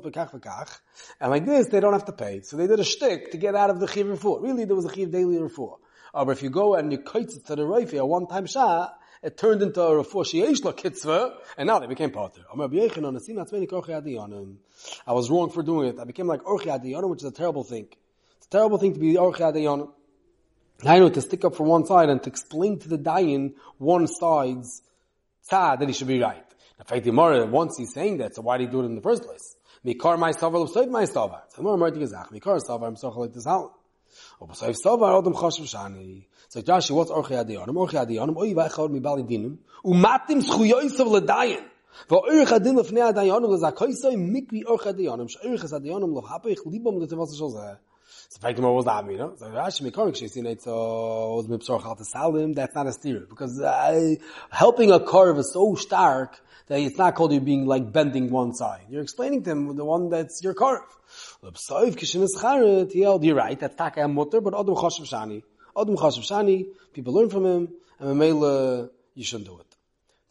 bekach 0.00 0.30
v'kach. 0.30 0.80
And 1.20 1.30
like 1.30 1.44
this, 1.44 1.66
they 1.66 1.80
don't 1.80 1.92
have 1.92 2.04
to 2.04 2.12
pay. 2.12 2.42
So 2.42 2.56
they 2.56 2.68
did 2.68 2.78
a 2.78 2.84
shtick 2.84 3.32
to 3.32 3.36
get 3.38 3.56
out 3.56 3.70
of 3.70 3.80
the 3.80 3.88
chiv 3.88 4.06
refuah. 4.06 4.40
Really, 4.40 4.64
there 4.64 4.76
was 4.76 4.84
a 4.84 4.94
chiv 4.94 5.10
daily 5.10 5.36
refuah. 5.36 5.78
Oh, 6.14 6.26
or 6.26 6.32
if 6.32 6.42
you 6.42 6.50
go 6.50 6.74
and 6.74 6.92
you 6.92 6.98
koit 6.98 7.44
to 7.46 7.56
the 7.56 7.62
roife, 7.62 7.92
a 7.98 8.06
one-time 8.06 8.46
shot, 8.46 8.98
it 9.22 9.36
turned 9.36 9.62
into 9.62 9.82
a 9.82 10.04
refuah 10.04 10.24
sheyesh 10.24 10.62
la 10.62 10.72
kitzvah, 10.72 11.34
and 11.56 11.66
now 11.66 11.80
they 11.80 11.88
became 11.88 12.10
potter. 12.10 12.42
I 12.52 12.54
was 15.12 15.30
wrong 15.30 15.50
for 15.50 15.62
doing 15.62 15.88
it. 15.88 15.98
I 15.98 16.04
became 16.04 16.28
like 16.28 16.42
orchi 16.42 16.66
adiyonim, 16.66 17.08
which 17.08 17.22
is 17.22 17.28
a 17.28 17.32
terrible 17.32 17.64
thing. 17.64 17.88
It's 18.36 18.46
a 18.46 18.50
terrible 18.50 18.78
thing 18.78 18.94
to 18.94 19.00
be 19.00 19.14
orchi 19.14 19.40
adiyonim. 19.40 19.90
I 20.84 20.98
know 20.98 21.08
to 21.08 21.20
stick 21.20 21.44
up 21.44 21.56
for 21.56 21.64
one 21.64 21.86
side 21.86 22.10
and 22.10 22.22
to 22.22 22.28
explain 22.28 22.78
to 22.80 22.88
the 22.88 22.98
dayan 22.98 23.54
one 23.78 24.06
side's 24.06 24.82
tzad 25.50 25.78
that 25.80 25.88
he 25.88 25.92
should 25.94 26.08
be 26.08 26.20
right. 26.20 26.44
In 26.79 26.85
fact, 26.85 27.03
the 27.03 27.11
Gemara, 27.11 27.45
once 27.45 27.77
he's 27.77 27.93
saying 27.93 28.17
that, 28.17 28.35
so 28.35 28.41
why 28.41 28.57
did 28.57 28.67
he 28.67 28.71
do 28.71 28.81
it 28.81 28.85
in 28.85 28.95
the 28.95 29.01
first 29.01 29.23
place? 29.23 29.55
Mikar 29.85 30.17
my 30.17 30.31
savar, 30.31 30.63
l'psoid 30.63 30.89
my 30.89 31.03
savar. 31.03 31.41
So 31.49 31.61
the 31.61 31.71
Gemara, 31.71 31.91
Mikar 31.91 32.59
savar, 32.59 32.87
I'm 32.87 32.95
sorry, 32.95 33.15
like 33.15 33.33
this 33.33 33.47
out. 33.47 33.73
Aber 34.41 34.53
so 34.53 34.67
if 34.67 34.75
savar, 34.83 35.17
Adam 35.19 35.33
chashav 35.33 35.63
shani. 35.63 36.25
So 36.49 36.61
Joshi, 36.61 36.91
what's 36.91 37.11
Orchi 37.11 37.31
Adiyonim? 37.31 37.75
Orchi 37.75 38.05
Adiyonim, 38.05 38.37
Oy 38.37 38.53
Vaychor 38.53 38.89
mi 38.89 38.99
Bali 38.99 39.23
Dinim, 39.23 39.57
Umatim 39.85 40.41
Zchuyoysav 40.41 41.07
L'dayin. 41.07 41.63
ואורך 42.09 42.51
הדין 42.51 42.75
לפני 42.75 43.01
הדיונם 43.01 43.53
לזכויסוי 43.53 44.15
מיקבי 44.15 44.63
אורך 44.63 44.87
הדיונם, 44.87 45.27
שאורך 45.27 45.73
הדיונם 45.73 46.15
לא 46.15 46.21
הפך 46.29 46.59
ליבם 46.65 47.01
לתבוס 47.01 47.33
של 47.33 47.47
זה. 47.47 47.73
So 48.32 48.40
fact 48.40 48.56
the 48.56 48.62
was 48.62 48.86
that, 48.86 49.04
you 49.10 49.18
know? 49.18 49.34
So 49.36 49.44
Rashi 49.46 49.82
Mikorik, 49.82 50.16
she 50.16 50.26
seen 50.26 50.46
it, 50.46 50.62
so 50.62 51.34
was 51.34 51.48
mipsor 51.48 51.82
chal 51.82 51.96
to 51.96 52.04
salim, 52.04 52.54
that's 52.54 52.74
not 52.74 52.86
a 52.86 52.92
steer. 52.92 53.26
Because 53.28 53.60
uh, 53.60 54.14
helping 54.50 54.90
a 54.90 55.00
curve 55.00 55.38
is 55.38 55.52
so 55.52 55.74
stark 55.74 56.40
that 56.68 56.80
it's 56.80 56.96
not 56.96 57.14
called 57.14 57.34
you 57.34 57.40
being 57.40 57.66
like 57.66 57.92
bending 57.92 58.30
one 58.30 58.54
side. 58.54 58.86
You're 58.88 59.02
explaining 59.02 59.42
to 59.42 59.50
him 59.50 59.76
the 59.76 59.84
one 59.84 60.08
that's 60.08 60.42
your 60.42 60.54
curve. 60.54 60.80
You're 61.42 63.34
right, 63.34 63.60
that's 63.60 63.76
taka 63.76 64.08
mutter, 64.08 64.40
but 64.40 64.58
Adam 64.58 64.76
choshev 64.76 65.06
shani. 65.06 65.42
Adam 65.76 65.96
Chashav 65.96 66.20
Shani, 66.20 66.66
people 66.92 67.14
learn 67.14 67.30
from 67.30 67.46
him, 67.46 67.68
and 67.98 68.20
Mamela, 68.20 68.90
you 69.14 69.24
shouldn't 69.24 69.48
do 69.48 69.58
it. 69.58 69.66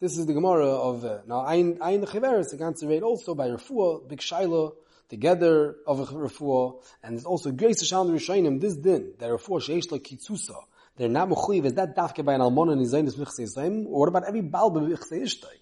This 0.00 0.16
is 0.16 0.26
the 0.26 0.32
Gemara 0.32 0.68
of, 0.68 1.04
uh, 1.04 1.18
now, 1.26 1.44
Ein, 1.46 1.76
Chiveres, 1.78 2.50
the 2.50 2.56
Ganze 2.58 2.88
read 2.88 3.02
also 3.02 3.34
by 3.34 3.48
Refuah, 3.48 4.08
Big 4.08 4.20
Shaila, 4.20 4.72
together 5.12 5.76
of 5.86 6.00
a 6.00 6.06
Refuah, 6.06 6.82
and 7.02 7.14
there's 7.14 7.26
also 7.26 7.52
Grace 7.52 7.80
Hashem 7.80 8.08
Rishayim, 8.16 8.58
this 8.62 8.74
din, 8.74 9.12
that 9.18 9.28
Refuah 9.28 9.60
Sheish 9.60 9.92
La 9.92 9.98
Kitzusa, 9.98 10.56
they're 10.96 11.10
not 11.10 11.28
Mechuyiv, 11.28 11.66
is 11.66 11.74
that 11.74 11.94
Dafke 11.94 12.24
by 12.24 12.32
an 12.32 12.40
Almon 12.40 12.70
and 12.70 12.80
Izayin 12.80 13.06
is 13.06 13.16
Michse 13.16 13.40
Yisayim, 13.40 13.84
or 13.88 14.00
what 14.00 14.08
about 14.08 14.24
every 14.24 14.40
Baal 14.40 14.70
B'Michse 14.70 15.12
Ishtay? 15.12 15.58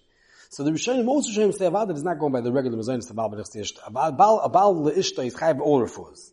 So 0.47 0.63
the 0.63 0.71
Rishayim, 0.71 1.03
most 1.03 1.29
Rishayim 1.29 1.53
say 1.53 1.65
Avad 1.65 1.93
is 1.93 2.01
not 2.01 2.17
going 2.17 2.31
by 2.31 2.39
the 2.39 2.49
regular 2.49 2.77
Mizayin, 2.77 3.05
the 3.05 3.13
Baal 3.13 3.29
B'Michse 3.29 3.57
Ishtay. 3.57 3.79
A 3.85 4.11
Baal, 4.13 4.39
a 4.39 4.47
Baal 4.47 4.83
L'Ishtay 4.83 5.25
is 5.25 5.35
Chayv 5.35 5.59
all 5.59 5.85
Refuahs 5.85 6.31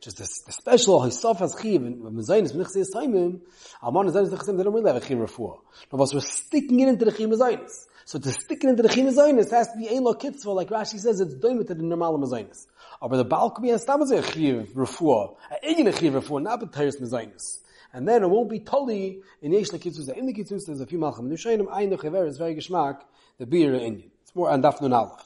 just 0.00 0.16
the, 0.16 0.28
the 0.46 0.52
special 0.52 1.00
Hisafas 1.00 1.60
Chiv 1.60 1.82
and 1.82 2.00
Mezainis 2.00 2.54
Menichse 2.54 2.76
Yisaimim, 2.76 3.40
Amon 3.82 4.06
Mezainis 4.06 4.30
Nechsim, 4.30 4.56
they 4.56 4.62
don't 4.62 4.72
really 4.72 4.90
have 4.90 5.02
a 5.02 5.06
Chiv 5.06 5.18
Refuah. 5.18 5.58
No, 5.92 5.98
but 5.98 6.10
we're 6.14 6.20
sticking 6.20 6.80
it 6.80 6.88
into 6.88 7.04
the 7.04 7.12
Chiv 7.12 7.28
Mezainis. 7.28 7.86
So 8.06 8.18
to 8.18 8.32
stick 8.32 8.64
it 8.64 8.70
into 8.70 8.82
the 8.82 8.88
Chiv 8.88 9.06
Mezainis 9.06 9.50
has 9.50 9.70
to 9.72 9.78
be 9.78 9.88
Ein 9.88 10.02
Lo 10.02 10.14
Kitzvah, 10.14 10.50
like 10.50 10.68
Rashi 10.68 10.98
says, 10.98 11.20
it's 11.20 11.34
doing 11.34 11.64
to 11.66 11.74
the 11.74 11.82
normal 11.82 12.18
Mezainis. 12.18 12.66
Aber 13.02 13.14
oh, 13.14 13.18
the 13.18 13.24
Baal 13.24 13.54
be 13.60 13.70
a 13.70 13.78
Stam 13.78 14.02
a 14.02 14.22
Chiv 14.22 14.70
Refuah, 14.74 15.36
a 15.50 15.66
Egin 15.66 15.88
a 15.88 15.92
Chiv 15.92 16.14
Refuah, 16.14 16.42
not 16.42 16.60
B'Tayris 16.60 17.00
Mezainis. 17.00 17.58
and 17.92 18.08
then 18.08 18.22
it 18.22 18.30
won't 18.30 18.48
be 18.48 18.60
totally 18.60 19.20
in 19.42 19.52
Yesh 19.52 19.68
Lekitzus. 19.68 20.08
In 20.16 20.26
the 20.26 20.32
Kitzus, 20.32 20.66
there's 20.66 20.80
a 20.80 20.86
few 20.86 20.98
Malcham. 20.98 21.28
Nushanim, 21.28 21.66
Ein 21.72 21.90
Nechaver 21.90 22.26
is 22.26 22.38
very 22.38 22.54
geschmack, 22.54 23.00
the 23.38 23.46
beer 23.46 23.74
in 23.74 24.04
It's 24.22 24.34
more 24.34 24.50
on 24.50 24.62
Daf 24.62 24.80
Nun 24.80 24.92
Aleph. 24.92 25.24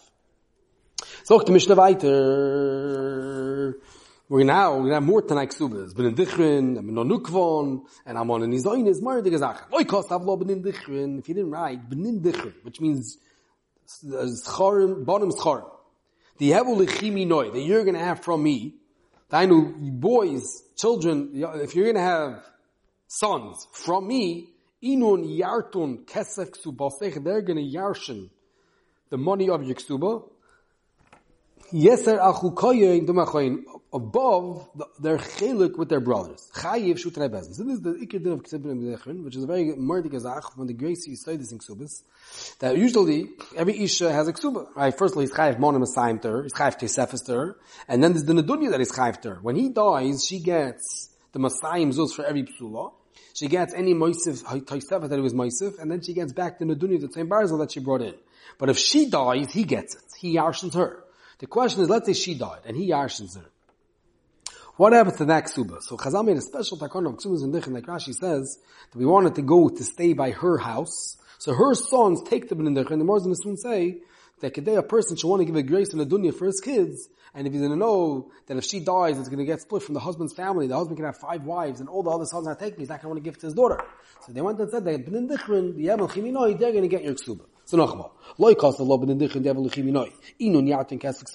So, 1.24 1.38
the 1.38 1.52
Mishnah 1.52 1.74
weiter. 1.74 3.78
We're 4.26 4.44
now, 4.44 4.82
to 4.82 4.94
have 4.94 5.02
more 5.02 5.20
than 5.20 5.36
Ksubas. 5.36 5.94
Ben 5.94 6.06
in 6.06 6.14
Dichrin, 6.14 6.76
Ben 6.76 6.88
in 6.88 6.94
Nukvon, 6.94 7.84
and 8.06 8.16
I'm 8.16 8.30
on 8.30 8.42
in 8.42 8.52
Izoin 8.52 8.88
is 8.88 9.02
more 9.02 9.20
the 9.20 9.28
Gezach. 9.28 9.70
Loi 9.70 9.84
kost 9.84 10.08
avlo 10.08 10.38
Ben 10.38 10.48
in 10.48 10.62
Dichrin, 10.62 11.18
if 11.18 11.28
you 11.28 11.34
didn't 11.34 11.50
write, 11.50 11.90
Ben 11.90 12.06
in 12.06 12.22
Dichrin, 12.22 12.54
which 12.62 12.80
means 12.80 13.18
uh, 14.06 14.24
Schorim, 14.46 15.04
bottom 15.04 15.30
Schorim. 15.30 15.70
The 16.38 16.52
Hevel 16.52 16.86
Lechimi 16.86 17.26
Noi, 17.26 17.50
that 17.50 17.60
you're 17.60 17.84
going 17.84 17.96
to 17.96 18.00
have 18.00 18.24
from 18.24 18.42
me, 18.42 18.76
I 19.30 19.46
boys, 19.46 20.62
children, 20.74 21.30
if 21.34 21.74
you're 21.74 21.84
going 21.84 21.96
to 21.96 22.00
have 22.00 22.44
sons 23.08 23.66
from 23.72 24.08
me, 24.08 24.48
inun 24.82 25.38
yartun 25.38 26.06
kesef 26.06 26.50
ksubasech, 26.50 27.22
they're 27.22 27.42
going 27.42 27.58
to 27.58 27.78
yarshin 27.78 28.30
the 29.10 29.18
money 29.18 29.50
of 29.50 29.64
your. 29.64 30.30
Yeser 31.74 32.20
achukoyin 32.20 33.04
dumachoyin 33.04 33.64
above 33.92 34.70
the, 34.76 34.86
their 35.00 35.18
chelik 35.18 35.76
with 35.76 35.88
their 35.88 35.98
brothers. 35.98 36.48
Chayiv 36.54 37.04
shutrei 37.04 37.28
bezin. 37.28 37.52
So 37.52 37.64
this 37.64 37.74
is 37.74 37.80
the 37.80 37.94
ikir 37.94 38.22
din 38.22 38.30
of 38.34 38.44
ksubim 38.44 38.80
b'dechrin, 38.80 39.24
which 39.24 39.34
is 39.34 39.42
a 39.42 39.46
very 39.48 39.72
murdik 39.72 40.12
azach 40.12 40.54
from 40.54 40.68
the 40.68 40.72
grace 40.72 41.04
you 41.08 41.16
say 41.16 41.36
this 41.36 41.50
in. 41.50 41.58
That 42.60 42.76
usually 42.76 43.30
every 43.56 43.76
isha 43.82 44.12
has 44.12 44.28
a 44.28 44.32
ksuba. 44.32 44.68
Right? 44.76 44.96
Firstly, 44.96 45.24
he's 45.24 45.32
chayiv 45.32 45.58
monim 45.58 45.82
asayim 45.82 46.22
ter, 46.22 46.44
he's 46.44 46.52
chayiv 46.52 46.78
tesefes 46.78 47.26
ter, 47.26 47.56
and 47.88 48.04
then 48.04 48.12
there's 48.12 48.24
the 48.24 48.34
nedunya 48.34 48.70
that 48.70 48.80
is 48.80 48.92
chayiv 48.92 49.20
ter. 49.20 49.40
When 49.42 49.56
he 49.56 49.68
dies, 49.68 50.24
she 50.24 50.38
gets 50.38 51.08
the 51.32 51.40
masayim 51.40 51.92
zuz 51.92 52.14
for 52.14 52.24
every 52.24 52.44
psula. 52.44 52.92
She 53.32 53.48
gets 53.48 53.74
any 53.74 53.94
moisif 53.94 54.44
toisefet 54.64 55.08
that 55.08 55.18
it 55.18 55.22
was 55.22 55.34
moisif, 55.34 55.80
and 55.80 55.90
then 55.90 56.02
she 56.02 56.14
gets 56.14 56.32
back 56.32 56.60
the 56.60 56.66
nedunya, 56.66 57.00
the 57.00 57.10
same 57.12 57.28
barzel 57.28 57.58
that 57.58 57.72
she 57.72 57.80
brought 57.80 58.02
in. 58.02 58.14
But 58.58 58.70
if 58.70 58.78
she 58.78 59.10
dies, 59.10 59.52
he 59.52 59.64
gets 59.64 59.96
it. 59.96 60.02
He 60.20 60.36
yarshins 60.36 60.74
her. 60.74 61.03
The 61.44 61.48
question 61.48 61.82
is, 61.82 61.90
let's 61.90 62.06
say 62.06 62.14
she 62.14 62.32
died, 62.32 62.60
and 62.64 62.74
he 62.74 62.88
yarshins 62.88 63.36
her. 63.36 63.44
What 64.76 64.94
happens 64.94 65.18
to 65.18 65.26
that 65.26 65.44
ksuba? 65.44 65.82
So 65.82 65.98
Chazal 65.98 66.24
made 66.24 66.38
a 66.38 66.40
special 66.40 66.78
takon 66.78 67.06
of 67.06 67.16
ksubas 67.18 67.42
and 67.42 67.74
like 67.74 67.84
Rashi 67.84 68.14
says, 68.14 68.58
that 68.90 68.98
we 68.98 69.04
wanted 69.04 69.34
to 69.34 69.42
go 69.42 69.68
to 69.68 69.84
stay 69.84 70.14
by 70.14 70.30
her 70.30 70.56
house. 70.56 71.18
So 71.36 71.52
her 71.52 71.74
sons 71.74 72.22
take 72.22 72.48
the 72.48 72.54
ben 72.54 72.68
and 72.68 72.74
the 72.74 72.82
than 72.82 73.34
soon 73.34 73.58
say 73.58 73.98
that 74.40 74.54
today 74.54 74.76
a 74.76 74.82
person 74.82 75.18
should 75.18 75.28
want 75.28 75.40
to 75.40 75.44
give 75.44 75.54
a 75.54 75.62
grace 75.62 75.92
in 75.92 75.98
the 75.98 76.06
dunya 76.06 76.34
for 76.34 76.46
his 76.46 76.62
kids, 76.62 77.10
and 77.34 77.46
if 77.46 77.52
he's 77.52 77.60
going 77.60 77.72
to 77.72 77.78
know 77.78 78.30
that 78.46 78.56
if 78.56 78.64
she 78.64 78.80
dies, 78.80 79.18
it's 79.18 79.28
going 79.28 79.38
to 79.38 79.44
get 79.44 79.60
split 79.60 79.82
from 79.82 79.92
the 79.92 80.00
husband's 80.00 80.32
family, 80.32 80.66
the 80.66 80.74
husband 80.74 80.96
can 80.96 81.04
have 81.04 81.18
five 81.18 81.44
wives, 81.44 81.80
and 81.80 81.90
all 81.90 82.02
the 82.02 82.10
other 82.10 82.24
sons 82.24 82.46
are 82.46 82.54
taking, 82.54 82.78
he's 82.78 82.88
not 82.88 83.02
going 83.02 83.02
to 83.02 83.08
want 83.08 83.22
to 83.22 83.30
give 83.30 83.38
to 83.40 83.48
his 83.48 83.54
daughter. 83.54 83.84
So 84.24 84.32
they 84.32 84.40
went 84.40 84.58
and 84.60 84.70
said 84.70 84.86
that 84.86 85.04
ben 85.04 85.26
the 85.26 85.36
Yemel 85.36 86.08
Chiminoi, 86.08 86.58
they're 86.58 86.72
going 86.72 86.88
to 86.88 86.88
get 86.88 87.04
your 87.04 87.12
ksuba. 87.12 87.44
So 87.66 87.78
dich 87.78 89.36
in 89.36 89.42
der 89.42 89.54
chimi 89.54 89.90
noi. 89.90 90.10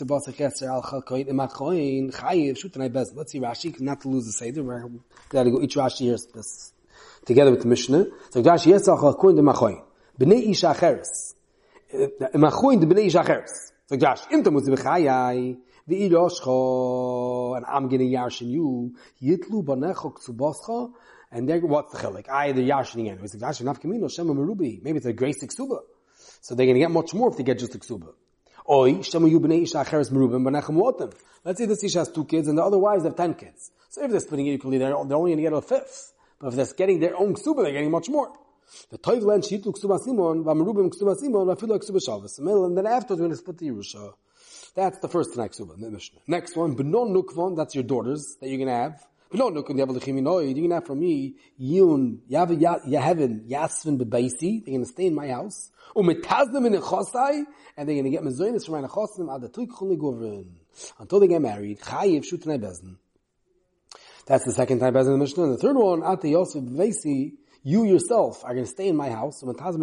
Bas 0.05 0.27
al 0.27 0.83
im 1.27 1.39
khoin 1.39 2.55
shut 2.55 2.75
nay 2.77 2.89
best. 2.89 3.15
Let's 3.15 3.31
see 3.31 3.39
Rashi 3.39 3.79
not 3.81 4.01
to 4.01 4.09
lose 4.09 4.25
the 4.25 4.31
seder. 4.31 4.63
We're 4.63 4.87
got 5.29 5.43
to 5.43 5.51
go 5.51 5.61
each 5.61 5.75
Rashi 5.75 6.01
here 6.01 6.17
this 6.33 6.71
together 7.25 7.49
with 7.49 7.61
the 7.61 7.67
Mishnah. 7.67 8.05
So 8.29 8.43
Rashi 8.43 8.67
yes 8.67 8.87
al 8.87 8.97
khalkoin 8.97 9.39
im 9.39 9.47
khoin. 9.47 9.81
Bnei 10.19 10.51
ish 10.51 10.61
acheres. 10.61 11.33
Im 11.91 12.41
khoin 12.41 12.79
bnei 12.79 13.07
ish 13.07 13.15
acheres. 13.15 13.71
So 13.87 13.97
Rashi 13.97 14.31
im 14.31 14.43
be 14.43 14.49
khayai. 14.51 15.57
Vi 15.87 16.05
and 16.05 17.65
I'm 17.67 17.89
getting 17.89 18.11
yarshin 18.11 18.51
you. 18.51 18.93
Yitlu 19.19 19.63
banachok 19.63 20.21
zu 20.21 20.33
bascha. 20.33 20.91
And 21.31 21.49
there, 21.49 21.59
what's 21.61 21.91
the 21.93 21.99
chilik? 21.99 22.29
I 22.29 22.51
the 22.51 22.69
yarshin 22.69 23.01
again. 23.01 23.19
It's 23.23 23.33
the 23.33 23.39
yarshin 23.39 23.67
af 23.67 23.81
kamino 23.81 24.07
shema 24.11 24.33
merubi. 24.33 24.83
Maybe 24.83 24.97
it's 24.97 25.07
a 25.07 25.13
grace. 25.13 25.43
So 26.41 26.55
they're 26.55 26.65
going 26.65 26.75
to 26.75 26.79
get 26.79 26.91
much 26.91 27.13
more 27.13 27.29
if 27.29 27.37
they 27.37 27.43
get 27.43 27.59
just 27.59 27.75
a 27.75 27.79
ksuba. 27.79 28.13
Oy, 28.69 28.95
shemu 28.95 29.29
merubim. 29.29 31.13
Let's 31.43 31.59
say 31.59 31.65
this 31.65 31.83
isha 31.83 31.99
has 31.99 32.11
two 32.11 32.25
kids 32.25 32.47
and 32.47 32.57
the 32.57 32.63
other 32.63 32.77
wives 32.77 33.03
have 33.03 33.15
ten 33.15 33.33
kids. 33.33 33.71
So 33.89 34.03
if 34.03 34.11
they're 34.11 34.19
splitting 34.19 34.47
it 34.47 34.53
equally, 34.53 34.77
they're, 34.77 34.89
they're 34.89 35.17
only 35.17 35.31
going 35.31 35.37
to 35.37 35.43
get 35.43 35.53
a 35.53 35.61
fifth. 35.61 36.13
But 36.39 36.49
if 36.49 36.55
they're 36.55 36.75
getting 36.77 36.99
their 36.99 37.17
own 37.17 37.35
ksuba, 37.35 37.63
they're 37.63 37.73
getting 37.73 37.91
much 37.91 38.09
more. 38.09 38.31
The 38.91 38.97
toiv 38.99 39.23
len 39.23 39.41
shitu 39.41 39.73
ksuba 39.73 39.99
simon, 39.99 40.43
v'merubim 40.43 40.89
ksuba 40.89 41.15
simon, 41.15 41.47
v'afilu 41.47 41.79
ksuba 41.79 41.99
shabbos. 42.05 42.37
And 42.39 42.77
then 42.77 42.85
afterwards 42.85 43.21
we're 43.21 43.27
going 43.27 43.31
to 43.31 43.37
split 43.37 43.57
the 43.57 43.69
Yerusha. 43.69 44.13
That's 44.75 44.99
the 44.99 45.09
first 45.09 45.33
Tanakh 45.33 45.55
Suba, 45.55 45.73
the 45.77 45.89
Mishnah. 45.89 46.19
Next 46.27 46.55
one, 46.55 46.75
Benon 46.75 47.11
Nukvon, 47.13 47.57
that's 47.57 47.73
your 47.73 47.83
daughters 47.83 48.37
that 48.39 48.47
you're 48.47 48.59
going 48.59 48.67
to 48.67 48.73
have. 48.73 49.03
You 49.31 49.45
have 49.45 49.55
a 49.55 49.63
Lechiminoid, 49.63 50.55
you're 50.55 50.73
have 50.73 50.85
from 50.85 50.99
me, 50.99 51.35
Yun, 51.57 52.21
Yahavin, 52.29 53.47
Yasvin 53.47 53.99
Bebaisi, 53.99 54.65
they're 54.65 54.73
going 54.73 54.85
to 54.85 54.85
stay 54.85 55.05
in 55.05 55.15
my 55.15 55.27
house 55.27 55.71
umetaznem 55.95 56.65
in 56.67 56.81
chosai, 56.81 57.45
and 57.77 57.87
they're 57.87 57.95
going 57.95 58.03
to 58.03 58.09
get 58.09 58.21
mezoinis 58.21 58.65
from 58.65 58.81
my 58.81 58.87
chosim 58.87 59.33
ad 59.33 59.41
the 59.41 59.95
govern 59.95 60.55
until 60.99 61.19
they 61.19 61.27
get 61.27 61.41
married. 61.41 61.79
Chayiv 61.79 62.25
shutnei 62.25 62.59
bezin. 62.59 62.97
That's 64.25 64.45
the 64.45 64.53
second 64.53 64.79
time 64.79 64.93
bezin 64.93 65.07
in 65.07 65.11
the 65.13 65.17
Mishnah. 65.17 65.43
And 65.43 65.53
the 65.53 65.57
third 65.57 65.75
one, 65.75 66.03
at 66.03 66.21
the 66.21 66.29
Yosef 66.29 66.63
Bevesi, 66.63 67.33
you 67.63 67.85
yourself 67.85 68.43
are 68.45 68.53
going 68.53 68.65
to 68.65 68.71
stay 68.71 68.87
in 68.87 68.95
my 68.95 69.09
house. 69.09 69.43
You're 69.43 69.53
going 69.53 69.73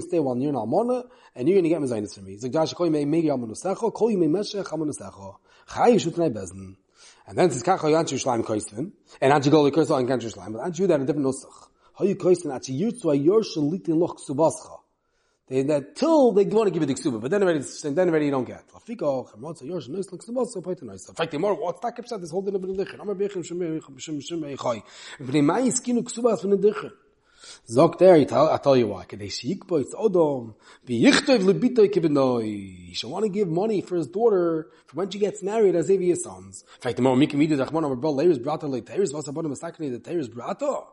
to 0.00 0.06
stay 0.06 0.18
while 0.18 0.36
you're 0.36 0.48
in 0.48 0.56
almona, 0.56 1.04
and 1.34 1.48
you're 1.48 1.60
going 1.60 1.64
to 1.64 1.68
get 1.68 1.80
mezoinis 1.80 2.14
from 2.14 2.24
me. 2.24 2.38
And 7.26 7.38
then 7.38 7.46
it's 7.46 7.62
kacha 7.62 7.86
yanchu 7.86 8.18
shleim 8.18 8.42
koisvin, 8.42 8.90
and 9.20 9.32
anchu 9.32 9.50
goli 9.50 9.70
kursa 9.70 9.98
and 9.98 10.08
kanchu 10.08 10.34
shleim, 10.34 10.52
but 10.52 10.62
anchu 10.62 10.88
that 10.88 11.00
a 11.00 11.04
different 11.04 11.26
nusach. 11.26 11.68
Hayu 11.98 12.16
koisten 12.16 12.52
at 12.52 12.62
yirtzu 12.62 13.04
a 13.04 13.16
yorshin 13.16 13.70
litin 13.70 13.98
loch 14.00 14.18
ksubascha. 14.18 14.79
They, 15.50 15.62
that 15.64 15.96
till 15.96 16.30
they 16.30 16.44
want 16.44 16.68
to 16.68 16.70
give 16.70 16.88
you 16.88 16.94
the 16.94 16.94
ksuba, 16.94 17.20
but 17.20 17.28
then 17.32 17.42
already, 17.42 17.58
then 17.82 18.08
already 18.08 18.26
you 18.26 18.30
don't 18.30 18.44
get. 18.44 18.68
Lafiko, 18.68 19.02
oh, 19.02 19.28
chamotza 19.34 19.64
yorshin 19.64 19.88
nois 19.88 20.06
ksubascha, 20.06 20.62
poita 20.62 20.82
nois. 20.82 21.08
In 21.08 21.14
fact, 21.16 21.32
the 21.32 21.38
more, 21.40 21.54
what's 21.54 21.80
that 21.80 21.96
kipsat, 21.96 22.20
this 22.20 22.30
whole 22.30 22.42
din 22.42 22.54
of 22.54 22.62
the 22.62 22.68
dichen. 22.68 23.00
Amar 23.00 23.16
bechim 23.16 23.44
shem 23.44 23.80
shem 23.98 24.20
shem 24.20 24.42
eichai. 24.42 24.80
V'nei 25.20 25.42
mai 25.42 25.62
iskinu 25.62 26.04
ksubas 26.04 26.44
v'nei 26.44 26.56
dichen. 26.56 26.92
Zog 27.68 27.98
there, 27.98 28.14
I 28.14 28.24
tell, 28.24 28.48
I 28.48 28.58
tell 28.58 28.76
you 28.76 28.86
why. 28.86 29.06
Kadei 29.06 29.26
shikbo, 29.26 29.80
it's 29.80 29.92
odom. 29.92 30.54
V'yichtov 30.86 31.40
lebitoi 31.40 31.92
kibenoi. 31.92 32.86
He 32.86 32.94
should 32.94 33.10
want 33.10 33.24
to 33.24 33.28
give 33.28 33.48
money 33.48 33.80
for 33.80 33.96
his 33.96 34.06
daughter 34.06 34.68
for 34.86 34.98
when 34.98 35.10
she 35.10 35.18
gets 35.18 35.42
married 35.42 35.74
as 35.74 35.90
if 35.90 35.98
he 35.98 36.14
sons. 36.14 36.62
In 36.76 36.80
fact, 36.80 36.94
the 36.94 37.02
more 37.02 37.16
mikim 37.16 37.44
yidu 37.44 37.58
dachmon, 37.58 37.78
amar 37.78 37.96
bro, 37.96 38.14
leiris 38.14 38.38
brata 38.38 38.68
le 38.68 38.82
teiris, 38.82 39.12
vasa 39.12 39.32
bonim 39.32 39.50
asakni, 39.50 39.90
the 39.90 39.98
teiris 39.98 40.28
brata. 40.28 40.84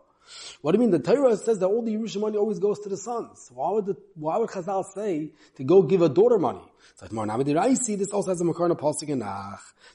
What 0.61 0.71
do 0.71 0.77
you 0.77 0.81
mean? 0.81 0.91
The 0.91 0.99
Torah 0.99 1.37
says 1.37 1.59
that 1.59 1.67
all 1.67 1.81
the 1.81 1.95
Yerusha 1.95 2.19
money 2.19 2.37
always 2.37 2.59
goes 2.59 2.79
to 2.79 2.89
the 2.89 2.97
sons. 2.97 3.51
Why 3.53 3.71
would 3.71 3.85
the, 3.85 3.97
why 4.15 4.37
would 4.37 4.49
Chazal 4.49 4.83
say 4.93 5.31
to 5.55 5.63
go 5.63 5.81
give 5.81 6.01
a 6.01 6.09
daughter 6.09 6.37
money? 6.37 6.61
It's 6.91 7.01
like, 7.01 7.11
Mar 7.11 7.29
I 7.29 7.73
see 7.75 7.95
this 7.95 8.09
also 8.09 8.31
has 8.31 8.41
a 8.41 8.43
Makarna 8.43 8.77
Pasik 8.77 9.11
and. 9.11 9.21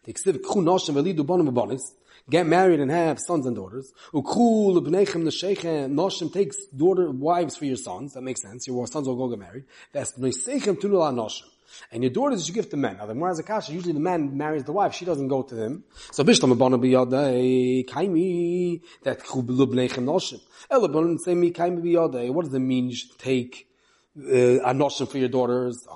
The 0.05 0.13
Ksiv, 0.13 0.39
Kchu 0.39 0.63
Noshim 0.63 0.95
Velidu 0.95 1.25
Bonim. 1.25 1.81
Get 2.31 2.47
married 2.47 2.81
and 2.81 2.91
have 2.91 3.19
sons 3.19 3.47
and 3.47 3.57
daughters. 3.57 3.93
Ukhu 4.13 4.75
Lebnechem 4.75 5.25
Neshechem 5.25 5.93
Noshim 5.93 6.33
takes 6.33 6.67
daughter, 6.67 7.11
wives 7.11 7.57
for 7.57 7.65
your 7.65 7.77
sons. 7.77 8.15
That 8.15 8.23
makes 8.23 8.43
sense. 8.43 8.67
Your 8.67 8.87
sons 8.87 9.09
will 9.09 9.17
go 9.17 9.29
get 9.29 9.41
married. 9.41 9.65
That's 9.93 10.13
Nesechem 10.19 10.81
Tunula 10.81 11.13
Noshim. 11.13 11.49
And 11.91 12.03
your 12.03 12.11
daughters 12.11 12.49
you 12.49 12.55
give 12.55 12.69
to 12.71 12.77
men. 12.77 12.97
Now 12.97 13.07
the 13.07 13.15
Moraz 13.15 13.39
Akasha, 13.39 13.73
usually 13.73 13.93
the 13.93 14.01
man 14.01 14.37
marries 14.37 14.65
the 14.65 14.73
wife, 14.73 14.95
she 14.95 15.05
doesn't 15.05 15.29
go 15.29 15.43
to 15.43 15.55
him. 15.55 15.85
So 16.11 16.25
Bishlam 16.25 16.53
Abana 16.53 16.79
Biyadei, 16.79 17.85
Kaimi, 17.87 18.81
that 19.03 19.21
Chublu 19.21 19.67
Bnechem 19.67 20.05
Noshim. 20.05 20.41
Elabon 20.71 21.19
say 21.19 21.35
me 21.35 21.51
Kaimi 21.51 21.83
Biyadei. 21.83 22.31
What 22.33 22.45
does 22.47 22.55
it 22.55 22.59
mean 22.61 22.91
you 22.91 22.97
should 22.97 23.19
take 23.19 23.69
uh, 24.19 24.23
a 24.23 24.75
noshim 24.75 25.09
for 25.09 25.19
your 25.19 25.29
daughters? 25.29 25.87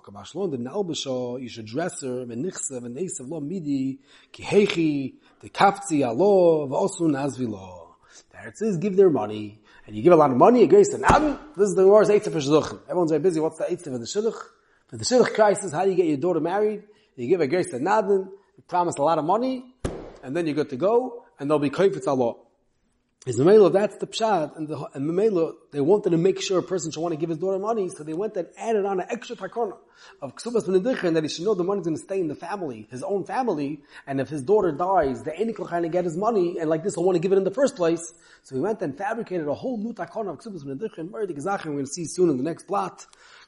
You 1.42 1.48
should 1.48 1.66
dress 1.66 2.00
her, 2.02 2.24
Venichsa, 2.26 2.80
Venesav, 2.80 3.28
Lo 3.28 3.40
Midi, 3.40 3.98
Kihechi, 4.32 5.14
the 5.40 5.50
Kaftzi, 5.50 6.02
Alo, 6.06 6.66
Vosun 6.66 7.14
Azvilo. 7.14 7.94
There 8.32 8.48
it 8.48 8.56
says, 8.56 8.78
give 8.78 8.96
their 8.96 9.10
money. 9.10 9.60
And 9.86 9.94
you 9.94 10.02
give 10.02 10.12
a 10.12 10.16
lot 10.16 10.30
of 10.30 10.36
money, 10.36 10.62
a 10.62 10.66
grace 10.66 10.88
to. 10.88 10.98
This 10.98 11.68
is 11.68 11.74
the 11.74 11.82
Gemara's 11.84 12.08
Eitzah 12.08 12.32
for 12.32 12.38
Shidduchim. 12.38 12.80
Everyone's 12.88 13.10
very 13.10 13.20
busy. 13.22 13.38
What's 13.38 13.58
the 13.58 13.64
Eitzah 13.64 13.84
for 13.84 13.98
the 13.98 14.06
Shidduch? 14.06 14.55
For 14.88 14.96
the 14.96 15.04
Shidduch 15.04 15.34
crisis, 15.34 15.72
how 15.72 15.84
do 15.84 15.90
you 15.90 15.96
get 15.96 16.06
your 16.06 16.16
daughter 16.16 16.38
married? 16.38 16.84
You 17.16 17.26
give 17.26 17.40
a 17.40 17.48
grace 17.48 17.70
to 17.70 17.78
Nadin, 17.78 18.26
you 18.28 18.62
promise 18.68 18.96
a 18.98 19.02
lot 19.02 19.18
of 19.18 19.24
money, 19.24 19.64
and 20.22 20.36
then 20.36 20.46
you're 20.46 20.54
good 20.54 20.70
to 20.70 20.76
go, 20.76 21.24
and 21.40 21.50
they'll 21.50 21.58
be 21.58 21.70
kaifetz 21.70 22.06
Allah. 22.06 22.34
Is 23.26 23.36
Mamela, 23.40 23.72
that's 23.72 23.96
the 23.96 24.06
pshat, 24.06 24.56
and 24.56 24.68
the, 24.68 24.86
and 24.94 25.18
they 25.72 25.80
wanted 25.80 26.10
to 26.10 26.16
make 26.16 26.40
sure 26.40 26.60
a 26.60 26.62
person 26.62 26.92
should 26.92 27.00
want 27.00 27.14
to 27.14 27.18
give 27.18 27.30
his 27.30 27.38
daughter 27.38 27.58
money, 27.58 27.88
so 27.88 28.04
they 28.04 28.12
went 28.12 28.36
and 28.36 28.46
added 28.56 28.86
on 28.86 29.00
an 29.00 29.06
extra 29.10 29.34
takona 29.34 29.76
of 30.22 30.36
ksubas 30.36 30.64
ben 31.02 31.14
that 31.14 31.24
he 31.24 31.28
should 31.28 31.44
know 31.44 31.54
the 31.54 31.64
money's 31.64 31.84
going 31.84 31.96
to 31.96 32.02
stay 32.02 32.20
in 32.20 32.28
the 32.28 32.36
family, 32.36 32.86
his 32.88 33.02
own 33.02 33.24
family, 33.24 33.82
and 34.06 34.20
if 34.20 34.28
his 34.28 34.42
daughter 34.42 34.70
dies, 34.70 35.24
the 35.24 35.32
enikl 35.32 35.68
kind 35.68 35.84
of 35.84 35.90
get 35.90 36.04
his 36.04 36.16
money, 36.16 36.58
and 36.60 36.70
like 36.70 36.84
this, 36.84 36.94
he'll 36.94 37.02
want 37.02 37.16
to 37.16 37.20
give 37.20 37.32
it 37.32 37.38
in 37.38 37.42
the 37.42 37.50
first 37.50 37.74
place. 37.74 38.14
So 38.44 38.54
he 38.54 38.60
went 38.60 38.80
and 38.82 38.96
fabricated 38.96 39.48
a 39.48 39.54
whole 39.54 39.78
new 39.78 39.92
takona 39.92 40.30
of 40.30 40.38
ksubas 40.38 40.64
ben 40.64 40.78
Dichen, 40.78 41.10
we're 41.10 41.26
going 41.26 41.84
to 41.84 41.86
see 41.86 42.04
soon 42.04 42.30
in 42.30 42.36
the 42.36 42.44
next 42.44 42.68
plot, 42.68 43.06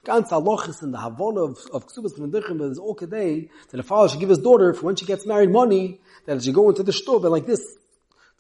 ganz 0.09 0.31
alochis 0.31 0.83
in 0.83 0.91
the 0.91 0.99
havona 0.99 1.51
of, 1.51 1.59
of 1.73 1.87
ksubas 1.87 2.17
ben 2.17 2.33
Dichen, 2.33 2.59
but 2.59 2.69
it's 2.69 2.81
okay 2.81 3.51
that 3.71 3.77
the 3.77 3.83
father 3.83 4.09
should 4.09 4.21
give 4.21 4.31
his 4.31 4.39
daughter, 4.39 4.73
for 4.73 4.87
when 4.87 4.97
she 4.97 5.05
gets 5.05 5.27
married, 5.27 5.51
money, 5.51 6.01
that 6.25 6.43
she 6.43 6.51
go 6.53 6.71
into 6.71 6.83
the 6.83 6.93
stove, 6.93 7.25
and 7.25 7.33
like 7.33 7.47
this, 7.47 7.61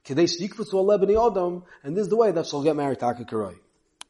Kadesh 0.04 0.38
Yikvus 0.40 0.72
Lebeni 0.72 1.14
Adam, 1.30 1.62
and 1.82 1.94
this 1.94 2.02
is 2.02 2.08
the 2.08 2.16
way 2.16 2.32
that 2.32 2.46
she'll 2.46 2.62
get 2.62 2.74
married 2.74 2.98
to 3.00 3.04
Akakaroi. 3.04 3.56